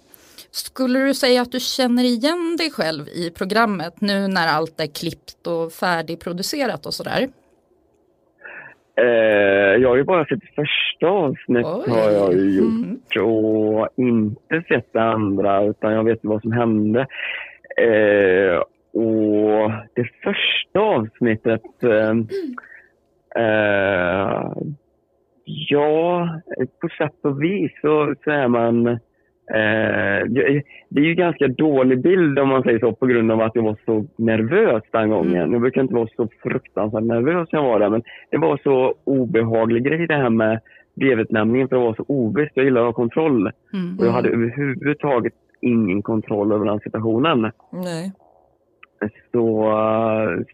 skulle 0.50 0.98
du 0.98 1.14
säga 1.14 1.42
att 1.42 1.52
du 1.52 1.60
känner 1.60 2.04
igen 2.04 2.56
dig 2.58 2.70
själv 2.70 3.08
i 3.08 3.30
programmet 3.30 4.00
nu 4.00 4.28
när 4.28 4.48
allt 4.48 4.80
är 4.80 4.86
klippt 4.86 5.46
och 5.46 5.72
färdigproducerat 5.72 6.86
och 6.86 6.94
sådär? 6.94 7.28
Eh, 8.96 9.82
jag 9.82 9.88
har 9.88 9.96
ju 9.96 10.04
bara 10.04 10.26
sett 10.26 10.54
första 10.54 11.06
avsnitt 11.06 11.66
Oj. 11.66 11.90
har 11.90 12.10
jag 12.10 12.34
gjort 12.34 13.16
och 13.16 13.88
inte 13.96 14.62
sett 14.68 14.92
det 14.92 15.02
andra 15.02 15.64
utan 15.64 15.92
jag 15.92 16.04
vet 16.04 16.18
vad 16.22 16.42
som 16.42 16.52
hände. 16.52 17.06
Eh, 17.76 18.56
och 19.02 19.70
det 19.94 20.08
första 20.24 20.80
avsnittet 20.80 21.82
eh, 21.82 22.14
eh, 23.44 24.52
Ja, 25.44 26.28
på 26.80 26.88
sätt 26.88 27.18
och 27.22 27.42
vis 27.42 27.72
så, 27.80 28.14
så 28.24 28.30
är 28.30 28.48
man 28.48 28.98
det 30.28 30.62
det 30.88 31.00
är 31.00 31.04
ju 31.04 31.14
ganska 31.14 31.48
dålig 31.48 32.02
bild 32.02 32.38
om 32.38 32.48
man 32.48 32.62
säger 32.62 32.78
så 32.78 32.92
på 32.92 33.06
grund 33.06 33.32
av 33.32 33.40
att 33.40 33.54
jag 33.54 33.62
var 33.62 33.76
så 33.84 34.06
nervös 34.16 34.82
den 34.90 35.10
gången. 35.10 35.52
Jag 35.52 35.60
brukar 35.60 35.80
inte 35.80 35.94
vara 35.94 36.08
så 36.16 36.28
fruktansvärt 36.42 37.02
nervös 37.02 37.48
när 37.52 37.60
jag 37.60 37.68
var 37.68 37.80
där 37.80 37.90
men 37.90 38.02
det 38.30 38.38
var 38.38 38.60
så 38.62 38.94
obehaglig 39.04 39.84
grej 39.84 40.06
det 40.06 40.14
här 40.14 40.30
med 40.30 40.60
brevutlämningen 40.94 41.68
för 41.68 41.76
det 41.76 41.82
var 41.82 41.94
så 41.94 42.04
ovisst. 42.08 42.52
Jag 42.54 42.64
gillar 42.64 42.80
att 42.80 42.86
ha 42.86 42.92
kontroll. 42.92 43.46
Och 43.98 44.06
jag 44.06 44.12
hade 44.12 44.28
överhuvudtaget 44.28 45.32
ingen 45.60 46.02
kontroll 46.02 46.52
över 46.52 46.64
den 46.66 46.80
situationen. 46.80 47.50
Nej. 47.72 48.12
Så, 49.32 49.72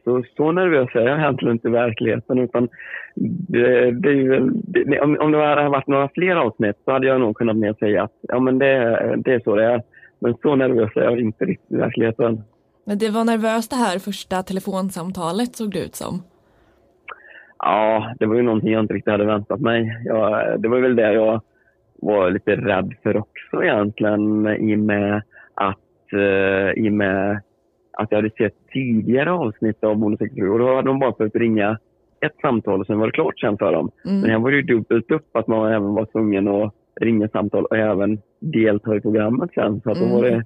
så, 0.05 0.23
så 0.37 0.53
nervös 0.53 0.89
är 0.95 1.01
jag 1.01 1.19
egentligen 1.19 1.55
inte 1.55 1.69
i 1.69 1.71
verkligheten. 1.71 2.39
Utan 2.39 2.69
det, 3.49 3.91
det 3.91 4.09
är 4.11 4.51
det, 4.85 5.01
om, 5.01 5.17
om 5.21 5.33
det 5.33 5.47
hade 5.47 5.69
varit 5.69 5.87
några 5.87 6.09
fler 6.09 6.37
avsnitt 6.37 6.77
så 6.85 6.93
hade 6.93 7.07
jag 7.07 7.21
nog 7.21 7.37
kunnat 7.37 7.57
mer 7.57 7.75
säga 7.75 8.03
att 8.03 8.17
ja, 8.21 8.41
men 8.41 8.59
det, 8.59 8.77
det 9.25 9.35
är 9.35 9.41
så 9.41 9.57
det 9.57 9.65
är. 9.65 9.83
Men 10.19 10.35
så 10.43 10.57
nervös 10.57 10.97
är 10.97 11.01
jag 11.01 11.21
inte 11.21 11.45
riktigt 11.45 11.73
i 11.73 11.77
verkligheten. 11.77 12.43
Men 12.85 12.99
det 12.99 13.11
var 13.11 13.25
nervöst 13.25 13.71
det 13.71 13.77
här 13.77 13.99
första 13.99 14.43
telefonsamtalet 14.43 15.57
såg 15.57 15.73
det 15.73 15.85
ut 15.85 15.95
som. 15.95 16.23
Ja, 17.59 18.15
det 18.19 18.27
var 18.27 18.35
ju 18.35 18.43
någonting 18.43 18.73
jag 18.73 18.83
inte 18.85 18.95
riktigt 18.95 19.13
hade 19.13 19.27
väntat 19.27 19.61
mig. 19.61 20.03
Jag, 20.05 20.61
det 20.63 20.69
var 20.69 20.79
väl 20.79 20.97
det 20.97 21.13
jag 21.13 21.41
var 21.95 22.31
lite 22.31 22.57
rädd 22.57 22.95
för 23.03 23.17
också 23.17 23.63
egentligen 23.63 24.47
i 24.47 24.75
och 24.75 24.79
med 24.79 25.23
att, 25.55 26.13
eh, 26.13 26.85
i 26.85 26.89
och 26.89 26.93
med 26.93 27.41
att 28.03 28.11
jag 28.11 28.19
hade 28.19 28.31
sett 28.31 28.55
tidigare 28.73 29.33
avsnitt 29.33 29.85
av 29.85 29.97
Bonus 29.97 30.19
67 30.19 30.49
och 30.51 30.59
då 30.59 30.75
hade 30.77 30.89
de 30.89 30.99
bara 30.99 31.11
behövt 31.13 31.35
ringa 31.37 31.79
ett 32.21 32.37
samtal 32.41 32.81
och 32.81 32.87
sen 32.87 32.99
var 32.99 33.07
det 33.07 33.13
klart 33.13 33.41
sen 33.41 33.59
för 33.59 33.73
dem. 33.73 33.91
Mm. 34.05 34.21
Men 34.21 34.31
här 34.31 34.39
var 34.39 34.51
det 34.51 34.57
ju 34.57 34.63
dubbelt 34.63 35.11
upp 35.11 35.37
att 35.37 35.47
man 35.47 35.69
även 35.73 35.95
var 35.95 36.05
tvungen 36.05 36.49
att 36.49 36.75
ringa 37.01 37.29
samtal 37.29 37.65
och 37.65 37.77
även 37.77 38.19
delta 38.41 38.97
i 38.97 39.01
programmet 39.01 39.51
sen. 39.55 39.81
Så 39.81 39.91
att 39.91 39.99
då 39.99 40.07
var 40.07 40.25
Mm. 40.25 40.39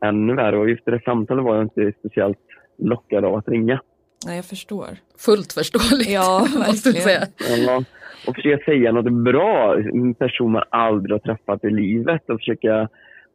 det 0.00 0.06
ännu 0.06 0.34
värre 0.34 0.58
och 0.58 0.70
just 0.70 0.84
det 0.84 0.90
där 0.90 1.02
samtalet 1.04 1.44
var 1.44 1.54
jag 1.54 1.64
inte 1.64 1.92
speciellt 1.98 2.38
lockad 2.78 3.24
av 3.24 3.34
att 3.34 3.48
ringa. 3.48 3.80
Nej, 4.26 4.36
jag 4.36 4.44
förstår. 4.44 4.86
Fullt 5.18 5.52
förståeligt. 5.52 6.10
Ja, 6.10 6.46
jag 6.66 6.74
säga. 6.76 7.18
verkligen. 7.20 7.64
Ja, 7.64 7.84
och 8.28 8.34
försöka 8.34 8.64
säga 8.64 8.92
något 8.92 9.12
bra, 9.12 9.76
en 9.78 10.14
person 10.14 10.52
man 10.52 10.62
aldrig 10.70 11.12
har 11.12 11.18
träffat 11.18 11.64
i 11.64 11.70
livet 11.70 12.30
och 12.30 12.38
försöka 12.38 12.88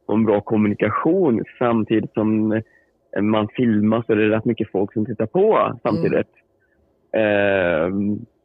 få 0.06 0.14
en 0.14 0.24
bra 0.24 0.40
kommunikation 0.40 1.44
samtidigt 1.58 2.12
som 2.12 2.62
man 3.16 3.30
man 3.30 3.48
filmar 3.48 4.02
så 4.06 4.12
är 4.12 4.16
det 4.16 4.36
rätt 4.36 4.44
mycket 4.44 4.70
folk 4.70 4.92
som 4.92 5.06
tittar 5.06 5.26
på 5.26 5.78
samtidigt. 5.82 6.30
Eh, 7.12 7.94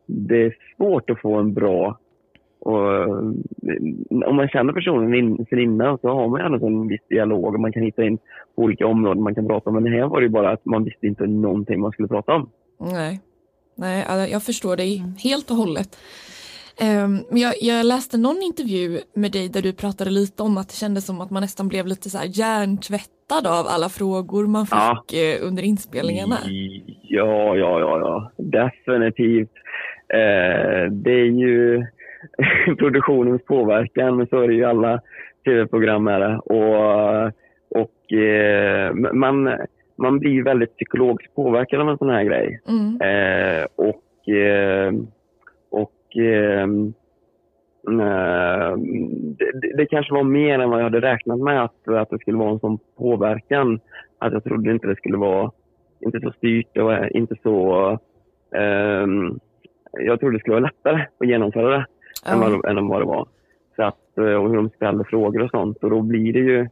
det 0.06 0.42
är 0.44 0.56
svårt 0.78 1.10
att 1.10 1.22
få 1.22 1.36
en 1.36 1.54
bra 1.54 2.00
och, 2.66 2.94
eh, 2.94 3.08
om 4.26 4.36
man 4.36 4.48
känner 4.48 4.74
personen 4.74 5.14
in, 5.14 5.46
sen 5.50 5.60
innan 5.60 5.98
så 5.98 6.08
har 6.08 6.28
man 6.28 6.62
ju 6.62 6.68
en 6.68 6.88
viss 6.88 7.08
dialog 7.10 7.54
och 7.54 7.60
man 7.60 7.72
kan 7.72 7.84
hitta 7.84 8.04
in 8.04 8.18
på 8.56 8.62
olika 8.62 8.88
områden 8.88 9.24
man 9.24 9.36
kan 9.36 9.48
prata 9.48 9.70
om. 9.70 9.84
Men 9.84 9.94
här 9.94 10.08
var 10.08 10.20
det 10.20 10.26
ju 10.26 10.30
bara 10.30 10.52
att 10.52 10.66
man 10.66 10.84
visste 10.84 11.08
inte 11.08 11.28
någonting 11.28 11.80
man 11.80 11.92
skulle 11.92 12.08
prata 12.08 12.34
om. 12.34 12.50
Nej, 12.80 13.20
Nej 13.76 14.32
jag 14.32 14.44
förstår 14.44 14.76
dig 14.76 15.04
helt 15.24 15.52
och 15.52 15.58
hållet. 15.58 15.98
Ehm, 16.82 17.24
Men 17.30 17.42
jag, 17.42 17.54
jag 17.62 17.86
läste 17.86 18.18
någon 18.18 18.42
intervju 18.42 19.00
med 19.16 19.32
dig 19.32 19.50
där 19.50 19.62
du 19.62 19.74
pratade 19.74 20.10
lite 20.12 20.44
om 20.44 20.58
att 20.58 20.70
det 20.70 20.76
kändes 20.76 21.06
som 21.06 21.22
att 21.22 21.32
man 21.32 21.42
nästan 21.42 21.68
blev 21.68 21.88
lite 21.88 22.10
så 22.10 22.18
här 22.18 22.30
hjärntvättad 22.40 23.48
av 23.48 23.66
alla 23.68 23.90
frågor 23.90 24.48
man 24.48 24.66
fick 24.66 24.74
Ja. 24.76 25.04
eh, 25.14 25.48
under 25.48 25.64
inspelningarna. 25.64 26.36
Ja, 27.02 27.56
ja, 27.56 27.80
ja, 27.80 28.00
ja. 28.00 28.32
Definitivt. 28.38 29.52
Eh, 30.14 30.92
det 30.92 31.12
är 31.12 31.32
ju 31.46 31.86
produktionens 32.80 33.46
påverkan, 33.46 34.18
men 34.18 34.28
så 34.28 34.42
är 34.42 34.48
det 34.48 34.54
ju 34.54 34.66
alla 34.66 35.02
tv-program. 35.46 36.08
Och, 36.46 37.26
och 37.82 38.14
eh, 38.14 38.94
man, 38.94 39.50
man 39.98 40.20
blir 40.20 40.44
väldigt 40.44 40.76
psykologiskt 40.76 41.36
påverkad 41.36 41.82
av 41.82 41.90
en 41.90 41.98
sån 41.98 42.10
här 42.10 42.24
grej. 42.24 42.62
Mm. 42.68 43.02
Eh, 43.02 43.66
och 43.76 44.02
eh, 46.18 46.68
och 47.84 48.02
eh, 48.02 48.70
eh, 48.72 48.78
det, 49.62 49.78
det- 49.78 49.86
kanske 49.86 50.14
var 50.14 50.24
mer 50.24 50.60
än 50.60 50.70
vad 50.70 50.80
jag 50.80 50.84
hade 50.84 51.02
räknat 51.02 51.40
med 51.40 51.64
att, 51.64 51.88
att 51.88 52.10
det 52.10 52.20
skulle 52.20 52.38
vara 52.38 52.52
en 52.52 52.60
sån 52.60 52.78
påverkan. 52.98 53.80
Att 54.20 54.34
jag 54.34 54.44
trodde 54.44 54.72
inte 54.72 54.88
det 54.88 54.96
skulle 54.96 55.18
vara 55.18 55.52
inte 56.00 56.20
så 56.20 56.32
styrt 56.32 56.78
och 56.78 57.08
inte 57.12 57.36
så... 57.44 57.90
ehm, 58.56 59.40
jag 59.92 60.20
trodde 60.20 60.36
det 60.36 60.40
skulle 60.40 60.56
vara 60.56 60.66
lättare 60.66 61.06
att 61.20 61.28
genomföra 61.28 61.70
det 61.78 61.86
än, 62.26 62.40
vad, 62.40 62.66
än 62.66 62.88
vad 62.88 63.02
det 63.02 63.06
var. 63.06 63.28
Så 63.76 63.84
att, 63.84 64.18
eh, 64.18 64.24
och 64.24 64.50
hur 64.50 64.56
de 64.56 64.70
ställer 64.70 65.04
frågor 65.04 65.42
och 65.44 65.50
sånt. 65.50 65.84
Och 65.84 65.90
då 65.90 66.02
blir 66.02 66.34
det 66.34 66.40
ju 66.40 66.68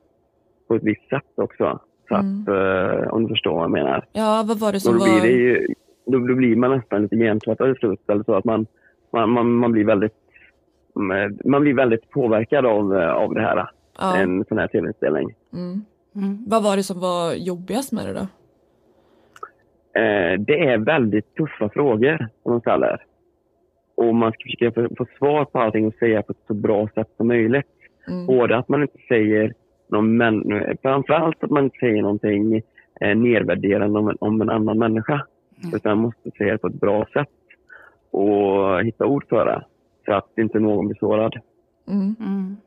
på 0.68 0.76
ett 0.76 0.84
visst 0.84 1.10
sätt 1.10 1.32
också. 1.36 1.80
Så 2.08 2.16
Så 2.16 2.16
att, 2.16 2.48
eh, 2.48 3.08
om 3.14 3.24
du 3.24 3.30
förstår 3.30 3.54
vad 3.54 3.64
jag 3.64 3.72
menar. 3.72 4.06
Ja, 4.14 4.44
vad 4.48 4.60
var 4.60 4.72
det 4.72 4.80
som 4.80 4.94
då 4.98 5.04
blir, 5.04 5.14
var... 5.14 5.22
det 5.22 5.32
ju, 5.34 5.68
då, 6.06 6.18
då 6.20 6.36
blir 6.36 6.56
man 6.56 6.72
nästan 6.72 7.02
lite 7.02 7.16
gentvättad 7.18 7.72
i 7.72 7.76
slutet. 7.76 8.10
Eller 8.10 8.24
så 8.24 8.34
att 8.34 8.46
man, 8.46 8.66
man, 9.14 9.30
man, 9.30 9.54
man, 9.54 9.72
blir 9.72 9.86
väldigt, 9.86 10.14
man 11.46 11.62
blir 11.62 11.74
väldigt 11.74 12.10
påverkad 12.10 12.66
av, 12.66 12.96
eh, 12.96 13.12
av 13.12 13.34
det 13.34 13.42
här. 13.42 13.70
Ja. 14.00 14.18
En 14.18 14.46
sån 14.46 14.58
här 14.58 14.68
tv-inspelning. 14.68 15.36
Mm. 15.54 15.86
Vad 16.48 16.64
var 16.64 16.76
det 16.76 16.84
som 16.84 17.00
var 17.00 17.34
jobbigast 17.34 17.92
med 17.92 18.06
det 18.06 18.14
då? 18.14 18.28
Eh, 20.00 20.40
det 20.40 20.60
är 20.60 20.78
väldigt 20.78 21.36
tuffa 21.36 21.70
frågor 21.70 22.28
som 22.44 22.52
de 22.52 22.62
ställer. 22.62 23.06
Och 23.96 24.16
man 24.16 24.32
ska 24.32 24.44
försöka 24.44 24.82
få, 24.82 24.96
få 24.96 25.06
svar 25.18 25.46
på 25.46 25.60
allting 25.60 25.88
och 25.88 25.94
säga 25.94 26.22
på 26.22 26.32
ett 26.32 26.48
så 26.48 26.54
bra 26.54 26.90
sätt 26.96 27.10
som 27.18 27.28
möjligt. 27.28 27.68
Mm. 28.08 28.26
Både 28.26 28.58
att 28.58 28.70
man 28.70 28.82
inte 28.82 28.98
säger 29.08 29.54
någon 29.88 30.18
män, 30.18 30.44
framförallt 30.82 31.44
att 31.44 31.50
man 31.50 31.64
inte 31.64 31.78
säger 31.80 32.02
någonting 32.02 32.62
eh, 33.02 33.18
nedvärderande 33.18 34.00
om 34.00 34.08
en, 34.08 34.18
om 34.20 34.42
en 34.42 34.50
annan 34.50 34.80
människa. 34.80 35.26
Utan 35.76 35.98
man 35.98 36.06
måste 36.06 36.32
säga 36.38 36.52
det 36.52 36.58
på 36.58 36.68
ett 36.68 36.82
bra 36.82 37.06
sätt 37.14 37.30
och 38.14 38.86
hitta 38.86 39.06
ord 39.06 39.26
för 39.30 39.46
det. 39.46 39.66
Så 40.06 40.14
att 40.14 40.38
inte 40.38 40.60
någon 40.60 40.88
blir 40.88 40.98
sårad. 41.00 41.34
Mm. 41.88 42.58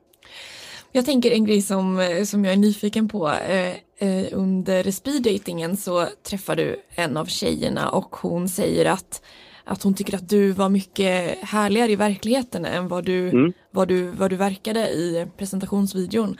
Jag 0.92 1.04
tänker 1.04 1.30
en 1.30 1.44
grej 1.44 1.62
som, 1.62 2.02
som 2.26 2.44
jag 2.44 2.52
är 2.52 2.58
nyfiken 2.58 3.08
på. 3.08 3.28
Eh, 3.28 3.68
eh, 4.08 4.26
under 4.32 4.90
speeddatingen 4.90 5.76
så 5.76 6.06
träffar 6.22 6.56
du 6.56 6.76
en 6.94 7.16
av 7.16 7.24
tjejerna 7.24 7.88
och 7.88 8.16
hon 8.16 8.48
säger 8.48 8.90
att, 8.90 9.22
att 9.64 9.82
hon 9.82 9.94
tycker 9.94 10.14
att 10.14 10.28
du 10.28 10.52
var 10.52 10.68
mycket 10.68 11.38
härligare 11.38 11.92
i 11.92 11.96
verkligheten 11.96 12.64
än 12.64 12.88
vad 12.88 13.04
du, 13.04 13.28
Mm. 13.28 13.52
vad 13.70 13.88
du, 13.88 14.06
vad 14.10 14.30
du 14.30 14.36
verkade 14.36 14.88
i 14.88 15.26
presentationsvideon. 15.36 16.36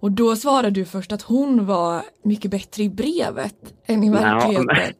Och 0.00 0.12
då 0.12 0.36
svarade 0.36 0.70
du 0.70 0.84
först 0.84 1.12
att 1.12 1.22
hon 1.22 1.66
var 1.66 2.02
mycket 2.22 2.50
bättre 2.50 2.82
i 2.82 2.88
brevet 2.88 3.74
än 3.86 4.04
i 4.04 4.06
Ja, 4.06 4.12
verkligheten. 4.12 4.66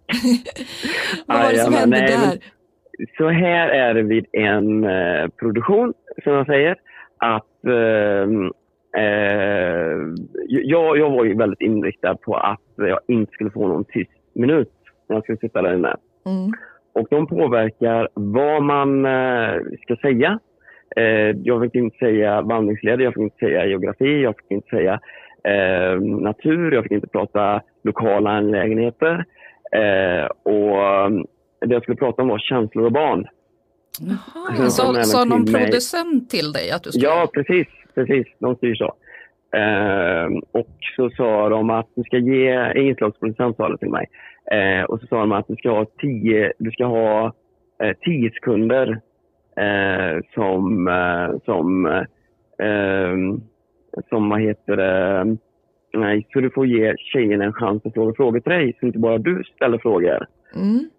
vad 1.26 1.38
var 1.38 1.52
det 1.52 1.64
som 1.64 1.72
Jajamän, 1.72 1.74
hände 1.74 1.98
nej, 1.98 2.18
men 2.18 2.28
där? 2.28 2.38
Så 3.18 3.28
här 3.28 3.68
är 3.68 3.94
det 3.94 4.02
vid 4.02 4.26
en 4.32 4.84
eh, 4.84 5.28
produktion, 5.28 5.94
som 6.24 6.32
jag 6.32 6.46
säger. 6.46 6.76
Att 7.18 7.64
ehm, 7.64 8.44
eh, 8.96 9.96
jag, 10.48 10.98
jag 10.98 11.10
var 11.10 11.24
ju 11.24 11.34
väldigt 11.34 11.60
inriktad 11.60 12.16
på 12.16 12.36
att 12.36 12.60
jag 12.76 12.98
inte 13.08 13.32
skulle 13.32 13.50
få 13.50 13.68
någon 13.68 13.84
tyst 13.84 14.10
minut 14.34 14.72
när 15.08 15.16
jag 15.16 15.22
skulle 15.22 15.38
sitta 15.38 15.62
där 15.62 15.74
inne. 15.74 15.96
Mm. 16.26 16.52
Och 16.92 17.06
de 17.10 17.26
påverkar 17.26 18.08
vad 18.14 18.62
man 18.62 19.06
eh, 19.06 19.60
ska 19.82 19.96
säga. 19.96 20.38
Eh, 20.96 21.36
jag 21.44 21.62
fick 21.62 21.74
inte 21.74 21.98
säga 21.98 22.42
vandringsleder, 22.42 23.04
jag 23.04 23.14
fick 23.14 23.22
inte 23.22 23.38
säga 23.38 23.66
geografi, 23.66 24.22
jag 24.22 24.36
fick 24.36 24.50
inte 24.50 24.68
säga 24.68 25.00
eh, 25.44 26.00
natur, 26.00 26.72
jag 26.72 26.82
fick 26.82 26.92
inte 26.92 27.08
prata 27.08 27.62
lokala 27.84 28.30
angelägenheter. 28.30 29.24
Eh, 29.72 30.26
och 30.42 30.82
eh, 30.82 31.10
det 31.60 31.74
jag 31.74 31.82
skulle 31.82 31.96
prata 31.96 32.22
om 32.22 32.28
var 32.28 32.38
känslor 32.38 32.84
och 32.84 32.92
barn. 32.92 33.26
Även 34.56 34.70
Så, 34.70 34.94
sa 34.94 35.24
någon 35.24 35.44
till 35.44 35.54
producent 35.54 36.30
till 36.30 36.52
dig 36.52 36.70
att 36.70 36.82
du 36.82 36.90
skulle... 36.90 37.06
Ja, 37.06 37.30
precis. 37.34 37.66
precis. 37.94 38.26
De 38.38 38.56
styr 38.56 38.74
så. 38.74 38.94
Ehm, 39.56 40.38
och 40.52 40.76
så 40.96 41.10
sa 41.10 41.48
de 41.48 41.70
att 41.70 41.88
du 41.94 42.02
ska 42.02 42.18
ge, 42.18 42.72
inslagsproducent 42.74 43.56
sa 43.56 43.68
det 43.68 43.78
till 43.78 43.90
mig. 43.90 44.06
Eh, 44.52 44.84
och 44.84 45.00
så 45.00 45.06
sa 45.06 45.20
de 45.20 45.32
att 45.32 45.48
du 45.48 45.56
ska 45.56 45.70
ha 45.70 45.86
tio, 45.98 46.52
du 46.58 46.70
ska 46.70 46.84
ha 46.84 47.32
eh, 47.82 47.96
tio 48.00 48.30
sekunder 48.30 49.00
eh, 49.56 50.22
som, 50.34 50.88
eh, 50.88 51.38
som, 51.44 51.86
eh, 51.86 52.66
ehm, 52.66 53.40
som 54.08 54.28
vad 54.28 54.40
heter 54.40 54.76
det, 54.76 55.36
nej, 55.92 56.26
så 56.32 56.40
du 56.40 56.50
får 56.50 56.66
ge 56.66 56.94
tjejen 56.96 57.40
en 57.40 57.52
chans 57.52 57.86
att 57.86 57.94
fråga 57.94 58.14
frågor 58.16 58.40
till 58.40 58.52
dig, 58.52 58.76
så 58.80 58.86
inte 58.86 58.98
bara 58.98 59.18
du 59.18 59.42
ställer 59.54 59.78
frågor. 59.78 60.26
Mm. 60.54 60.90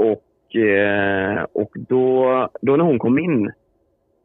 Och, 0.00 0.56
eh, 0.56 1.46
och 1.52 1.70
då, 1.88 2.48
då 2.60 2.76
när 2.76 2.84
hon 2.84 2.98
kom 2.98 3.18
in 3.18 3.46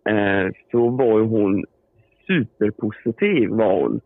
eh, 0.10 0.52
så 0.72 0.90
var 0.90 1.20
hon 1.20 1.66
superpositiv. 2.28 3.50
Var 3.50 3.82
hon. 3.82 4.02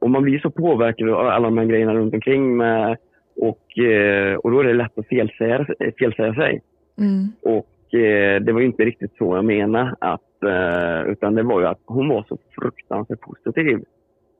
Och 0.00 0.10
man 0.10 0.22
blir 0.22 0.38
så 0.38 0.50
påverkad 0.50 1.10
av 1.10 1.26
alla 1.26 1.44
de 1.44 1.58
här 1.58 1.64
grejerna 1.64 1.94
runt 1.94 2.14
omkring. 2.14 2.56
Med, 2.56 2.96
och, 3.36 3.78
eh, 3.78 4.34
och 4.34 4.50
då 4.50 4.60
är 4.60 4.64
det 4.64 4.72
lätt 4.74 4.98
att 4.98 5.06
felsäga, 5.06 5.66
felsäga 5.98 6.34
sig. 6.34 6.62
Mm. 6.98 7.26
Och 7.42 7.94
eh, 7.94 8.40
det 8.40 8.52
var 8.52 8.60
ju 8.60 8.66
inte 8.66 8.84
riktigt 8.84 9.16
så 9.18 9.36
jag 9.36 9.44
menade. 9.44 9.94
Att, 10.00 10.42
eh, 10.42 11.10
utan 11.12 11.34
det 11.34 11.42
var 11.42 11.60
ju 11.60 11.66
att 11.66 11.80
hon 11.84 12.08
var 12.08 12.24
så 12.28 12.38
fruktansvärt 12.60 13.20
positiv. 13.20 13.84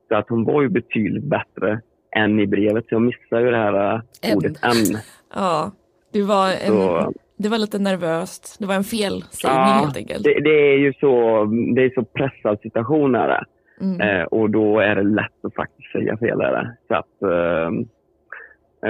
Så 0.07 0.15
att 0.15 0.29
hon 0.29 0.43
var 0.43 0.61
ju 0.61 0.69
betydligt 0.69 1.23
bättre 1.23 1.81
än 2.15 2.39
i 2.39 2.47
brevet. 2.47 2.85
Så 2.89 2.95
jag 2.95 3.01
missade 3.01 3.41
ju 3.41 3.51
det 3.51 3.57
här 3.57 3.93
eh, 3.93 4.01
Än. 4.31 4.37
ordet 4.37 4.63
än. 4.63 4.97
Ja, 5.35 5.71
du 6.17 6.23
var, 6.23 6.47
en, 6.49 6.67
Så- 6.67 7.13
det 7.37 7.49
var 7.49 7.57
lite 7.57 7.79
nervöst. 7.79 8.57
Det 8.59 8.65
var 8.65 8.75
en 8.75 8.83
felsägning 8.83 9.57
Ja, 9.57 9.81
helt 9.83 9.97
enkelt. 9.97 10.23
Det, 10.23 10.39
det 10.43 10.49
är 10.73 10.77
ju 10.77 10.93
så, 10.93 11.45
det 11.75 11.81
är 11.83 11.89
så 11.95 12.03
pressad 12.03 12.59
situation 12.61 13.15
är 13.15 13.27
det. 13.27 13.43
Mm. 13.81 14.01
Eh, 14.01 14.23
och 14.25 14.49
då 14.49 14.79
är 14.79 14.95
det 14.95 15.03
lätt 15.03 15.45
att 15.45 15.55
faktiskt 15.55 15.91
säga 15.91 16.17
fel. 16.17 16.41
Är 16.41 16.51
det. 16.51 16.75
Så 16.87 16.95
att, 16.95 17.21
ehm, 17.31 17.85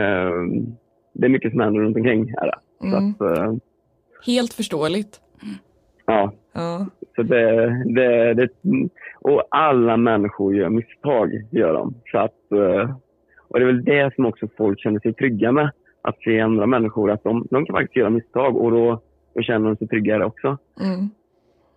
ehm, 0.01 0.65
det 1.13 1.25
är 1.25 1.30
mycket 1.30 1.51
som 1.51 1.59
händer 1.59 1.80
runt 1.82 1.97
omkring. 1.97 2.30
Är 2.30 2.45
det. 2.45 2.88
Mm. 2.88 3.13
Så 3.19 3.25
att, 3.25 3.38
eh, 3.38 3.53
Helt 4.25 4.53
förståeligt. 4.53 5.19
ja. 6.05 6.34
Ja. 6.53 6.86
Så 7.15 7.23
det, 7.23 7.67
det, 7.95 8.34
det, 8.34 8.49
och 9.19 9.43
alla 9.51 9.97
människor 9.97 10.55
gör 10.55 10.69
misstag. 10.69 11.32
Gör 11.51 11.73
de. 11.73 11.93
Så 12.11 12.17
att, 12.17 12.51
eh, 12.51 12.95
och 13.47 13.59
det 13.59 13.63
är 13.65 13.73
väl 13.73 13.84
det 13.86 14.15
som 14.15 14.25
också 14.25 14.47
folk 14.57 14.80
känner 14.80 14.99
sig 14.99 15.13
trygga 15.13 15.51
med. 15.51 15.71
Att 16.08 16.22
se 16.24 16.39
andra 16.39 16.66
människor 16.66 17.12
att 17.12 17.24
de, 17.24 17.47
de 17.51 17.66
kan 17.66 17.76
faktiskt 17.76 17.95
göra 17.95 18.10
misstag 18.10 18.58
och 18.58 18.72
då, 18.72 19.01
då 19.36 19.41
känner 19.41 19.68
de 19.68 19.76
sig 19.78 19.88
tryggare 19.88 20.26
också. 20.26 20.58
Mm. 20.82 21.10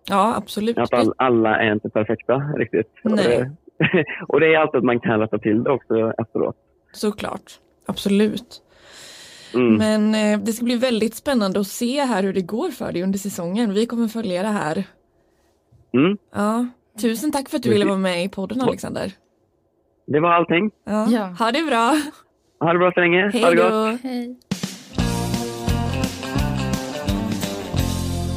Ja, 0.09 0.35
absolut. 0.37 0.77
Att 0.77 0.93
all, 0.93 1.13
alla 1.17 1.59
är 1.59 1.71
inte 1.73 1.89
perfekta 1.89 2.37
riktigt. 2.37 2.91
Och 3.03 3.11
Nej. 3.11 3.27
det, 3.27 4.05
och 4.27 4.39
det 4.39 4.53
är 4.53 4.59
alltid 4.59 4.77
att 4.77 4.83
man 4.83 4.99
kan 4.99 5.19
rätta 5.19 5.37
till 5.37 5.63
det 5.63 5.71
också 5.71 6.13
efteråt. 6.17 6.55
Såklart. 6.91 7.59
Absolut. 7.85 8.61
Mm. 9.53 9.75
Men 9.75 10.15
eh, 10.15 10.45
det 10.45 10.53
ska 10.53 10.65
bli 10.65 10.75
väldigt 10.75 11.15
spännande 11.15 11.59
att 11.59 11.67
se 11.67 12.01
här 12.01 12.23
hur 12.23 12.33
det 12.33 12.41
går 12.41 12.69
för 12.69 12.91
dig 12.91 13.03
under 13.03 13.19
säsongen. 13.19 13.73
Vi 13.73 13.85
kommer 13.85 14.07
följa 14.07 14.41
det 14.41 14.47
här. 14.47 14.83
Mm. 15.93 16.17
Ja. 16.33 16.67
Tusen 17.01 17.31
tack 17.31 17.49
för 17.49 17.57
att 17.57 17.63
du 17.63 17.69
ville 17.69 17.85
vara 17.85 17.97
med 17.97 18.25
i 18.25 18.29
podden 18.29 18.61
Alexander. 18.61 19.11
Det 20.05 20.19
var 20.19 20.31
allting. 20.31 20.71
Ja. 20.85 21.35
Ha 21.39 21.51
det 21.51 21.63
bra. 21.63 21.97
Ha 22.61 22.73
det 22.73 22.79
bra 22.79 22.91
så 22.93 22.99
länge. 22.99 23.23
ha 23.23 23.29
Hej 23.29 23.55
det 23.55 23.61
gott. 23.61 23.99
Hej. 24.03 24.35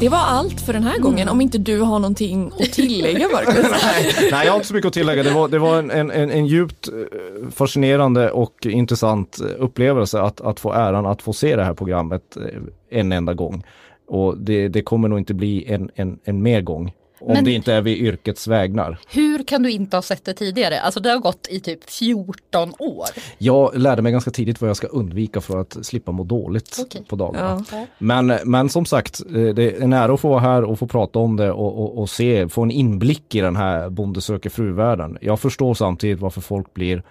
Det 0.01 0.09
var 0.09 0.19
allt 0.19 0.61
för 0.61 0.73
den 0.73 0.83
här 0.83 0.99
gången 0.99 1.29
om 1.29 1.41
inte 1.41 1.59
du 1.59 1.81
har 1.81 1.99
någonting 1.99 2.53
att 2.61 2.73
tillägga 2.73 3.29
Marcus. 3.29 3.67
Nej, 4.31 4.47
jag 4.47 4.53
har 4.53 4.57
inte 4.57 4.69
så 4.69 4.75
mycket 4.75 4.87
att 4.87 4.93
tillägga. 4.93 5.23
Det 5.23 5.31
var, 5.31 5.49
det 5.49 5.59
var 5.59 5.79
en, 5.79 5.91
en, 5.91 6.11
en, 6.11 6.31
en 6.31 6.47
djupt 6.47 6.89
eh, 6.89 7.49
fascinerande 7.51 8.31
och 8.31 8.67
intressant 8.67 9.41
eh, 9.41 9.63
upplevelse 9.65 10.21
att, 10.21 10.41
att 10.41 10.61
få 10.61 10.73
äran 10.73 11.07
att 11.07 11.23
få 11.23 11.33
se 11.33 11.57
det 11.57 11.65
här 11.65 11.75
programmet 11.75 12.37
eh, 12.37 12.99
en 13.01 13.13
enda 13.13 13.35
gång. 13.35 13.65
Och 14.09 14.39
det, 14.39 14.69
det 14.69 14.83
kommer 14.83 15.09
nog 15.09 15.19
inte 15.19 15.35
bli 15.35 15.73
en, 15.73 15.91
en, 15.95 16.19
en 16.25 16.43
mer 16.43 16.61
gång. 16.61 16.93
Om 17.27 17.33
Men- 17.33 17.45
det 17.45 17.53
inte 17.53 17.73
är 17.73 17.81
vid 17.81 17.99
yrkets 17.99 18.49
vägnar. 18.49 18.99
Hur 19.09 19.43
kan 19.45 19.63
du 19.63 19.71
inte 19.71 19.97
ha 19.97 20.03
sett 20.03 20.25
det 20.25 20.35
tidigare? 20.35 20.81
Alltså 20.81 21.01
det 21.01 21.11
har 21.11 21.19
gått 21.19 21.47
i 21.51 21.61
typ 21.61 21.91
14 21.91 22.73
år. 22.79 23.05
Jag 23.39 23.77
lärde 23.79 24.03
mig 24.03 24.13
ganska 24.13 24.31
tidigt 24.31 24.61
vad 24.61 24.71
jag 24.71 24.77
ska 24.77 24.87
undvika 24.87 25.41
för 25.41 25.59
att 25.61 25.77
slippa 25.87 26.13
må 26.13 26.25
dåligt 26.25 26.77
Okej. 26.81 27.05
på 27.09 27.17
dagarna. 27.17 27.65
Ja. 27.73 27.87
Men, 27.99 28.27
men 28.45 28.69
som 28.69 28.85
sagt, 28.87 29.21
eh, 29.27 29.33
det 29.33 29.63
är 29.77 29.83
en 29.83 29.93
ära 29.93 30.15
att 30.15 30.21
få 30.21 30.29
vara 30.29 30.41
här 30.41 30.65
och 30.65 30.79
få 30.79 30.87
prata 30.87 31.19
om 31.19 31.37
det 31.37 31.53
och, 31.53 31.79
och, 31.83 31.99
och 31.99 32.11
se, 32.11 32.49
få 32.49 32.63
en 32.63 32.71
inblick 32.71 33.35
i 33.35 33.41
den 33.41 33.57
här 33.57 33.89
Bonde 33.91 34.21
söker 34.21 34.51
fru-världen. 34.51 35.19
Jag 35.21 35.41
förstår 35.41 35.75
samtidigt 35.75 36.21
varför 36.21 36.41
folk 36.41 36.75
blir 36.75 37.03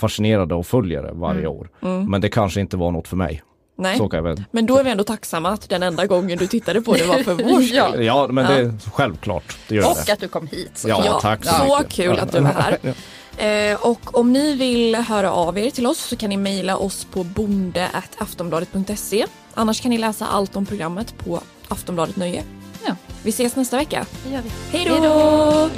fascinerade 0.00 0.54
och 0.54 0.66
följer 0.66 1.02
det 1.02 1.12
varje 1.12 1.40
Mm. 1.40 1.52
år. 1.52 1.70
Mm. 1.82 2.10
Men 2.10 2.20
det 2.20 2.28
kanske 2.28 2.60
inte 2.60 2.76
var 2.76 2.90
något 2.90 3.08
för 3.08 3.16
mig. 3.16 3.42
Nej. 3.78 3.98
Så 3.98 4.08
kan 4.08 4.16
jag 4.16 4.24
väl. 4.24 4.44
Men 4.50 4.66
då 4.66 4.78
är 4.78 4.84
vi 4.84 4.90
ändå 4.90 5.04
tacksamma 5.04 5.50
att 5.50 5.68
den 5.68 5.82
enda 5.82 6.06
gången 6.06 6.38
du 6.38 6.46
tittade 6.46 6.80
på 6.82 6.94
det 6.94 7.04
var 7.04 7.22
för 7.22 7.34
vår 7.34 7.62
skull. 7.66 7.76
Ja. 7.76 7.96
Ja, 7.96 8.26
men 8.30 8.46
det 8.46 8.54
är 8.54 8.72
självklart. 8.94 9.56
Det 9.68 9.74
gör 9.74 9.90
Och 9.90 9.96
det. 10.06 10.12
att 10.12 10.20
du 10.20 10.28
kom 10.28 10.46
hit. 10.46 10.84
Ja, 10.86 11.18
tack 11.22 11.44
så 11.44 11.50
Så 11.54 11.78
mycket. 11.78 11.92
kul 11.92 12.18
att 12.18 12.32
du 12.32 12.40
var 12.40 12.50
här. 12.50 12.78
Eh, 13.40 13.74
och 13.86 14.18
om 14.18 14.32
ni 14.32 14.54
vill 14.54 14.94
höra 14.94 15.32
av 15.32 15.58
er 15.58 15.70
till 15.70 15.86
oss 15.86 15.98
så 15.98 16.16
kan 16.16 16.30
ni 16.30 16.36
mejla 16.36 16.76
oss 16.76 17.06
på 17.12 17.24
bonde.aftonbladet.se. 17.24 19.26
Annars 19.54 19.80
kan 19.80 19.90
ni 19.90 19.98
läsa 19.98 20.26
allt 20.26 20.56
om 20.56 20.66
programmet 20.66 21.14
på 21.18 21.40
Aftonbladet 21.68 22.16
Nöje. 22.16 22.42
Ja. 22.86 22.92
Vi 23.22 23.30
ses 23.30 23.56
nästa 23.56 23.76
vecka. 23.76 24.06
Det 24.24 24.30
gör 24.32 24.42
vi. 24.42 24.50
Hej 24.78 25.00
då! 25.02 25.68